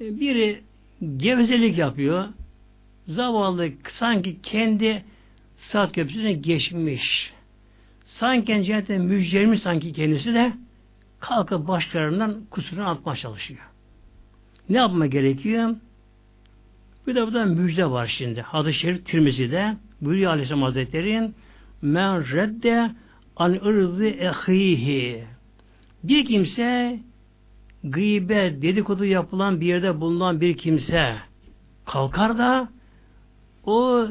E, 0.00 0.20
biri 0.20 0.62
gevezelik 1.16 1.78
yapıyor. 1.78 2.28
Zavallı 3.06 3.70
sanki 3.90 4.42
kendi 4.42 5.04
saat 5.56 5.92
köprüsüne 5.92 6.32
geçmiş. 6.32 7.32
Sanki 8.04 8.64
cennete 8.64 8.98
müjdelmiş 8.98 9.60
sanki 9.60 9.92
kendisi 9.92 10.34
de 10.34 10.52
kalkıp 11.20 11.68
başkalarından 11.68 12.44
kusurunu 12.50 12.88
atmaya 12.88 13.16
çalışıyor. 13.16 13.60
Ne 14.68 14.76
yapma 14.76 15.06
gerekiyor? 15.06 15.76
Bir 17.06 17.14
de 17.14 17.26
burada 17.26 17.44
müjde 17.44 17.90
var 17.90 18.06
şimdi. 18.06 18.40
Hadis-i 18.40 18.78
Şerif 18.78 19.06
Tirmizi'de 19.06 19.76
buyuruyor 20.00 20.30
Aleyhisselam 20.30 20.62
Hazretleri 20.62 21.30
men 21.82 22.32
redde 22.32 22.90
an 23.36 23.52
ırzı 23.66 24.06
ehihi 24.06 25.24
bir 26.04 26.24
kimse 26.24 27.00
gıybet, 27.84 28.62
dedikodu 28.62 29.04
yapılan 29.04 29.60
bir 29.60 29.66
yerde 29.66 30.00
bulunan 30.00 30.40
bir 30.40 30.56
kimse 30.56 31.16
kalkar 31.84 32.38
da 32.38 32.68
o 33.64 34.06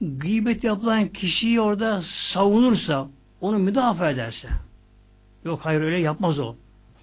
gıybet 0.00 0.64
yapılan 0.64 1.08
kişiyi 1.08 1.60
orada 1.60 2.02
savunursa, 2.02 3.08
onu 3.40 3.58
müdafaa 3.58 4.10
ederse 4.10 4.48
yok 5.44 5.60
hayır 5.62 5.80
öyle 5.80 6.00
yapmaz 6.00 6.38
o. 6.38 6.56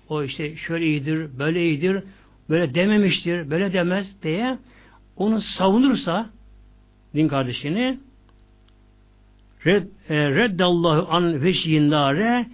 O 0.09 0.23
işte 0.23 0.55
şöyle 0.55 0.85
iyidir, 0.85 1.39
böyle 1.39 1.65
iyidir, 1.65 2.03
böyle 2.49 2.75
dememiştir, 2.75 3.49
böyle 3.49 3.73
demez 3.73 4.23
diye 4.23 4.57
onu 5.17 5.41
savunursa 5.41 6.29
din 7.15 7.27
kardeşini 7.27 7.99
red, 9.65 9.83
e, 10.09 10.29
reddallahu 10.29 11.13
an 11.13 11.41
veşyindare 11.41 12.45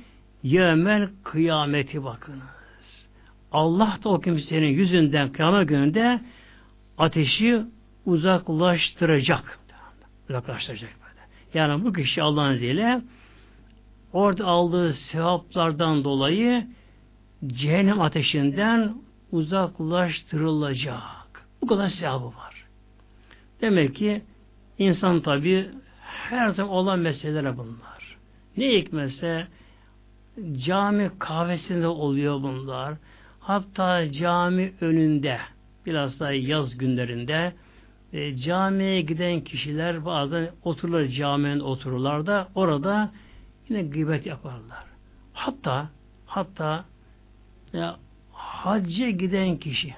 yevmel 0.44 1.10
kıyameti 1.24 2.04
bakınız. 2.04 3.08
Allah 3.52 3.98
da 4.04 4.10
o 4.10 4.22
kimsenin 4.22 4.68
yüzünden 4.68 5.32
kıyamet 5.32 5.70
gününde 5.70 6.22
ateşi 6.98 7.62
uzaklaştıracak. 8.06 9.60
Uzaklaştıracak 10.30 10.90
böyle. 10.90 11.22
Yani 11.54 11.86
bu 11.86 11.94
kişi 11.94 12.22
Allah'ın 12.22 12.54
izniyle 12.54 13.02
orada 14.14 14.46
aldığı 14.46 14.94
sevaplardan 14.94 16.04
dolayı 16.04 16.68
cehennem 17.48 18.02
ateşinden 18.02 18.96
uzaklaştırılacak. 19.32 21.46
Bu 21.62 21.68
kadar 21.68 21.88
sevabı 21.88 22.26
var. 22.26 22.66
Demek 23.62 23.96
ki 23.96 24.22
insan 24.78 25.22
tabi 25.22 25.70
her 26.02 26.50
zaman 26.50 26.74
olan 26.74 27.00
meseleler 27.00 27.58
bunlar. 27.58 28.18
Ne 28.58 28.72
hikmetse 28.72 29.48
cami 30.66 31.12
kahvesinde 31.20 31.88
oluyor 31.88 32.42
bunlar. 32.42 32.94
Hatta 33.40 34.12
cami 34.12 34.74
önünde 34.82 35.38
biraz 35.86 36.20
daha 36.20 36.32
yaz 36.32 36.78
günlerinde 36.78 37.54
e, 38.14 38.38
camiye 38.38 39.02
giden 39.02 39.42
kişiler 39.42 40.06
bazen 40.06 40.50
otururlar 40.64 41.06
caminin 41.06 41.60
otururlar 41.60 42.26
da 42.26 42.48
orada 42.56 43.12
yine 43.70 43.84
gıybet 43.84 44.26
yaparlar. 44.26 44.86
Hatta 45.34 45.90
hatta 46.26 46.86
ya, 47.74 47.98
hacca 48.32 49.10
giden 49.10 49.58
kişi 49.58 49.96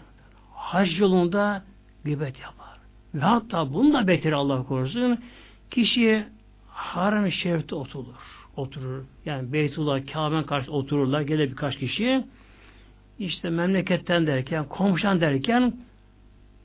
hac 0.53 0.99
yolunda 0.99 1.63
gıybet 2.03 2.39
yapar. 2.39 2.77
Ve 3.13 3.19
hatta 3.19 3.73
bununla 3.73 4.07
beter 4.07 4.31
Allah 4.31 4.63
korusun 4.63 5.19
kişi 5.71 6.25
haram-ı 6.67 7.31
şerifte 7.31 7.75
oturur. 7.75 8.42
Oturur. 8.57 9.03
Yani 9.25 9.53
Beytullah, 9.53 10.07
Kabe'nin 10.13 10.43
karşı 10.43 10.71
otururlar. 10.71 11.21
Gelir 11.21 11.51
birkaç 11.51 11.77
kişi. 11.77 12.25
İşte 13.19 13.49
memleketten 13.49 14.27
derken, 14.27 14.65
komşan 14.69 15.21
derken 15.21 15.73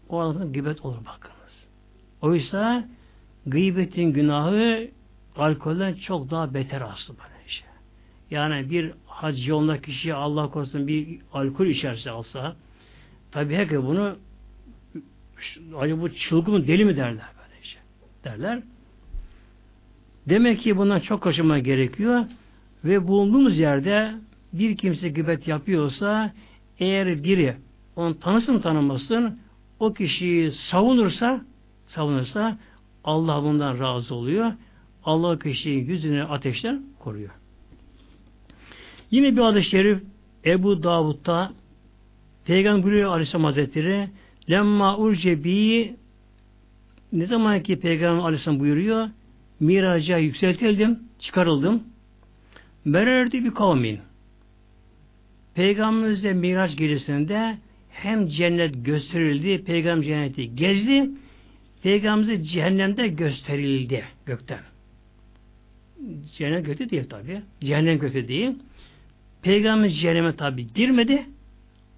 o 0.08 0.18
arada 0.18 0.44
gıybet 0.44 0.84
olur 0.84 0.98
bakınız. 0.98 1.66
Oysa 2.22 2.88
gıybetin 3.46 4.12
günahı 4.12 4.88
alkolden 5.36 5.94
çok 5.94 6.30
daha 6.30 6.54
beter 6.54 6.80
aslında. 6.80 7.22
Şey. 7.46 7.66
Yani 8.30 8.70
bir 8.70 8.92
hac 9.06 9.48
yolunda 9.48 9.80
kişi 9.80 10.14
Allah 10.14 10.50
korusun 10.50 10.86
bir 10.86 11.20
alkol 11.32 11.66
içerse 11.66 12.10
alsa 12.10 12.56
tabi 13.30 13.54
herkes 13.54 13.82
bunu 13.82 14.16
acaba 15.78 16.02
bu 16.02 16.14
çılgın 16.14 16.66
deli 16.66 16.84
mi 16.84 16.96
derler 16.96 17.26
böyle 17.38 17.62
şey. 17.62 17.80
Derler. 18.24 18.62
Demek 20.28 20.60
ki 20.60 20.76
bundan 20.76 21.00
çok 21.00 21.22
kaçınma 21.22 21.58
gerekiyor 21.58 22.24
ve 22.84 23.08
bulunduğumuz 23.08 23.58
yerde 23.58 24.14
bir 24.52 24.76
kimse 24.76 25.08
gıbet 25.08 25.48
yapıyorsa 25.48 26.32
eğer 26.78 27.24
biri 27.24 27.56
onu 27.96 28.18
tanısın 28.20 28.60
tanımasın 28.60 29.38
o 29.80 29.92
kişiyi 29.92 30.52
savunursa 30.52 31.44
savunursa 31.86 32.58
Allah 33.04 33.42
bundan 33.42 33.78
razı 33.78 34.14
oluyor. 34.14 34.52
Allah 35.04 35.38
kişiyi 35.38 35.90
yüzünü 35.90 36.24
ateşten 36.24 36.82
koruyor. 36.98 37.30
Yine 39.10 39.36
bir 39.36 39.40
hadis-i 39.40 39.68
şerif 39.68 40.02
Ebu 40.44 40.82
Davud'da 40.82 41.52
Peygamber 42.44 42.82
buyuruyor 42.82 43.12
Aleyhisselam 43.12 43.44
Hazretleri 43.44 44.08
Lemma 44.50 44.98
urcebi 44.98 45.94
ne 47.12 47.26
zaman 47.26 47.62
ki 47.62 47.80
Peygamber 47.80 48.22
Aleyhisselam 48.22 48.60
buyuruyor 48.60 49.08
miraca 49.60 50.18
yükseltildim, 50.18 50.98
çıkarıldım. 51.18 51.82
Mererdi 52.84 53.44
bir 53.44 53.50
kavmin. 53.50 53.98
Peygamberimize 55.54 56.32
Miraç 56.32 56.76
gecesinde 56.76 57.58
hem 57.90 58.26
cennet 58.26 58.84
gösterildi, 58.84 59.64
peygamber 59.64 60.06
cenneti 60.06 60.54
gezdi, 60.54 61.10
peygamberimize 61.82 62.44
cehennemde 62.44 63.08
gösterildi 63.08 64.04
gökten. 64.26 64.60
Cennet 66.36 66.66
gökte 66.66 66.90
değil 66.90 67.08
tabi. 67.08 67.42
Cehennem 67.60 67.98
gökte 67.98 68.28
değil. 68.28 68.50
Peygamber 69.42 69.88
cehenneme 69.88 70.36
tabi 70.36 70.72
girmedi 70.74 71.26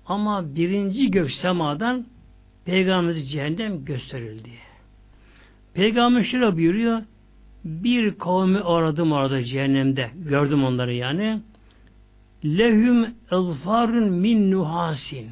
ama 0.06 0.56
birinci 0.56 1.10
gök 1.10 1.30
semadan 1.30 2.06
peygamberimize 2.64 3.26
cehennem 3.26 3.84
gösterildi. 3.84 4.50
Peygamber 5.74 6.22
şöyle 6.22 6.56
buyuruyor 6.56 7.02
bir 7.64 8.18
kavmi 8.18 8.58
aradım 8.58 9.12
orada 9.12 9.44
cehennemde. 9.44 10.10
Gördüm 10.14 10.64
onları 10.64 10.92
yani. 10.94 11.40
Lehum 12.44 13.06
elfarun 13.30 14.12
min 14.12 14.50
nuhasin. 14.50 15.28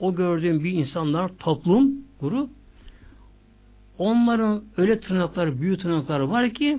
O 0.00 0.14
gördüğüm 0.14 0.64
bir 0.64 0.72
insanlar, 0.72 1.28
toplum, 1.28 1.92
grup. 2.20 2.50
Onların 3.98 4.64
öyle 4.76 5.00
tırnakları, 5.00 5.60
büyük 5.60 5.80
tırnakları 5.80 6.30
var 6.30 6.50
ki 6.50 6.78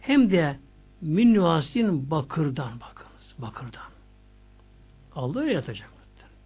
hem 0.00 0.30
de 0.30 0.56
min 1.00 1.34
nuhasin 1.34 2.10
bakırdan 2.10 2.72
bakınız. 2.80 3.34
Bakırdan. 3.38 3.92
Allah 5.14 5.40
öyle 5.40 5.52
yatacak. 5.52 5.92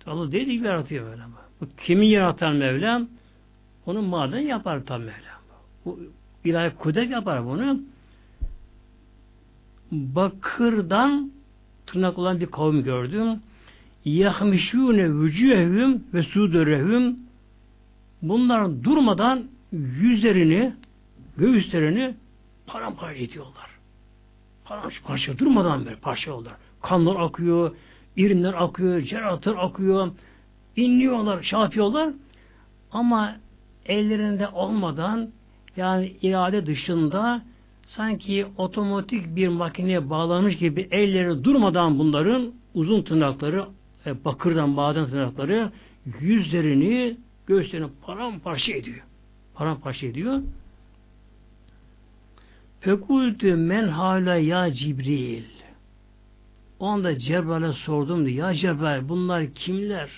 Allah 0.07 0.27
dediği 0.33 0.53
gibi 0.53 0.67
yaratıyor 0.67 1.07
böyle. 1.11 1.23
Bu 1.61 1.67
kimi 1.85 2.07
yaratan 2.07 2.57
Mevlam? 2.57 3.09
Onun 3.87 4.05
maden 4.05 4.39
yapar 4.39 4.85
tam 4.87 5.01
Mevlam. 5.01 5.41
Bu 5.85 5.99
ilahi 6.45 6.75
kudret 6.75 7.11
yapar 7.11 7.47
bunu 7.47 7.81
bakırdan 9.93 11.33
tırnak 11.87 12.19
olan 12.19 12.41
bir 12.41 12.47
kavim 12.47 12.85
gördüm. 12.85 13.41
Yahmişûne 14.05 15.21
vücühevüm 15.21 16.05
ve 16.15 16.23
sudurehüm 16.23 17.17
bunlar 18.23 18.85
durmadan 18.85 19.45
yüzlerini, 19.73 20.73
göğüslerini 21.37 22.15
paramparça 22.67 23.23
ediyorlar. 23.23 23.71
Paramparça 24.65 25.39
durmadan 25.39 25.85
böyle 25.85 25.97
parçalıyorlar. 25.97 26.55
Kanlar 26.83 27.17
akıyor, 27.21 27.77
irinler 28.17 28.55
akıyor, 28.55 29.01
ceratır 29.01 29.57
akıyor, 29.59 30.11
inliyorlar, 30.77 31.43
şey 31.43 31.61
yapıyorlar. 31.61 32.13
Ama 32.93 33.37
ellerinde 33.87 34.49
olmadan 34.49 35.29
yani 35.77 36.13
irade 36.23 36.67
dışında 36.67 37.43
sanki 37.87 38.47
otomatik 38.57 39.37
bir 39.37 39.49
makineye 39.49 40.11
bağlanmış 40.11 40.57
gibi 40.57 40.89
elleri 40.91 41.45
durmadan 41.45 41.99
bunların 41.99 42.53
uzun 42.75 43.03
tırnakları 43.03 43.67
e, 44.07 44.25
bakırdan 44.25 44.77
bağdan 44.77 45.11
tırnakları 45.11 45.73
yüzlerini 46.21 47.17
göğüslerini 47.47 47.89
paramparça 48.03 48.73
ediyor. 48.73 49.05
Paramparça 49.55 50.07
ediyor. 50.07 50.43
Fekultü 52.81 53.55
men 53.55 53.89
hala 53.89 54.37
ya 54.37 54.73
Cibril. 54.73 55.43
O 56.81 56.87
anda 56.87 57.19
Cebrail'e 57.19 57.73
sordum 57.73 58.27
diye. 58.27 58.37
Ya 58.37 58.55
Cebrail 58.55 59.09
bunlar 59.09 59.55
kimler? 59.55 60.11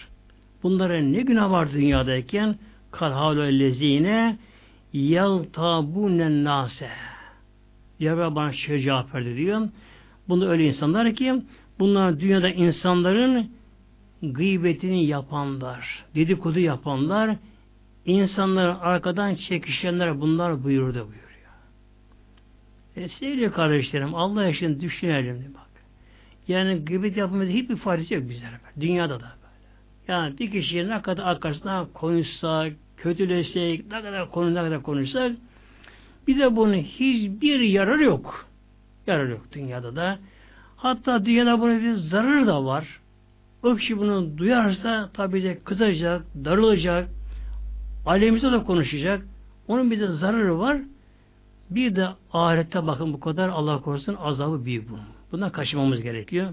Bunlara 0.63 1.01
ne 1.01 1.21
günah 1.21 1.51
var 1.51 1.73
dünyadayken? 1.73 2.57
Kal 2.91 3.13
havlu 3.13 3.45
ellezine 3.45 4.39
yeltabunen 4.93 6.45
nase. 6.45 6.91
Cebrail 8.01 8.35
bana 8.35 8.53
şöyle 8.53 8.83
cevap 8.83 9.15
verdi 9.15 9.37
diyor. 9.37 9.69
Bunlar 10.29 10.49
öyle 10.49 10.65
insanlar 10.65 11.15
ki 11.15 11.43
bunlar 11.79 12.21
dünyada 12.21 12.49
insanların 12.49 13.51
gıybetini 14.23 15.07
yapanlar, 15.07 16.05
dedikodu 16.15 16.59
yapanlar, 16.59 17.37
insanların 18.05 18.75
arkadan 18.81 19.35
çekişenler 19.35 20.21
bunlar 20.21 20.65
buyurdu 20.65 20.95
buyuruyor. 20.95 21.29
E, 22.97 23.09
sevgili 23.09 23.51
kardeşlerim 23.51 24.15
Allah 24.15 24.49
için 24.49 24.81
düşünelim 24.81 25.55
bak. 25.55 25.69
Yani 26.49 26.85
gıybet 26.85 27.17
yapmamızda 27.17 27.53
hiçbir 27.53 27.77
faydası 27.77 28.15
yok 28.15 28.29
bizlere. 28.29 28.61
Dünyada 28.81 29.21
da 29.21 29.33
böyle. 29.43 29.59
Yani 30.09 30.39
bir 30.39 30.51
kişiye 30.51 30.89
ne 30.89 31.03
kadar 31.03 31.23
arkasından 31.23 31.87
konuşsak, 31.93 32.73
kötülesek, 32.97 33.93
ne 33.93 34.03
kadar 34.03 34.31
konu 34.31 34.55
ne 34.55 34.59
kadar 34.59 34.83
konuşsak 34.83 35.33
bize 36.29 36.57
bunun 36.57 36.75
hiçbir 36.75 37.61
yararı 37.61 38.05
yok. 38.05 38.47
Yararı 39.07 39.31
yok 39.31 39.43
dünyada 39.53 39.97
da. 39.97 40.19
Hatta 40.77 41.25
dünyada 41.25 41.61
bunun 41.61 41.81
bir 41.81 41.93
zararı 41.93 42.47
da 42.47 42.65
var. 42.65 43.01
O 43.63 43.75
kişi 43.75 43.99
bunu 43.99 44.39
duyarsa 44.39 45.11
tabi 45.15 45.43
de 45.43 45.59
kızacak, 45.65 46.23
darılacak, 46.45 47.09
alemimize 48.07 48.53
de 48.53 48.65
konuşacak. 48.65 49.23
Onun 49.69 49.91
bize 49.91 50.07
zararı 50.07 50.59
var. 50.59 50.79
Bir 51.71 51.97
de 51.97 52.09
ahirette 52.33 52.87
bakın 52.87 53.13
bu 53.13 53.21
kadar 53.21 53.49
Allah 53.49 53.81
korusun 53.81 54.15
azabı 54.15 54.65
büyük 54.65 54.91
bu. 54.91 54.99
Bundan 55.33 55.53
kaçınmamız 55.53 56.03
gerekiyor. 56.03 56.53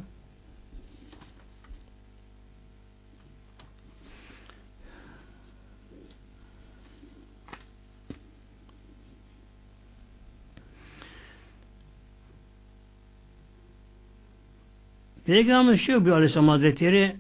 Peygamber 15.26 15.78
şu 15.78 16.06
bir 16.06 16.12
Aleyhisselam 16.12 16.48
Hazretleri 16.48 17.16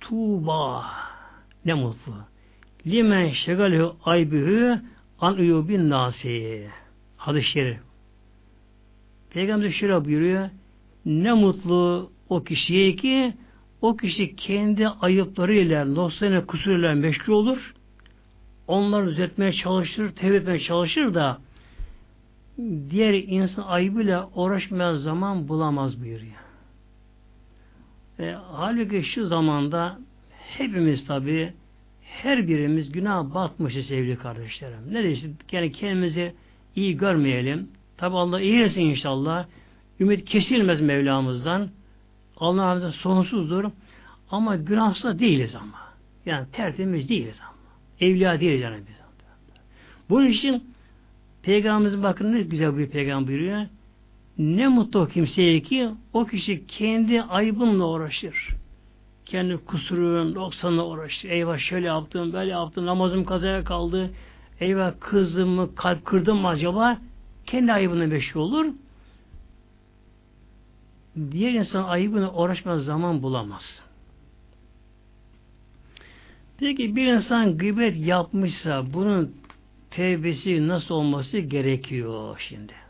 Tuğba 0.00 0.84
ne 1.64 1.74
mutlu. 1.74 2.14
Limen 2.86 3.30
şegalü 3.30 3.90
aybühü 4.04 4.80
an 5.20 5.36
uyubin 5.36 5.90
nasi. 5.90 6.66
Hadis-i 7.16 7.48
şerif. 7.48 7.78
Peygamber 9.30 9.70
şöyle 9.70 10.04
buyuruyor. 10.04 10.48
Ne 11.04 11.32
mutlu 11.32 12.10
o 12.28 12.44
kişiye 12.44 12.96
ki 12.96 13.34
o 13.82 13.96
kişi 13.96 14.36
kendi 14.36 14.88
ayıplarıyla, 14.88 15.84
noslarıyla, 15.84 16.46
kusuruyla 16.46 16.94
meşgul 16.94 17.32
olur. 17.32 17.74
Onları 18.66 19.06
düzeltmeye 19.06 19.52
çalışır, 19.52 20.10
tevbe 20.10 20.36
etmeye 20.36 20.58
çalışır 20.58 21.14
da 21.14 21.38
diğer 22.90 23.14
insan 23.14 23.62
ayıbıyla 23.62 24.30
uğraşmaya 24.34 24.94
zaman 24.94 25.48
bulamaz 25.48 26.02
buyuruyor. 26.02 26.49
E, 28.20 28.36
halbuki 28.52 29.02
şu 29.02 29.26
zamanda 29.26 29.98
hepimiz 30.58 31.06
tabi 31.06 31.52
her 32.02 32.48
birimiz 32.48 32.92
günah 32.92 33.34
batmışız 33.34 33.86
sevgili 33.86 34.16
kardeşlerim. 34.16 34.78
Ne 34.90 35.02
diyeyim? 35.02 35.36
Yani 35.52 35.72
kendimizi 35.72 36.34
iyi 36.76 36.96
görmeyelim. 36.96 37.68
Tabi 37.96 38.16
Allah 38.16 38.40
iyi 38.40 38.78
inşallah. 38.78 39.46
Ümit 40.00 40.24
kesilmez 40.24 40.80
Mevlamızdan. 40.80 41.70
Allah'ın 42.36 42.90
sonsuzdur. 42.90 43.64
Ama 44.30 44.56
günahsız 44.56 45.20
değiliz 45.20 45.54
ama. 45.54 45.78
Yani 46.26 46.46
tertemiz 46.52 47.08
değiliz 47.08 47.36
ama. 47.40 47.56
Evliya 48.00 48.40
değiliz 48.40 48.60
yani 48.60 48.76
biz. 48.88 49.00
Bunun 50.10 50.26
için 50.26 50.64
Peygamberimizin 51.42 52.02
bakın 52.02 52.32
ne 52.32 52.42
güzel 52.42 52.78
bir 52.78 52.86
peygamber 52.86 53.28
buyuruyor. 53.28 53.66
Ne 54.40 54.68
mutlu 54.68 55.08
kimseye 55.08 55.62
ki 55.62 55.88
o 56.12 56.26
kişi 56.26 56.66
kendi 56.66 57.22
ayıbınla 57.22 57.86
uğraşır. 57.86 58.48
Kendi 59.26 59.56
kusurun, 59.56 60.34
noksanla 60.34 60.86
uğraşır. 60.86 61.30
Eyvah 61.30 61.58
şöyle 61.58 61.86
yaptım, 61.86 62.32
böyle 62.32 62.50
yaptım, 62.50 62.86
namazım 62.86 63.24
kazaya 63.24 63.64
kaldı. 63.64 64.10
Eyvah 64.60 64.92
kızdım 65.00 65.48
mı, 65.48 65.74
kalp 65.74 66.04
kırdım 66.04 66.38
mı 66.38 66.48
acaba? 66.48 66.98
Kendi 67.46 67.72
ayıbına 67.72 68.06
meşgul 68.06 68.40
olur. 68.40 68.66
Diğer 71.32 71.52
insan 71.52 71.84
ayıbına 71.84 72.32
uğraşmaz 72.32 72.84
zaman 72.84 73.22
bulamaz. 73.22 73.80
Peki 76.58 76.96
bir 76.96 77.06
insan 77.06 77.58
gıybet 77.58 78.06
yapmışsa 78.06 78.92
bunun 78.92 79.34
tevbesi 79.90 80.68
nasıl 80.68 80.94
olması 80.94 81.38
gerekiyor 81.38 82.44
şimdi? 82.48 82.89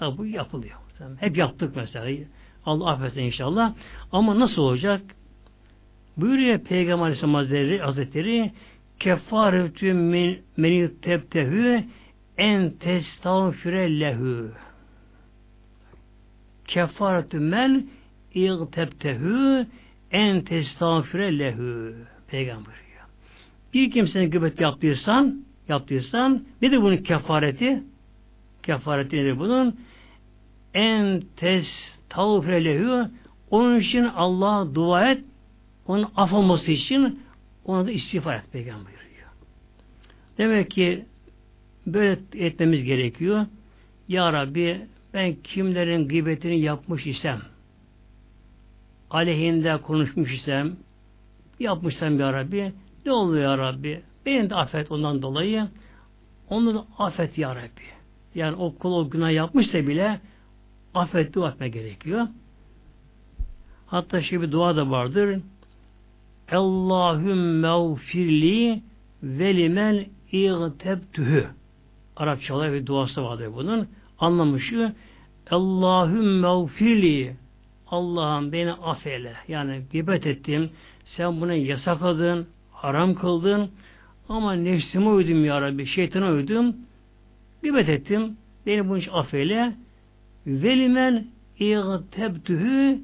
Tabi 0.00 0.18
bu 0.18 0.26
yapılıyor. 0.26 0.76
Hep 1.20 1.36
yaptık 1.36 1.76
mesela. 1.76 2.26
Allah 2.66 2.90
affetsin 2.90 3.20
inşallah. 3.20 3.74
Ama 4.12 4.40
nasıl 4.40 4.62
olacak? 4.62 5.02
Buyuruyor 6.16 6.58
Peygamber 6.58 7.02
Aleyhisselam 7.02 7.34
Hazretleri, 7.34 7.78
Hazretleri 7.78 8.52
kefaretü 9.00 9.92
men 10.56 10.90
tebtehü 11.02 11.84
en 12.38 12.70
testağfire 12.70 14.00
lehu 14.00 14.50
kefaretü 16.66 17.38
men 17.38 17.86
İgtebtehu 18.34 19.66
en 20.10 20.44
testağfire 20.44 21.38
lehu 21.38 21.92
Peygamber 22.28 22.74
diyor. 22.74 23.06
Bir 23.74 23.90
kimsenin 23.90 24.30
gıbet 24.30 24.60
yaptıysan 24.60 25.44
yaptıysan 25.68 26.44
nedir 26.62 26.82
bunun 26.82 26.96
kefareti? 26.96 27.82
Kefareti 28.62 29.16
nedir 29.16 29.38
bunun? 29.38 29.76
En 30.74 31.22
testağfire 31.36 32.64
lehu 32.64 33.08
onun 33.50 33.78
için 33.78 34.04
Allah'a 34.04 34.74
dua 34.74 35.10
et 35.10 35.24
onun 35.86 36.08
af 36.16 36.68
için 36.68 37.22
ona 37.64 37.86
da 37.86 37.90
istiğfar 37.90 38.34
et 38.34 38.52
Peygamber 38.52 38.92
diyor. 38.92 39.28
Demek 40.38 40.70
ki 40.70 41.04
böyle 41.86 42.18
etmemiz 42.34 42.84
gerekiyor. 42.84 43.46
Ya 44.08 44.32
Rabbi 44.32 44.80
ben 45.14 45.34
kimlerin 45.44 46.08
gıybetini 46.08 46.60
yapmış 46.60 47.06
isem 47.06 47.40
aleyhinde 49.10 49.76
konuşmuş 49.76 50.32
isem 50.32 50.76
yapmışsam 51.60 52.20
ya 52.20 52.32
Rabbi 52.32 52.72
ne 53.06 53.12
oluyor 53.12 53.42
ya 53.42 53.58
Rabbi? 53.58 54.02
Beni 54.26 54.50
de 54.50 54.54
affet 54.54 54.92
ondan 54.92 55.22
dolayı 55.22 55.68
onu 56.50 56.74
da 56.74 56.86
affet 56.98 57.38
ya 57.38 57.54
Rabbi. 57.54 57.90
Yani 58.34 58.56
o 58.56 58.74
kul 58.74 58.92
o 58.92 59.10
günah 59.10 59.32
yapmışsa 59.32 59.86
bile 59.86 60.20
affet 60.94 61.34
dua 61.34 61.50
etme 61.50 61.68
gerekiyor. 61.68 62.28
Hatta 63.86 64.22
şey 64.22 64.40
bir 64.40 64.52
dua 64.52 64.76
da 64.76 64.90
vardır. 64.90 65.40
Allahümme 66.52 67.72
ufirli 67.72 68.82
ve 69.22 69.56
limen 69.56 70.06
İgtebtühü. 70.32 71.46
Arapçalar 72.16 72.72
bir 72.72 72.86
duası 72.86 73.24
vardır 73.24 73.50
bunun. 73.54 73.88
Anlamışı 74.18 74.92
Allahümme 75.50 76.48
ufirli 76.48 77.36
Allah'ım 77.86 78.52
beni 78.52 78.72
affeyle. 78.72 79.34
Yani 79.48 79.82
gıybet 79.92 80.26
ettim. 80.26 80.70
Sen 81.04 81.40
bunu 81.40 81.54
yasakladın, 81.54 82.46
haram 82.72 83.14
kıldın. 83.14 83.70
Ama 84.28 84.52
nefsime 84.52 85.08
uydum 85.08 85.44
ya 85.44 85.60
Rabbi, 85.60 85.86
şeytana 85.86 86.30
uydum. 86.30 86.76
Gıybet 87.62 87.88
ettim. 87.88 88.36
Beni 88.66 88.88
bunun 88.88 88.98
için 88.98 89.12
affeyle. 89.12 89.74
Velimen 90.46 91.26
İgtebtühü 91.58 93.00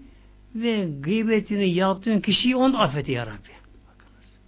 ve 0.54 0.88
gıybetini 1.00 1.70
yaptığın 1.70 2.20
kişiyi 2.20 2.56
onu 2.56 2.72
da 2.72 2.78
affet 2.78 3.08
ya 3.08 3.26
Rabbi. 3.26 3.50
Bakınız. 3.88 4.38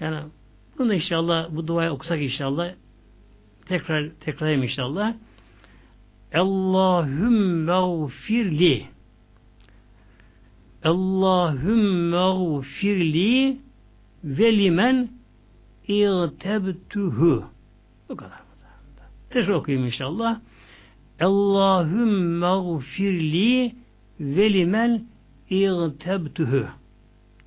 Yani 0.00 0.30
bunu 0.78 0.94
inşallah 0.94 1.48
bu 1.50 1.66
duayı 1.66 1.90
okusak 1.90 2.22
inşallah 2.22 2.72
tekrar 3.66 4.10
tekrarlayayım 4.20 4.62
inşallah. 4.62 5.14
Allahümme 6.34 8.06
gfirli 8.06 8.86
Allahümme 10.84 12.60
gfirli 12.60 13.58
ve 14.24 14.58
limen 14.58 15.08
İğtebtühü 15.88 17.42
bu 18.08 18.16
kadar. 18.16 18.42
Tekrar 19.30 19.54
okuyayım 19.54 19.86
inşallah. 19.86 20.40
Allahümme 21.22 22.78
gfirli 22.78 23.74
velimen 24.20 25.04
İğtebtühü. 25.50 26.66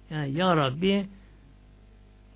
Yani 0.09 0.33
Ya 0.33 0.57
Rabbi 0.57 1.05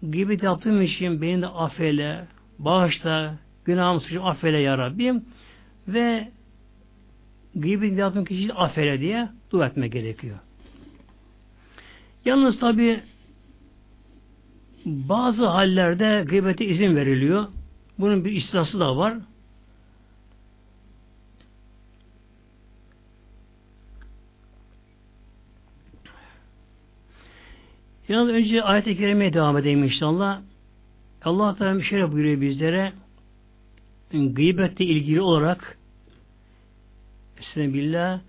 gıybet 0.04 0.44
yaptığım 0.44 0.82
için 0.82 1.22
beni 1.22 1.42
de 1.42 1.48
affeyle, 1.48 2.28
bağışla, 2.60 3.36
günahım 3.66 4.02
suçum 4.02 4.26
affeyle 4.26 4.58
Ya 4.58 4.78
Rabbim 4.78 5.26
ve 5.88 6.32
gıybet 7.56 7.98
yaptığım 7.98 8.26
kişiyi 8.26 8.54
affeyle 8.54 9.00
diye 9.00 9.30
dua 9.52 9.68
etme 9.68 9.88
gerekiyor. 9.88 10.38
Yalnız 12.26 12.60
tabi 12.60 13.02
bazı 14.86 15.48
hallerde 15.48 16.26
gıybete 16.30 16.66
izin 16.66 16.96
veriliyor. 16.96 17.48
Bunun 18.00 18.26
bir 18.26 18.32
istisnası 18.32 18.80
da 18.80 18.98
var. 18.98 19.18
Yalnız 28.10 28.34
önce 28.34 28.64
ayet-i 28.64 28.98
kerimeye 28.98 29.34
devam 29.34 29.58
edeyim 29.58 29.84
inşallah. 29.84 30.42
Allah 31.24 31.56
Teala 31.56 31.82
şöyle 31.82 32.12
buyuruyor 32.12 32.42
bizlere 32.42 32.94
gıybetle 34.12 34.86
ilgili 34.86 35.22
olarak 35.22 35.78
Estağfirullah 37.40 38.20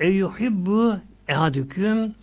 Eyyuhibbu 0.00 0.98
ehadüküm 1.28 2.14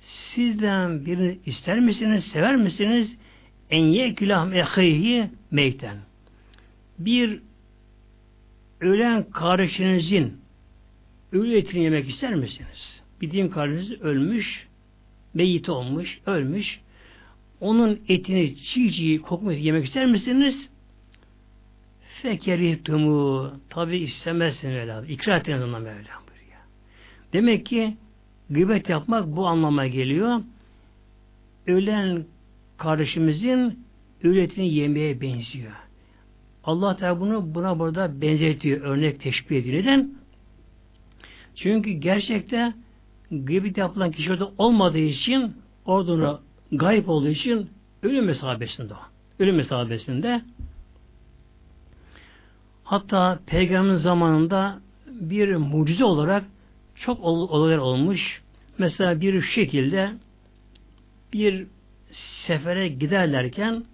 sizden 0.00 1.06
birini 1.06 1.38
ister 1.46 1.80
misiniz, 1.80 2.24
sever 2.24 2.56
misiniz? 2.56 3.16
En 3.70 3.84
yekülah 3.84 4.52
ehayhi 4.52 5.30
meyten. 5.50 5.96
Bir 6.98 7.40
ölen 8.80 9.30
kardeşinizin 9.30 10.36
ölü 11.32 11.56
etini 11.56 11.84
yemek 11.84 12.08
ister 12.08 12.34
misiniz? 12.34 13.02
Bildiğim 13.20 13.50
kardeşiniz 13.50 14.00
ölmüş, 14.00 14.66
meyit 15.34 15.68
olmuş, 15.68 16.20
ölmüş. 16.26 16.80
Onun 17.60 18.00
etini 18.08 18.56
çiğ 18.56 18.92
çiğ 18.92 19.18
kokmuş 19.18 19.56
yemek 19.58 19.84
ister 19.84 20.06
misiniz? 20.06 20.68
Fekerihtumu 22.22 23.50
tabi 23.68 23.98
istemezsiniz 23.98 24.74
Mevla. 24.74 25.06
İkrar 25.06 25.40
ettiniz 25.40 25.62
ondan 25.62 25.82
Mevla 25.82 25.94
buyuruyor. 25.96 26.60
Demek 27.32 27.66
ki 27.66 27.96
gıybet 28.50 28.88
yapmak 28.88 29.26
bu 29.26 29.46
anlama 29.46 29.86
geliyor. 29.86 30.40
Ölen 31.66 32.24
kardeşimizin 32.76 33.78
üretini 34.22 34.74
yemeye 34.74 35.20
benziyor. 35.20 35.72
Allah 36.64 36.96
Teala 36.96 37.20
bunu 37.20 37.54
buna 37.54 37.78
burada 37.78 38.20
benzetiyor, 38.20 38.80
örnek 38.80 39.20
teşbih 39.20 39.56
ediyor. 39.56 39.82
Neden? 39.82 40.10
Çünkü 41.54 41.90
gerçekte 41.90 42.74
gıybet 43.32 43.76
yapılan 43.76 44.10
kişi 44.10 44.32
orada 44.32 44.52
olmadığı 44.58 44.98
için 44.98 45.56
orduna 45.86 46.40
gayip 46.72 47.08
olduğu 47.08 47.28
için 47.28 47.70
ölüm 48.02 48.24
mesabesinde 48.24 48.94
ölüm 49.38 49.56
mesabesinde 49.56 50.42
hatta 52.84 53.38
peygamberin 53.46 53.96
zamanında 53.96 54.80
bir 55.06 55.56
mucize 55.56 56.04
olarak 56.04 56.44
çok 56.94 57.24
olaylar 57.24 57.78
olmuş. 57.78 58.42
Mesela 58.78 59.20
bir 59.20 59.42
şekilde 59.42 60.12
bir 61.32 61.66
sefere 62.12 62.88
giderlerken 62.88 63.84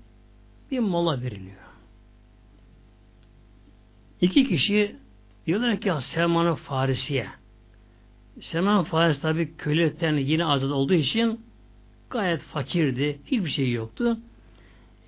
bir 0.70 0.78
mola 0.78 1.22
veriliyor. 1.22 1.56
İki 4.20 4.48
kişi 4.48 4.96
diyorlar 5.46 5.80
ki 5.80 5.92
Selman-ı 6.00 6.54
Farisi'ye 6.54 7.26
Selman 8.40 8.84
Faris 8.84 9.20
tabi 9.20 9.56
kölelikten 9.56 10.16
yine 10.16 10.44
azad 10.44 10.70
olduğu 10.70 10.94
için 10.94 11.40
gayet 12.10 12.42
fakirdi. 12.42 13.18
Hiçbir 13.26 13.50
şey 13.50 13.72
yoktu. 13.72 14.18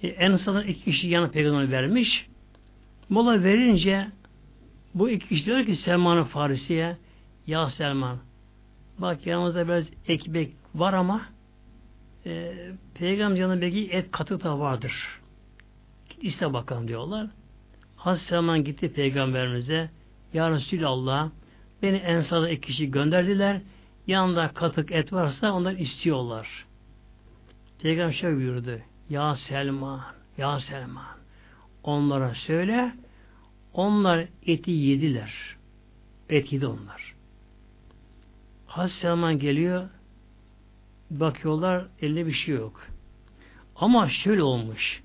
E, 0.02 0.08
en 0.08 0.36
sonunda 0.36 0.64
iki 0.64 0.84
kişi 0.84 1.08
yanı 1.08 1.30
peygamber 1.30 1.70
vermiş. 1.70 2.26
Mola 3.08 3.44
verince 3.44 4.08
bu 4.94 5.10
iki 5.10 5.28
kişi 5.28 5.46
diyor 5.46 5.66
ki 5.66 5.76
Selman-ı 5.76 6.24
Farisi'ye 6.24 6.96
Ya 7.46 7.70
Selman 7.70 8.18
bak 8.98 9.26
yanımızda 9.26 9.68
biraz 9.68 9.84
ekmek 10.08 10.52
var 10.74 10.92
ama 10.92 11.22
e, 12.26 12.52
peygamber 12.94 13.38
canı 13.38 13.60
belki 13.60 13.90
et 13.90 14.10
katı 14.10 14.44
da 14.44 14.58
vardır. 14.58 15.20
İste 16.20 16.52
bakalım 16.52 16.88
diyorlar. 16.88 17.26
Hazreti 17.96 18.26
Selman 18.26 18.64
gitti 18.64 18.92
peygamberimize 18.92 19.90
Ya 20.32 20.50
Resulallah 20.50 21.30
Beni 21.82 21.96
Ensar'da 21.96 22.50
iki 22.50 22.66
kişi 22.66 22.90
gönderdiler. 22.90 23.60
Yanında 24.06 24.48
katık 24.48 24.92
et 24.92 25.12
varsa 25.12 25.52
onlar 25.52 25.72
istiyorlar. 25.72 26.66
Peygamber 27.82 28.12
şöyle 28.12 28.36
buyurdu. 28.36 28.78
Ya 29.10 29.36
Selman, 29.36 30.00
ya 30.38 30.58
Selman. 30.60 31.04
Onlara 31.82 32.34
söyle, 32.34 32.94
onlar 33.72 34.26
eti 34.46 34.70
yediler. 34.70 35.56
Et 36.28 36.52
yedi 36.52 36.66
onlar. 36.66 37.14
Hazreti 38.66 39.00
Selman 39.00 39.38
geliyor, 39.38 39.88
bakıyorlar, 41.10 41.86
elde 42.02 42.26
bir 42.26 42.32
şey 42.32 42.54
yok. 42.54 42.86
Ama 43.76 44.08
şöyle 44.08 44.42
olmuş. 44.42 45.02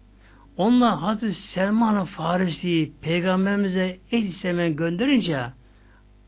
Onlar 0.57 0.99
Hazreti 0.99 1.33
Selman 1.33 2.05
Farisi 2.05 2.91
peygamberimize 3.01 3.99
et 4.11 4.23
istemen 4.23 4.75
gönderince 4.75 5.51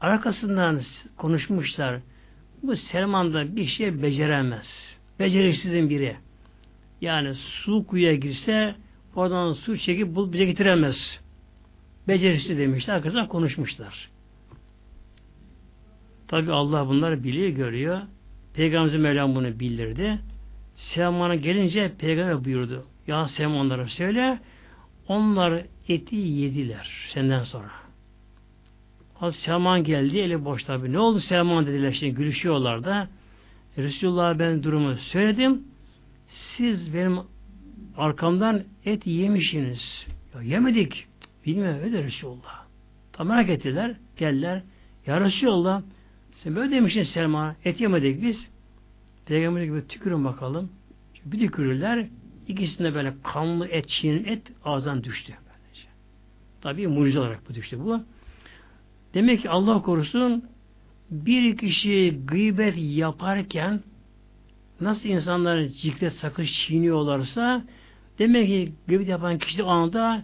arkasından 0.02 0.82
konuşmuşlar. 1.18 2.00
Bu 2.64 2.76
Selman 2.76 3.34
da 3.34 3.56
bir 3.56 3.66
şey 3.66 4.02
beceremez. 4.02 4.98
Beceriksizin 5.20 5.90
biri. 5.90 6.16
Yani 7.02 7.36
su 7.36 7.88
kuyuya 7.88 8.16
girse 8.16 8.76
oradan 9.16 9.54
su 9.54 9.78
çekip 9.78 10.16
bulup 10.16 10.34
bize 10.34 10.46
getiremez. 10.46 11.22
Beceriksiz 12.08 12.58
demişler. 12.58 12.94
Arkasından 12.96 13.28
konuşmuşlar. 13.28 14.10
Tabi 16.28 16.52
Allah 16.52 16.88
bunları 16.88 17.24
biliyor, 17.24 17.50
görüyor. 17.50 18.02
Peygamberimiz 18.54 19.02
Mevlam 19.02 19.36
bunu 19.36 19.60
bildirdi. 19.60 20.20
Selman'a 20.76 21.36
gelince 21.36 21.92
peygamber 21.98 22.46
buyurdu. 22.46 22.86
Ya 23.08 23.28
Selmanlara 23.28 23.88
söyle 23.88 24.40
onlar 25.08 25.64
eti 25.88 26.16
yediler 26.16 27.10
senden 27.14 27.44
sonra. 27.44 27.87
Hazreti 29.20 29.44
Selman 29.44 29.84
geldi 29.84 30.18
eli 30.18 30.46
boş 30.46 30.64
tabi. 30.64 30.92
Ne 30.92 31.00
oldu 31.00 31.20
Selman 31.20 31.68
dediler 31.68 31.92
şimdi 31.92 32.14
gülüşüyorlar 32.14 32.84
da. 32.84 33.08
Resulullah 33.78 34.40
ben 34.40 34.64
durumu 34.64 34.98
söyledim. 34.98 35.64
Siz 36.28 36.94
benim 36.94 37.20
arkamdan 37.98 38.64
et 38.86 39.08
yemişsiniz. 39.08 40.06
Ya 40.36 40.42
yemedik. 40.42 41.06
Bilmiyorum 41.46 41.80
öyle 41.84 42.04
Resulullah. 42.04 42.66
Tam 43.14 43.28
merak 43.28 43.50
ettiler. 43.50 43.96
Geldiler. 44.18 44.62
Ya 45.08 45.22
Resulullah 45.22 45.82
sen 46.32 46.56
böyle 46.56 46.72
demişsin 46.72 47.04
Selman. 47.04 47.56
Et 47.66 47.82
yemedik 47.82 48.22
biz. 48.22 48.50
Peygamber 49.26 49.64
gibi 49.64 49.88
tükürün 49.88 50.26
bakalım. 50.26 50.70
Bir 51.26 51.40
tükürürler. 51.40 52.08
İkisinde 52.48 52.96
böyle 52.96 53.14
kanlı 53.24 53.68
et, 53.68 53.88
çiğnin 53.88 54.26
et 54.26 54.42
ağzından 54.66 55.04
düştü. 55.04 55.34
Tabi 56.62 56.88
mucize 56.88 57.20
olarak 57.20 57.50
bu 57.50 57.54
düştü 57.54 57.80
bu. 57.80 58.02
Demek 59.14 59.42
ki 59.42 59.50
Allah 59.50 59.82
korusun 59.82 60.44
bir 61.12 61.58
kişi 61.58 62.20
gıybet 62.28 62.76
yaparken 62.78 63.84
nasıl 64.82 65.10
insanlar 65.10 65.68
ciklet 65.68 66.14
sakız 66.14 66.48
çiğniyorlarsa 66.48 67.64
demek 68.20 68.48
ki 68.48 68.74
gıybet 68.88 69.08
yapan 69.08 69.38
kişi 69.38 69.64
o 69.64 69.68
anda 69.68 70.24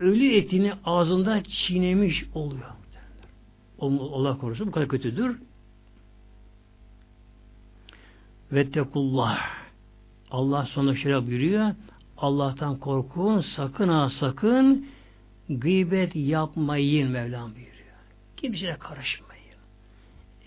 ölü 0.00 0.36
etini 0.36 0.72
ağzında 0.84 1.42
çiğnemiş 1.42 2.24
oluyor. 2.34 2.70
Allah 3.80 4.38
korusun 4.38 4.66
bu 4.66 4.70
kadar 4.70 4.88
kötüdür. 4.88 5.38
Vettekullah 8.52 9.38
Allah 10.30 10.66
sonra 10.66 10.94
şöyle 10.94 11.26
buyuruyor 11.26 11.74
Allah'tan 12.16 12.78
korkun 12.78 13.40
sakın 13.40 13.88
ha 13.88 14.10
sakın 14.10 14.86
gıybet 15.48 16.16
yapmayın 16.16 17.10
Mevlam 17.10 17.54
buyuruyor. 17.54 17.73
Kimseye 18.44 18.76
karışmayın. 18.78 19.58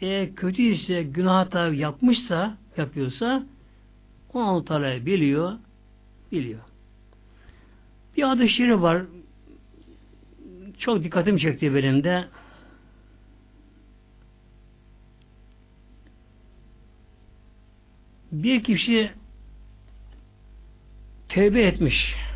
Eğer 0.01 0.35
kötüyse 0.35 1.03
günah 1.03 1.51
da 1.51 1.67
yapmışsa, 1.67 2.57
yapıyorsa 2.77 3.45
o 4.33 4.41
Allah 4.41 5.05
biliyor, 5.05 5.53
biliyor. 6.31 6.59
Bir 8.17 8.31
adı 8.31 8.49
şiiri 8.49 8.81
var. 8.81 9.03
Çok 10.79 11.03
dikkatimi 11.03 11.39
çekti 11.39 11.75
benim 11.75 12.03
de. 12.03 12.27
Bir 18.31 18.63
kişi 18.63 19.11
tevbe 21.29 21.61
etmiş. 21.61 22.26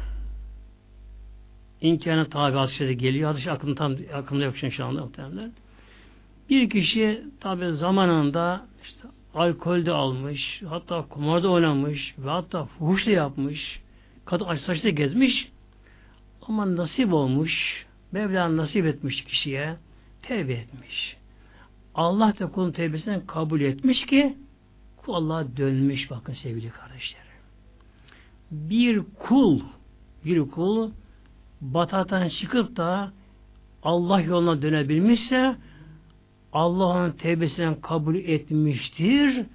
İmkanı 1.82 2.30
tabi 2.30 2.58
hadise 2.58 2.94
geliyor. 2.94 3.32
Hadise 3.32 3.52
aklımda, 3.52 3.76
tam, 3.76 3.96
aklımda 4.14 4.46
yok 4.46 4.56
şu 4.58 4.86
anda 4.86 5.02
muhtemelen. 5.02 5.52
Bir 6.50 6.70
kişi 6.70 7.24
tabi 7.40 7.72
zamanında 7.72 8.66
işte 8.84 9.08
alkolde 9.34 9.92
almış, 9.92 10.62
hatta 10.70 11.06
kumarda 11.10 11.50
oynamış 11.50 12.16
ve 12.18 12.30
hatta 12.30 12.66
fuhuş 12.66 13.08
da 13.08 13.12
yapmış, 13.12 13.82
kadın 14.26 14.46
aç 14.46 14.62
saçta 14.62 14.90
gezmiş 14.90 15.52
ama 16.48 16.76
nasip 16.76 17.14
olmuş, 17.14 17.86
Mevla 18.12 18.58
nasip 18.58 18.86
etmiş 18.86 19.24
kişiye, 19.24 19.76
tevbe 20.22 20.54
etmiş. 20.54 21.18
Allah 21.96 22.34
da 22.40 22.52
kulun 22.52 22.72
tevbesini 22.72 23.26
kabul 23.28 23.62
etmiş 23.62 24.06
ki 24.06 24.38
kul 24.98 25.14
Allah'a 25.14 25.58
dönmüş 25.58 26.10
bakın 26.12 26.34
sevgili 26.34 26.70
kardeşlerim. 26.70 27.26
Bir 28.52 29.02
kul 29.20 29.60
bir 30.26 30.50
kul 30.50 30.92
bataktan 31.62 32.28
çıkıp 32.28 32.76
da 32.78 33.12
Allah 33.84 34.22
yoluna 34.22 34.62
dönebilmişse 34.62 35.56
Allah 36.54 36.86
onun 36.86 37.12
tevbesinden 37.12 37.82
kabul 37.82 38.16
etmiştir. 38.16 39.46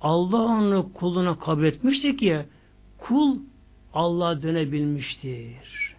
Allah 0.00 0.42
onu 0.42 0.92
kuluna 0.94 1.38
kabul 1.38 1.64
etmiştir 1.64 2.16
ki 2.16 2.46
kul 2.98 3.38
Allah'a 3.94 4.42
dönebilmiştir. 4.42 5.94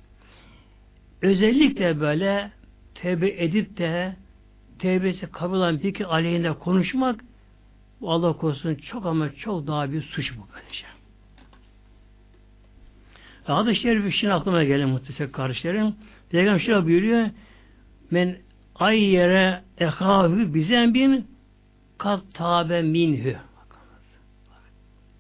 Özellikle 1.22 2.00
böyle 2.00 2.52
tevbe 2.96 3.44
edip 3.44 3.78
de 3.78 4.16
tevbesi 4.80 5.32
kabul 5.32 5.58
olan 5.58 5.84
bir 5.84 5.94
ki 5.94 6.06
aleyhinde 6.06 6.54
konuşmak 6.54 7.24
Allah 8.04 8.34
korusun 8.34 8.76
çok 8.76 9.06
ama 9.06 9.34
çok 9.36 9.68
daha 9.68 9.92
bir 9.92 10.02
suç 10.02 10.34
bu 10.38 10.42
böylece. 10.54 11.01
Hadis-i 13.44 13.82
şerif 13.82 14.14
şimdi 14.14 14.34
aklıma 14.34 14.64
geldi 14.64 14.86
muhtemelen 14.86 15.32
kardeşlerim. 15.32 15.96
Peygamber 16.30 16.60
şöyle 16.60 16.86
buyuruyor. 16.86 17.30
Men 18.12 18.38
ay 18.76 19.04
yere 19.04 19.64
ehahü 19.78 20.54
bizen 20.54 20.94
bin 20.94 21.28
kat 21.98 22.24
tabe 22.34 22.82
minhü. 22.82 23.38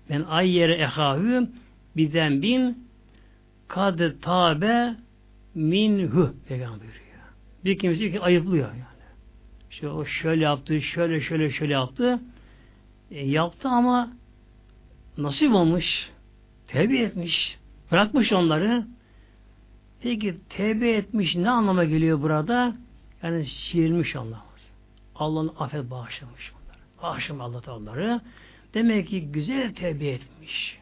Ben 0.09 0.21
ay 0.21 0.51
yere 0.51 0.75
ehahü 0.75 1.47
bizen 1.97 2.41
bin 2.41 2.87
kad 3.67 3.99
tabe 4.21 4.95
minhü. 5.55 6.33
Peygamber 6.47 6.79
buyuruyor. 6.79 7.01
Bir 7.65 7.77
kimse 7.77 8.11
ki 8.11 8.19
ayıplıyor 8.19 8.67
yani. 8.67 8.81
İşte 9.71 9.89
o 9.89 10.05
şöyle 10.05 10.43
yaptı, 10.43 10.81
şöyle 10.81 11.21
şöyle 11.21 11.51
şöyle 11.51 11.73
yaptı. 11.73 12.19
E, 13.11 13.27
yaptı 13.27 13.69
ama 13.69 14.13
nasip 15.17 15.53
olmuş. 15.53 16.09
Tevbe 16.67 16.97
etmiş. 16.97 17.60
Bırakmış 17.91 18.33
onları. 18.33 18.85
Peki 20.01 20.37
tevbe 20.49 20.91
etmiş 20.91 21.35
ne 21.35 21.49
anlama 21.49 21.83
geliyor 21.83 22.21
burada? 22.21 22.75
Yani 23.23 23.45
şiirmiş 23.45 24.15
Allah. 24.15 24.45
Allah'ın 25.15 25.51
affet 25.59 25.91
bağışlamış 25.91 26.53
onları. 26.53 26.79
Bağışlamış 27.03 27.41
Allah 27.41 27.75
onları. 27.75 28.21
Demek 28.73 29.07
ki 29.07 29.31
güzel 29.31 29.73
tevbe 29.73 30.07
etmiş. 30.07 30.77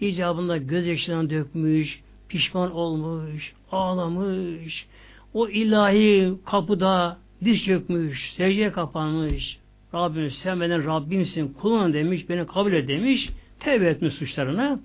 İcabında 0.00 0.56
gözyaşlarını 0.56 1.30
dökmüş, 1.30 2.00
pişman 2.28 2.72
olmuş, 2.72 3.52
ağlamış. 3.72 4.86
O 5.34 5.48
ilahi 5.48 6.34
kapıda 6.46 7.18
diz 7.44 7.64
çökmüş, 7.64 8.32
secdeye 8.36 8.72
kapanmış. 8.72 9.58
Rabbim 9.94 10.30
sen 10.30 10.60
benden 10.60 10.86
Rabbimsin, 10.86 11.52
kulun 11.52 11.92
demiş, 11.92 12.28
beni 12.28 12.46
kabul 12.46 12.72
et 12.72 12.88
demiş. 12.88 13.28
Tevbe 13.60 13.86
etmiş 13.86 14.14
suçlarına 14.14 14.80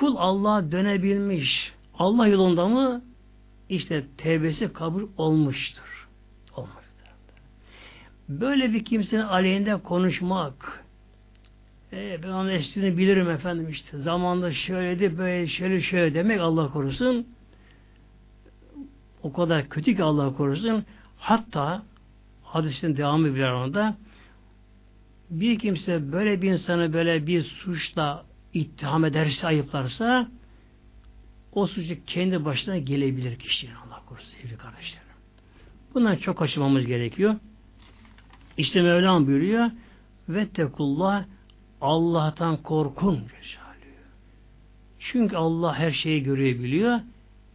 kul 0.00 0.16
Allah'a 0.16 0.72
dönebilmiş. 0.72 1.72
Allah 1.98 2.26
yolunda 2.26 2.68
mı? 2.68 3.02
İşte 3.68 4.04
tevbesi 4.16 4.72
kabul 4.72 5.08
olmuştur. 5.16 6.08
Olmuştur. 6.56 6.80
Böyle 8.28 8.72
bir 8.72 8.84
kimsenin 8.84 9.22
aleyhinde 9.22 9.76
konuşmak, 9.76 10.84
e, 11.92 12.22
ben 12.22 12.28
onun 12.28 12.48
eşliğini 12.48 12.98
bilirim 12.98 13.30
efendim 13.30 13.68
işte. 13.68 13.98
Zamanda 13.98 14.52
şöyledi, 14.52 15.18
böyle 15.18 15.46
şöyle 15.46 15.80
şöyle 15.80 16.14
demek 16.14 16.40
Allah 16.40 16.72
korusun. 16.72 17.26
O 19.22 19.32
kadar 19.32 19.68
kötü 19.68 19.96
ki 19.96 20.02
Allah 20.02 20.36
korusun. 20.36 20.84
Hatta 21.18 21.82
hadisin 22.42 22.96
devamı 22.96 23.34
bir 23.34 23.42
arada 23.42 23.96
bir 25.30 25.58
kimse 25.58 26.12
böyle 26.12 26.42
bir 26.42 26.52
insanı 26.52 26.92
böyle 26.92 27.26
bir 27.26 27.42
suçla 27.42 28.29
ittiham 28.54 29.04
ederse, 29.04 29.46
ayıplarsa 29.46 30.28
o 31.52 31.66
suçu 31.66 32.04
kendi 32.06 32.44
başına 32.44 32.78
gelebilir 32.78 33.38
kişinin 33.38 33.74
Allah 33.74 34.02
korusun 34.06 34.28
sevgili 34.28 34.56
kardeşlerim. 34.56 35.06
Bundan 35.94 36.16
çok 36.16 36.38
kaçınmamız 36.38 36.86
gerekiyor. 36.86 37.36
İşte 38.56 38.82
Mevlam 38.82 39.26
buyuruyor 39.26 39.70
ve 40.28 40.48
tekullah 40.48 41.24
Allah'tan 41.80 42.56
korkun 42.56 43.20
Çünkü 44.98 45.36
Allah 45.36 45.78
her 45.78 45.90
şeyi 45.90 46.22
görebiliyor. 46.22 47.00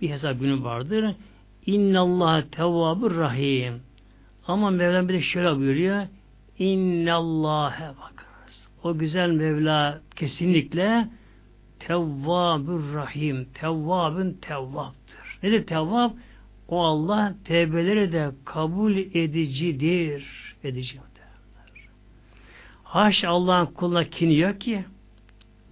Bir 0.01 0.09
hesap 0.09 0.39
günü 0.39 0.63
vardır. 0.63 1.15
Allah 1.95 2.43
tevvabur 2.51 3.15
rahim. 3.15 3.81
Ama 4.47 4.69
Mevlam 4.69 5.09
bir 5.09 5.13
de 5.13 5.21
şöyle 5.21 5.57
buyuruyor. 5.57 6.07
İnnallâhe 6.59 7.87
bak 7.87 8.24
o 8.85 8.97
güzel 8.97 9.29
Mevla 9.29 10.01
kesinlikle 10.15 11.07
Tevvabur 11.79 12.93
Rahim, 12.93 13.45
Tevvabın 13.53 14.33
Tevvaptır. 14.33 15.39
Nedir 15.43 15.65
Tevvab? 15.65 16.11
O 16.67 16.83
Allah 16.83 17.35
tevbeleri 17.45 18.11
de 18.11 18.31
kabul 18.45 18.97
edicidir. 18.97 20.25
Edici 20.63 20.99
Haş 22.83 23.23
Allah'ın 23.23 23.65
kuluna 23.65 24.03
kin 24.03 24.29
yok 24.29 24.61
ki. 24.61 24.83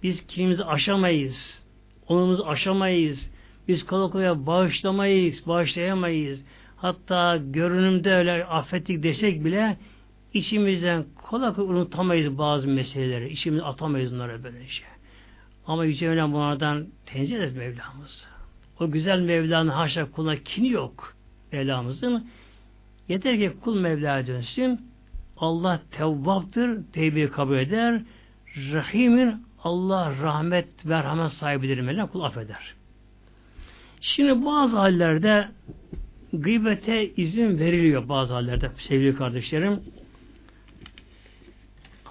Biz 0.02 0.26
kinimizi 0.26 0.64
aşamayız. 0.64 1.62
Onumuzu 2.08 2.44
aşamayız. 2.44 3.30
Biz 3.68 3.86
kolay 3.86 4.46
bağışlamayız, 4.46 5.46
bağışlayamayız. 5.46 6.44
Hatta 6.76 7.36
görünümde 7.36 8.14
öyle 8.14 8.44
affettik 8.44 9.02
desek 9.02 9.44
bile 9.44 9.76
içimizden 10.34 11.04
kolay 11.34 11.54
kolay 11.54 11.68
unutamayız 11.68 12.38
bazı 12.38 12.68
meseleleri. 12.68 13.28
İçimize 13.28 13.64
atamayız 13.64 14.12
onlara 14.12 14.44
böyle 14.44 14.68
şey. 14.68 14.86
Ama 15.66 15.84
Yüce 15.84 16.08
Mevlam 16.08 16.32
bunlardan 16.32 16.86
tenzih 17.06 17.36
ederiz 17.36 17.56
Mevlamız. 17.56 18.26
O 18.80 18.90
güzel 18.90 19.20
Mevla'nın 19.20 19.68
haşa 19.68 20.10
kuluna 20.10 20.36
kini 20.36 20.68
yok 20.68 21.14
Mevlamızın. 21.52 22.26
Yeter 23.08 23.36
ki 23.36 23.52
kul 23.64 23.80
Mevla'ya 23.80 24.26
dönsün. 24.26 24.80
Allah 25.36 25.80
tevvaptır, 25.90 26.92
tevbeyi 26.92 27.30
kabul 27.30 27.56
eder. 27.56 28.02
Rahimin 28.72 29.46
Allah 29.64 30.12
rahmet 30.22 30.86
ve 30.86 30.94
rahmet 30.94 31.32
sahibidir 31.32 31.80
Mevlam 31.80 32.08
kul 32.08 32.20
affeder. 32.20 32.74
Şimdi 34.00 34.44
bazı 34.44 34.78
hallerde 34.78 35.48
gıybete 36.32 37.14
izin 37.14 37.58
veriliyor 37.58 38.08
bazı 38.08 38.34
hallerde 38.34 38.70
sevgili 38.88 39.16
kardeşlerim. 39.16 39.80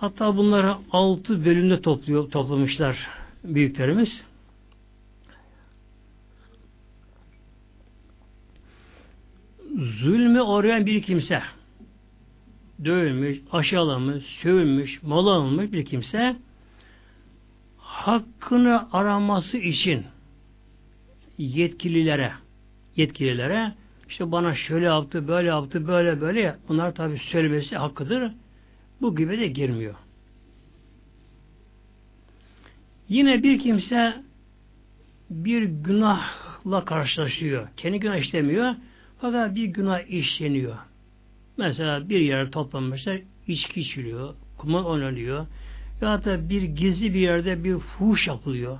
Hatta 0.04 0.38
bunları 0.38 0.76
altı 0.92 1.46
bölümde 1.46 1.82
topluyor, 1.82 2.32
toplamışlar 2.32 3.10
büyüklerimiz. 3.44 4.24
Zulme 9.78 10.42
uğrayan 10.42 10.86
bir 10.86 11.02
kimse 11.02 11.42
dövülmüş, 12.86 13.42
aşağılamış, 13.52 14.24
sövülmüş, 14.26 15.04
mal 15.04 15.28
alınmış 15.28 15.72
bir 15.72 15.86
kimse 15.86 16.36
hakkını 17.78 18.94
araması 18.94 19.58
için 19.58 20.06
yetkililere 21.38 22.32
yetkililere 22.96 23.74
işte 24.10 24.32
bana 24.32 24.56
şöyle 24.56 24.86
yaptı, 24.86 25.28
böyle 25.28 25.48
yaptı, 25.48 25.88
böyle 25.88 26.22
böyle 26.22 26.56
bunlar 26.68 26.96
tabi 26.96 27.18
söylemesi 27.18 27.78
hakkıdır. 27.78 28.32
Bu 29.04 29.16
gibi 29.16 29.40
de 29.40 29.48
girmiyor. 29.48 29.96
Yine 33.10 33.44
bir 33.44 33.60
kimse 33.60 34.24
bir 35.30 35.64
günahla 35.64 36.86
karşılaşıyor. 36.86 37.68
Kendi 37.78 38.00
günah 38.00 38.18
işlemiyor. 38.18 38.76
Fakat 39.22 39.56
bir 39.56 39.66
günah 39.66 40.10
işleniyor. 40.10 40.76
Mesela 41.58 42.10
bir 42.10 42.20
yere 42.20 42.52
toplanmışlar, 42.52 43.22
içki 43.48 43.82
içiliyor, 43.82 44.36
kumar 44.58 44.84
oynanıyor. 44.84 45.48
Ya 46.02 46.26
da 46.26 46.50
bir 46.50 46.62
gizli 46.62 47.14
bir 47.14 47.20
yerde 47.20 47.64
bir 47.64 47.78
fuhuş 47.78 48.28
yapılıyor. 48.28 48.80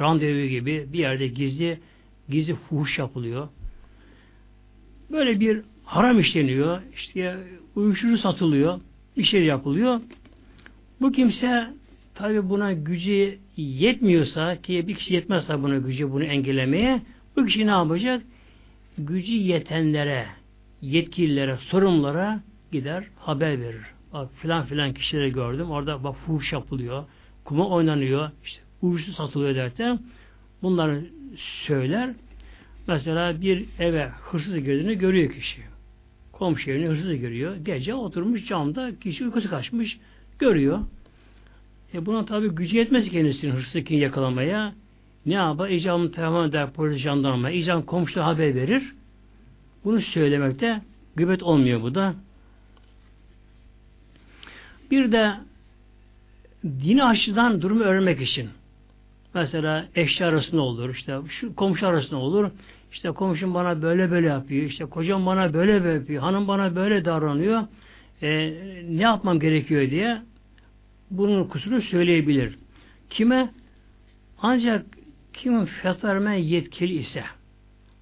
Randevu 0.00 0.48
gibi 0.48 0.86
bir 0.92 0.98
yerde 0.98 1.28
gizli 1.28 1.80
gizli 2.28 2.54
fuhuş 2.54 2.98
yapılıyor. 2.98 3.48
Böyle 5.10 5.40
bir 5.40 5.62
haram 5.84 6.18
işleniyor. 6.18 6.82
İşte 6.94 7.38
uyuşturucu 7.76 8.18
satılıyor 8.18 8.80
bir 9.18 9.24
şey 9.24 9.44
yapılıyor. 9.44 10.00
Bu 11.00 11.12
kimse 11.12 11.70
tabi 12.14 12.48
buna 12.50 12.72
gücü 12.72 13.38
yetmiyorsa 13.56 14.62
ki 14.62 14.88
bir 14.88 14.94
kişi 14.94 15.14
yetmezse 15.14 15.62
buna 15.62 15.76
gücü 15.76 16.12
bunu 16.12 16.24
engellemeye 16.24 17.02
bu 17.36 17.44
kişi 17.44 17.66
ne 17.66 17.70
yapacak? 17.70 18.22
Gücü 18.98 19.32
yetenlere, 19.32 20.26
yetkililere, 20.82 21.56
sorumlulara 21.56 22.40
gider 22.72 23.04
haber 23.16 23.60
verir. 23.60 23.82
Bak 24.12 24.30
filan 24.34 24.64
filan 24.64 24.92
kişileri 24.92 25.32
gördüm. 25.32 25.70
Orada 25.70 26.04
bak 26.04 26.16
fuhuş 26.16 26.52
yapılıyor. 26.52 27.04
Kuma 27.44 27.68
oynanıyor. 27.68 28.30
işte 28.44 28.60
uyuştu 28.82 29.12
satılıyor 29.12 29.54
derken 29.54 30.00
bunları 30.62 31.04
söyler. 31.36 32.10
Mesela 32.86 33.40
bir 33.40 33.64
eve 33.78 34.08
hırsız 34.08 34.54
girdiğini 34.54 34.98
görüyor 34.98 35.32
kişi. 35.32 35.62
Komşu 36.38 36.70
evine 36.70 36.86
hırsız 36.86 37.14
giriyor. 37.14 37.56
Gece 37.56 37.94
oturmuş 37.94 38.46
camda 38.46 38.98
kişi 38.98 39.24
uykusu 39.24 39.50
kaçmış. 39.50 39.98
Görüyor. 40.38 40.80
E 41.94 42.06
buna 42.06 42.24
tabi 42.24 42.48
gücü 42.48 42.76
yetmez 42.76 43.10
kendisinin 43.10 43.52
hırsızlıkını 43.52 43.98
yakalamaya. 43.98 44.74
Ne 45.26 45.34
yapar? 45.34 45.68
İcamı 45.68 46.12
telefon 46.12 46.48
eder 46.48 46.72
polis 46.72 46.98
jandarma. 46.98 47.50
İcam 47.50 47.82
komşu 47.82 48.22
haber 48.22 48.54
verir. 48.54 48.94
Bunu 49.84 50.00
söylemekte 50.00 50.82
gıbet 51.16 51.42
olmuyor 51.42 51.82
bu 51.82 51.94
da. 51.94 52.14
Bir 54.90 55.12
de 55.12 55.34
dini 56.64 57.04
açıdan 57.04 57.62
durumu 57.62 57.82
öğrenmek 57.82 58.20
için 58.20 58.48
mesela 59.34 59.88
eşya 59.94 60.28
arasında 60.28 60.62
olur, 60.62 60.94
işte 60.94 61.16
şu 61.28 61.54
komşu 61.54 61.86
arasında 61.86 62.20
olur. 62.20 62.50
İşte 62.92 63.10
komşum 63.10 63.54
bana 63.54 63.82
böyle 63.82 64.10
böyle 64.10 64.26
yapıyor, 64.26 64.62
işte 64.62 64.84
kocam 64.84 65.26
bana 65.26 65.54
böyle 65.54 65.84
böyle 65.84 65.94
yapıyor, 65.94 66.22
hanım 66.22 66.48
bana 66.48 66.76
böyle 66.76 67.04
davranıyor. 67.04 67.62
E, 68.22 68.28
ne 68.88 69.02
yapmam 69.02 69.40
gerekiyor 69.40 69.90
diye 69.90 70.22
bunun 71.10 71.44
kusurunu 71.44 71.82
söyleyebilir. 71.82 72.58
Kime? 73.10 73.50
Ancak 74.42 74.86
kimin 75.32 75.64
fetva 75.64 76.32
yetkili 76.32 76.94
ise 76.94 77.24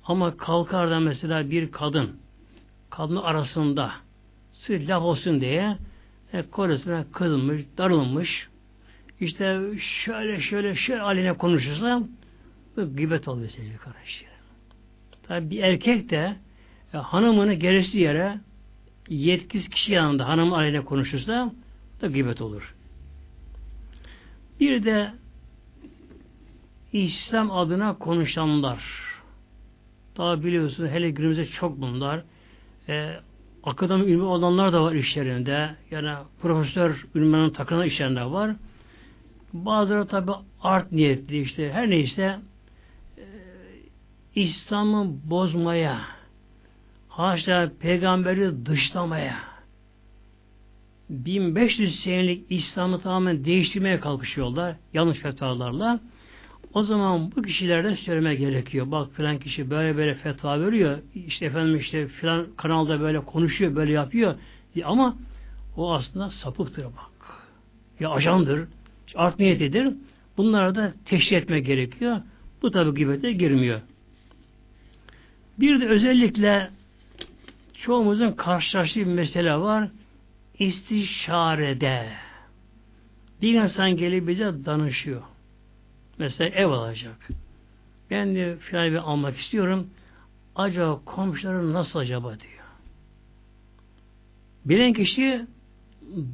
ama 0.04 0.36
kalkar 0.36 0.90
da 0.90 1.00
mesela 1.00 1.50
bir 1.50 1.72
kadın 1.72 2.16
kadın 2.90 3.16
arasında 3.16 3.92
sırf 4.52 4.88
laf 4.88 5.02
olsun 5.02 5.40
diye 5.40 5.76
e, 6.32 6.42
koresine 6.42 7.04
kızılmış, 7.12 7.64
darılmış 7.78 8.48
işte 9.20 9.60
şöyle 9.78 10.40
şöyle 10.40 10.74
şöyle 10.76 11.00
haline 11.00 11.32
konuşursa 11.32 12.02
bu 12.76 12.96
gıbet 12.96 13.28
oluyor 13.28 13.48
sevgili 13.48 13.76
kardeşlerim. 13.76 14.35
Tabi 15.28 15.50
bir 15.50 15.62
erkek 15.62 16.10
de 16.10 16.36
e, 16.94 16.96
hanımını 16.96 17.54
gereksiz 17.54 17.94
yere 17.94 18.38
yetkisiz 19.08 19.68
kişi 19.68 19.92
yanında 19.92 20.28
hanım 20.28 20.52
aleyhine 20.52 20.84
konuşursa 20.84 21.52
da 22.00 22.06
gıbet 22.06 22.40
olur. 22.40 22.74
Bir 24.60 24.84
de 24.84 25.12
İslam 26.92 27.50
adına 27.50 27.98
konuşanlar. 27.98 28.84
Daha 30.16 30.44
biliyorsunuz 30.44 30.90
hele 30.90 31.10
günümüzde 31.10 31.46
çok 31.46 31.80
bunlar. 31.80 32.22
Ee, 32.88 33.12
akademik 33.64 34.08
ünlü 34.08 34.22
olanlar 34.22 34.72
da 34.72 34.82
var 34.82 34.92
işlerinde. 34.92 35.74
Yani 35.90 36.14
profesör 36.42 37.06
ünvanının 37.14 37.50
takılan 37.50 37.86
işlerinde 37.86 38.24
var. 38.24 38.56
Bazıları 39.52 40.06
tabi 40.06 40.32
art 40.62 40.92
niyetli 40.92 41.40
işte 41.40 41.72
her 41.72 41.90
neyse 41.90 42.38
e, 43.18 43.22
İslam'ı 44.36 45.16
bozmaya 45.24 46.00
haşa 47.08 47.72
peygamberi 47.80 48.66
dışlamaya 48.66 49.36
1500 51.10 52.00
senelik 52.00 52.44
İslam'ı 52.50 53.00
tamamen 53.00 53.44
değiştirmeye 53.44 54.00
kalkışıyorlar. 54.00 54.76
Yanlış 54.94 55.18
fetvalarla. 55.18 56.00
O 56.74 56.82
zaman 56.82 57.32
bu 57.36 57.42
kişilerden 57.42 57.94
söyleme 57.94 58.34
gerekiyor. 58.34 58.90
Bak 58.90 59.12
filan 59.12 59.38
kişi 59.38 59.70
böyle 59.70 59.96
böyle 59.96 60.14
fetva 60.14 60.60
veriyor. 60.60 60.98
İşte 61.14 61.46
efendim 61.46 61.76
işte 61.76 62.08
filan 62.08 62.46
kanalda 62.56 63.00
böyle 63.00 63.20
konuşuyor, 63.20 63.76
böyle 63.76 63.92
yapıyor. 63.92 64.34
Ama 64.84 65.16
o 65.76 65.92
aslında 65.94 66.30
sapıktır 66.30 66.84
bak. 66.84 67.40
Ya 68.00 68.10
ajandır, 68.10 68.68
art 69.14 69.38
niyetidir. 69.38 69.94
Bunlara 70.36 70.74
da 70.74 70.92
teşhir 71.04 71.36
etme 71.36 71.60
gerekiyor. 71.60 72.20
Bu 72.62 72.70
tabi 72.70 72.90
gıybete 72.90 73.32
girmiyor. 73.32 73.80
Bir 75.58 75.80
de 75.80 75.88
özellikle 75.88 76.70
çoğumuzun 77.74 78.32
karşılaştığı 78.32 79.00
bir 79.00 79.04
mesele 79.04 79.54
var 79.54 79.88
istişarede 80.58 82.06
bir 83.42 83.62
insan 83.62 83.96
gelip 83.96 84.28
bize 84.28 84.44
danışıyor. 84.64 85.22
Mesela 86.18 86.50
ev 86.50 86.66
alacak. 86.66 87.28
Ben 88.10 88.34
de 88.34 88.56
filan 88.56 88.90
bir 88.90 88.96
almak 88.96 89.38
istiyorum. 89.38 89.90
Acaba 90.56 91.00
komşularım 91.04 91.72
nasıl 91.72 91.98
acaba 91.98 92.28
diyor. 92.28 92.64
Bilen 94.64 94.92
kişi 94.92 95.46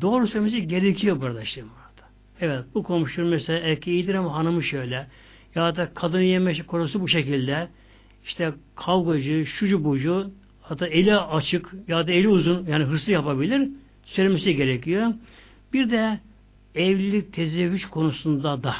doğru 0.00 0.26
söylemesi 0.26 0.66
gerekiyor 0.66 1.20
burada 1.20 1.42
işte 1.42 1.62
burada. 1.62 2.08
Evet 2.40 2.64
bu 2.74 2.82
komşunun 2.82 3.28
mesela 3.28 3.58
erkeği 3.58 3.94
iyidir 3.94 4.14
ama 4.14 4.34
hanımı 4.34 4.62
şöyle. 4.62 5.06
Ya 5.54 5.76
da 5.76 5.94
kadın 5.94 6.20
yemeşi 6.20 6.66
konusu 6.66 7.00
bu 7.00 7.08
şekilde. 7.08 7.68
İşte 8.24 8.52
kavgacı, 8.76 9.46
şucu 9.46 9.84
bucu 9.84 10.30
hatta 10.62 10.86
eli 10.86 11.16
açık 11.16 11.74
ya 11.88 12.06
da 12.06 12.12
eli 12.12 12.28
uzun 12.28 12.66
yani 12.66 12.84
hırsı 12.84 13.10
yapabilir 13.10 13.68
söylemesi 14.04 14.56
gerekiyor. 14.56 15.14
Bir 15.72 15.90
de 15.90 16.20
evlilik 16.74 17.32
tezevvüç 17.32 17.86
konusunda 17.86 18.62
da 18.62 18.76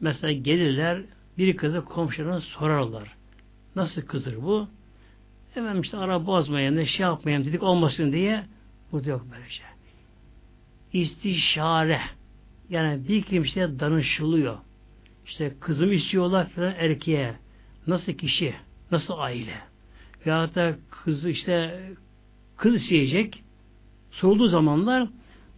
mesela 0.00 0.32
gelirler 0.32 1.02
bir 1.38 1.56
kızı 1.56 1.84
komşularına 1.84 2.40
sorarlar. 2.40 3.16
Nasıl 3.76 4.02
kızır 4.02 4.42
bu? 4.42 4.68
Efendim 5.50 5.80
işte 5.80 5.96
ara 5.96 6.26
bozmayın, 6.26 6.76
ne 6.76 6.86
şey 6.86 7.06
yapmayın 7.06 7.44
dedik 7.44 7.62
olmasın 7.62 8.12
diye 8.12 8.44
burada 8.92 9.10
yok 9.10 9.26
böyle 9.32 9.48
şey. 9.48 9.66
İstişare 10.92 12.00
yani 12.70 13.08
bir 13.08 13.22
kimseye 13.22 13.80
danışılıyor. 13.80 14.58
İşte 15.26 15.54
kızım 15.60 15.92
istiyorlar 15.92 16.48
falan 16.48 16.74
erkeğe. 16.78 17.34
Nasıl 17.86 18.12
kişi? 18.12 18.54
Nasıl 18.90 19.14
aile? 19.18 19.58
Veyahut 20.26 20.54
da 20.54 20.76
kızı 20.90 21.30
işte 21.30 21.80
kız 22.56 22.74
isteyecek 22.74 23.44
sorulduğu 24.10 24.48
zamanlar 24.48 25.08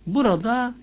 burada 0.07 0.75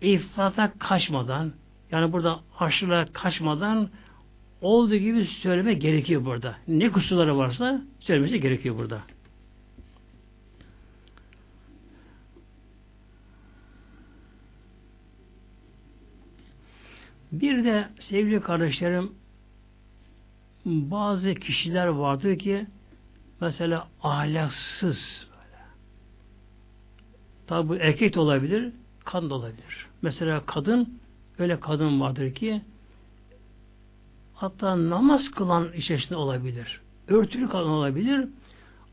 ifrata 0.00 0.72
kaçmadan 0.78 1.52
yani 1.90 2.12
burada 2.12 2.40
aşırıya 2.58 3.06
kaçmadan 3.12 3.88
olduğu 4.60 4.96
gibi 4.96 5.24
söyleme 5.24 5.74
gerekiyor 5.74 6.24
burada. 6.24 6.56
Ne 6.68 6.90
kusurları 6.90 7.36
varsa 7.36 7.82
söylemesi 8.00 8.40
gerekiyor 8.40 8.78
burada. 8.78 9.02
Bir 17.32 17.64
de 17.64 17.88
sevgili 18.00 18.40
kardeşlerim 18.40 19.12
bazı 20.64 21.34
kişiler 21.34 21.86
vardır 21.86 22.38
ki 22.38 22.66
mesela 23.40 23.88
ahlaksız 24.02 25.26
Tabi 27.46 27.68
bu 27.68 27.76
erkek 27.76 28.14
de 28.14 28.20
olabilir, 28.20 28.72
kadın 29.04 29.30
da 29.30 29.34
olabilir. 29.34 29.86
Mesela 30.02 30.42
kadın, 30.46 30.98
öyle 31.38 31.60
kadın 31.60 32.00
vardır 32.00 32.34
ki 32.34 32.62
hatta 34.34 34.90
namaz 34.90 35.30
kılan 35.30 35.72
içerisinde 35.72 36.16
olabilir. 36.16 36.80
Örtülü 37.08 37.48
kadın 37.48 37.68
olabilir. 37.68 38.28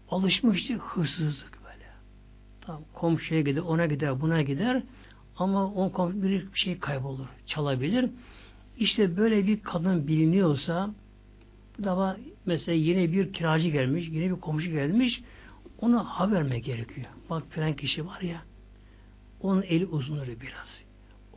Alışmıştır 0.10 0.76
hırsızlık 0.76 1.60
böyle. 1.64 1.86
Tamam, 2.62 2.82
komşuya 2.94 3.42
gider, 3.42 3.62
ona 3.62 3.86
gider, 3.86 4.22
buna 4.22 4.42
gider 4.42 4.84
ama 5.38 5.66
o 5.66 5.92
komşu 5.92 6.22
bir 6.24 6.48
şey 6.54 6.80
kaybolur, 6.80 7.28
çalabilir. 7.48 8.10
İşte 8.78 9.18
böyle 9.18 9.48
bir 9.48 9.60
kadın 9.60 10.08
biliniyorsa 10.08 10.90
bu 11.82 11.86
da 11.86 12.18
mesela 12.46 12.76
yeni 12.76 13.14
bir 13.14 13.34
kiracı 13.34 13.68
gelmiş, 13.68 14.10
yeni 14.12 14.36
bir 14.36 14.40
komşu 14.42 14.72
gelmiş 14.72 15.22
ona 15.80 16.04
haber 16.04 16.36
vermek 16.36 16.66
gerekiyor. 16.66 17.08
Bak 17.30 17.44
filan 17.50 17.74
kişi 17.74 18.08
var 18.08 18.22
ya 18.22 18.42
onun 19.42 19.62
eli 19.62 19.86
uzundur 19.86 20.28
biraz. 20.28 20.84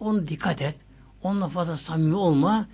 Onu 0.01 0.29
dikkat 0.29 0.62
et. 0.62 0.75
Onunla 1.23 1.49
fazla 1.49 1.77
samimi 1.77 2.15
olma. 2.15 2.69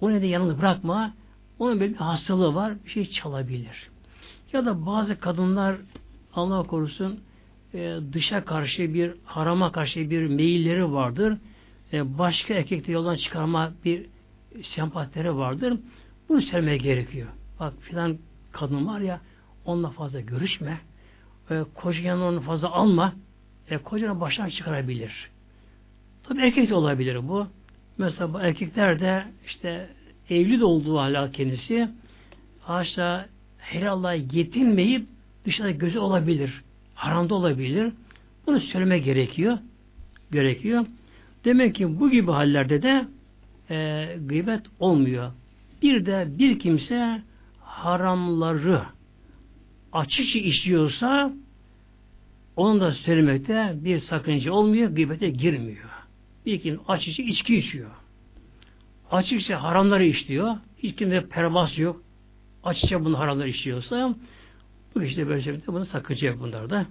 Onu 0.00 0.22
da 0.22 0.24
yalnız 0.24 0.58
bırakma. 0.58 1.14
Onun 1.58 1.80
bir 1.80 1.94
hastalığı 1.94 2.54
var. 2.54 2.74
Bir 2.84 2.90
şey 2.90 3.06
çalabilir. 3.06 3.90
Ya 4.52 4.66
da 4.66 4.86
bazı 4.86 5.20
kadınlar 5.20 5.76
Allah 6.34 6.62
korusun 6.62 7.20
e, 7.74 7.96
dışa 8.12 8.44
karşı 8.44 8.94
bir 8.94 9.14
harama 9.24 9.72
karşı 9.72 10.10
bir 10.10 10.26
meyilleri 10.26 10.92
vardır. 10.92 11.38
E, 11.92 12.18
başka 12.18 12.54
erkekleri 12.54 12.92
yoldan 12.92 13.16
çıkarma 13.16 13.72
bir 13.84 14.06
sempatileri 14.62 15.36
vardır. 15.36 15.78
Bunu 16.30 16.42
söylemeye 16.42 16.76
gerekiyor. 16.76 17.28
Bak 17.60 17.74
filan 17.80 18.18
kadın 18.52 18.86
var 18.86 19.00
ya 19.00 19.20
onunla 19.64 19.90
fazla 19.90 20.20
görüşme 20.20 20.80
e, 21.50 21.64
koca 21.74 22.02
yanına 22.02 22.24
onu 22.24 22.40
fazla 22.40 22.70
alma. 22.70 23.14
E, 23.70 23.78
kocanı 23.78 24.20
baştan 24.20 24.48
çıkarabilir. 24.48 25.30
Tabi 26.22 26.40
erkek 26.40 26.68
de 26.68 26.74
olabilir 26.74 27.28
bu. 27.28 27.46
Mesela 27.98 28.40
erkekler 28.42 29.00
de 29.00 29.24
işte 29.46 29.90
evli 30.30 30.60
de 30.60 30.64
olduğu 30.64 30.98
hala 30.98 31.32
kendisi 31.32 31.88
haşa 32.60 33.26
helalla 33.58 34.12
yetinmeyip 34.14 35.06
dışarıda 35.44 35.70
gözü 35.70 35.98
olabilir. 35.98 36.62
Haramda 36.94 37.34
olabilir. 37.34 37.92
Bunu 38.46 38.60
söyleme 38.60 38.98
gerekiyor. 38.98 39.58
Gerekiyor. 40.32 40.86
Demek 41.44 41.74
ki 41.74 42.00
bu 42.00 42.10
gibi 42.10 42.30
hallerde 42.30 42.82
de 42.82 43.06
e, 43.70 44.08
gıybet 44.26 44.60
olmuyor. 44.80 45.32
Bir 45.82 46.06
de 46.06 46.28
bir 46.38 46.58
kimse 46.58 47.22
haramları 47.60 48.82
açıkça 49.92 50.38
işliyorsa 50.38 51.32
onu 52.56 52.80
da 52.80 52.92
söylemekte 52.92 53.72
bir 53.74 53.98
sakınca 53.98 54.52
olmuyor, 54.52 54.90
gıybete 54.90 55.30
girmiyor. 55.30 55.90
Bir 56.46 56.60
kim 56.60 56.80
açıkça 56.88 57.22
içki 57.22 57.56
içiyor. 57.56 57.90
Açıkça 59.10 59.62
haramları 59.62 60.04
işliyor. 60.04 60.56
Hiç 60.78 60.96
kimde 60.96 61.26
pervas 61.26 61.78
yok. 61.78 62.02
Açıkça 62.64 63.04
bunu 63.04 63.18
haramları 63.18 63.48
işliyorsa 63.48 64.14
bu 64.94 65.02
işte 65.02 65.28
böyle 65.28 65.42
şey 65.42 65.54
bunu 65.66 65.84
sakınca 65.84 66.28
yok 66.28 66.40
bunlarda. 66.40 66.86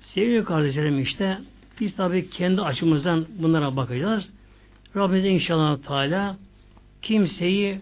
Sevgili 0.00 0.44
kardeşlerim 0.44 1.02
işte 1.02 1.38
biz 1.80 1.96
tabi 1.96 2.30
kendi 2.30 2.60
açımızdan 2.62 3.26
bunlara 3.38 3.76
bakacağız. 3.76 4.28
Rabbimiz 4.96 5.24
inşallah 5.24 5.78
Teala 5.78 6.36
kimseyi 7.02 7.80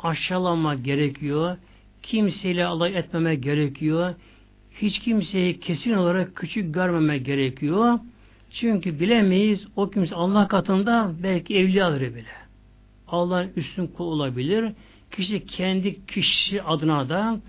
aşağılama 0.00 0.74
gerekiyor. 0.74 1.56
Kimseyle 2.02 2.64
alay 2.64 2.98
etmeme 2.98 3.34
gerekiyor. 3.34 4.14
Hiç 4.72 4.98
kimseyi 4.98 5.60
kesin 5.60 5.92
olarak 5.92 6.36
küçük 6.36 6.74
görmeme 6.74 7.18
gerekiyor. 7.18 7.98
Çünkü 8.50 9.00
bilemeyiz 9.00 9.66
o 9.76 9.90
kimse 9.90 10.14
Allah 10.14 10.48
katında 10.48 11.12
belki 11.22 11.56
evliyadır 11.56 12.00
bile. 12.00 12.40
Allah'ın 13.08 13.50
üstün 13.56 13.86
kul 13.86 14.04
olabilir. 14.04 14.72
Kişi 15.10 15.46
kendi 15.46 16.06
kişi 16.06 16.62
adına 16.62 17.08
da 17.08 17.40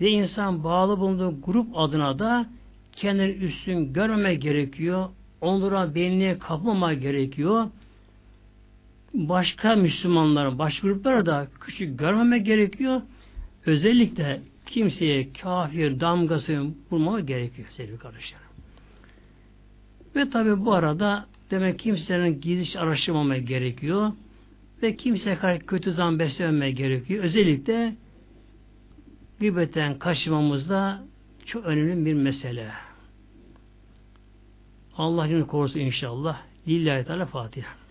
ve 0.00 0.10
insan 0.10 0.64
bağlı 0.64 1.00
bulunduğu 1.00 1.40
grup 1.42 1.66
adına 1.74 2.18
da 2.18 2.46
kendini 2.92 3.30
üstün 3.30 3.92
görmeme 3.92 4.34
gerekiyor. 4.34 5.08
Onlara 5.40 5.94
benliğe 5.94 6.38
kapmama 6.38 6.94
gerekiyor. 6.94 7.66
Başka 9.14 9.76
Müslümanların, 9.76 10.58
başka 10.58 10.88
gruplara 10.88 11.26
da 11.26 11.46
küçük 11.60 11.98
görmeme 11.98 12.38
gerekiyor. 12.38 13.02
Özellikle 13.66 14.40
kimseye 14.66 15.32
kafir 15.32 16.00
damgası 16.00 16.66
vurmama 16.90 17.20
gerekiyor 17.20 17.68
sevgili 17.70 17.98
kardeşlerim. 17.98 18.44
Ve 20.16 20.30
tabi 20.30 20.64
bu 20.64 20.72
arada 20.72 21.26
demek 21.50 21.78
kimsenin 21.78 22.40
gizli 22.40 22.80
araştırmamaya 22.80 23.40
gerekiyor. 23.40 24.12
Ve 24.82 24.96
kimseye 24.96 25.58
kötü 25.58 25.92
zan 25.92 26.18
beslememeye 26.18 26.72
gerekiyor. 26.72 27.24
Özellikle 27.24 27.94
gıybetten 29.40 29.98
kaçmamızda 29.98 31.04
çok 31.46 31.64
önemli 31.64 32.06
bir 32.06 32.14
mesele. 32.14 32.70
Allah 34.96 35.46
korusun 35.46 35.80
inşallah. 35.80 36.42
Lillahi 36.68 37.04
Teala 37.04 37.26
Fatiha. 37.26 37.83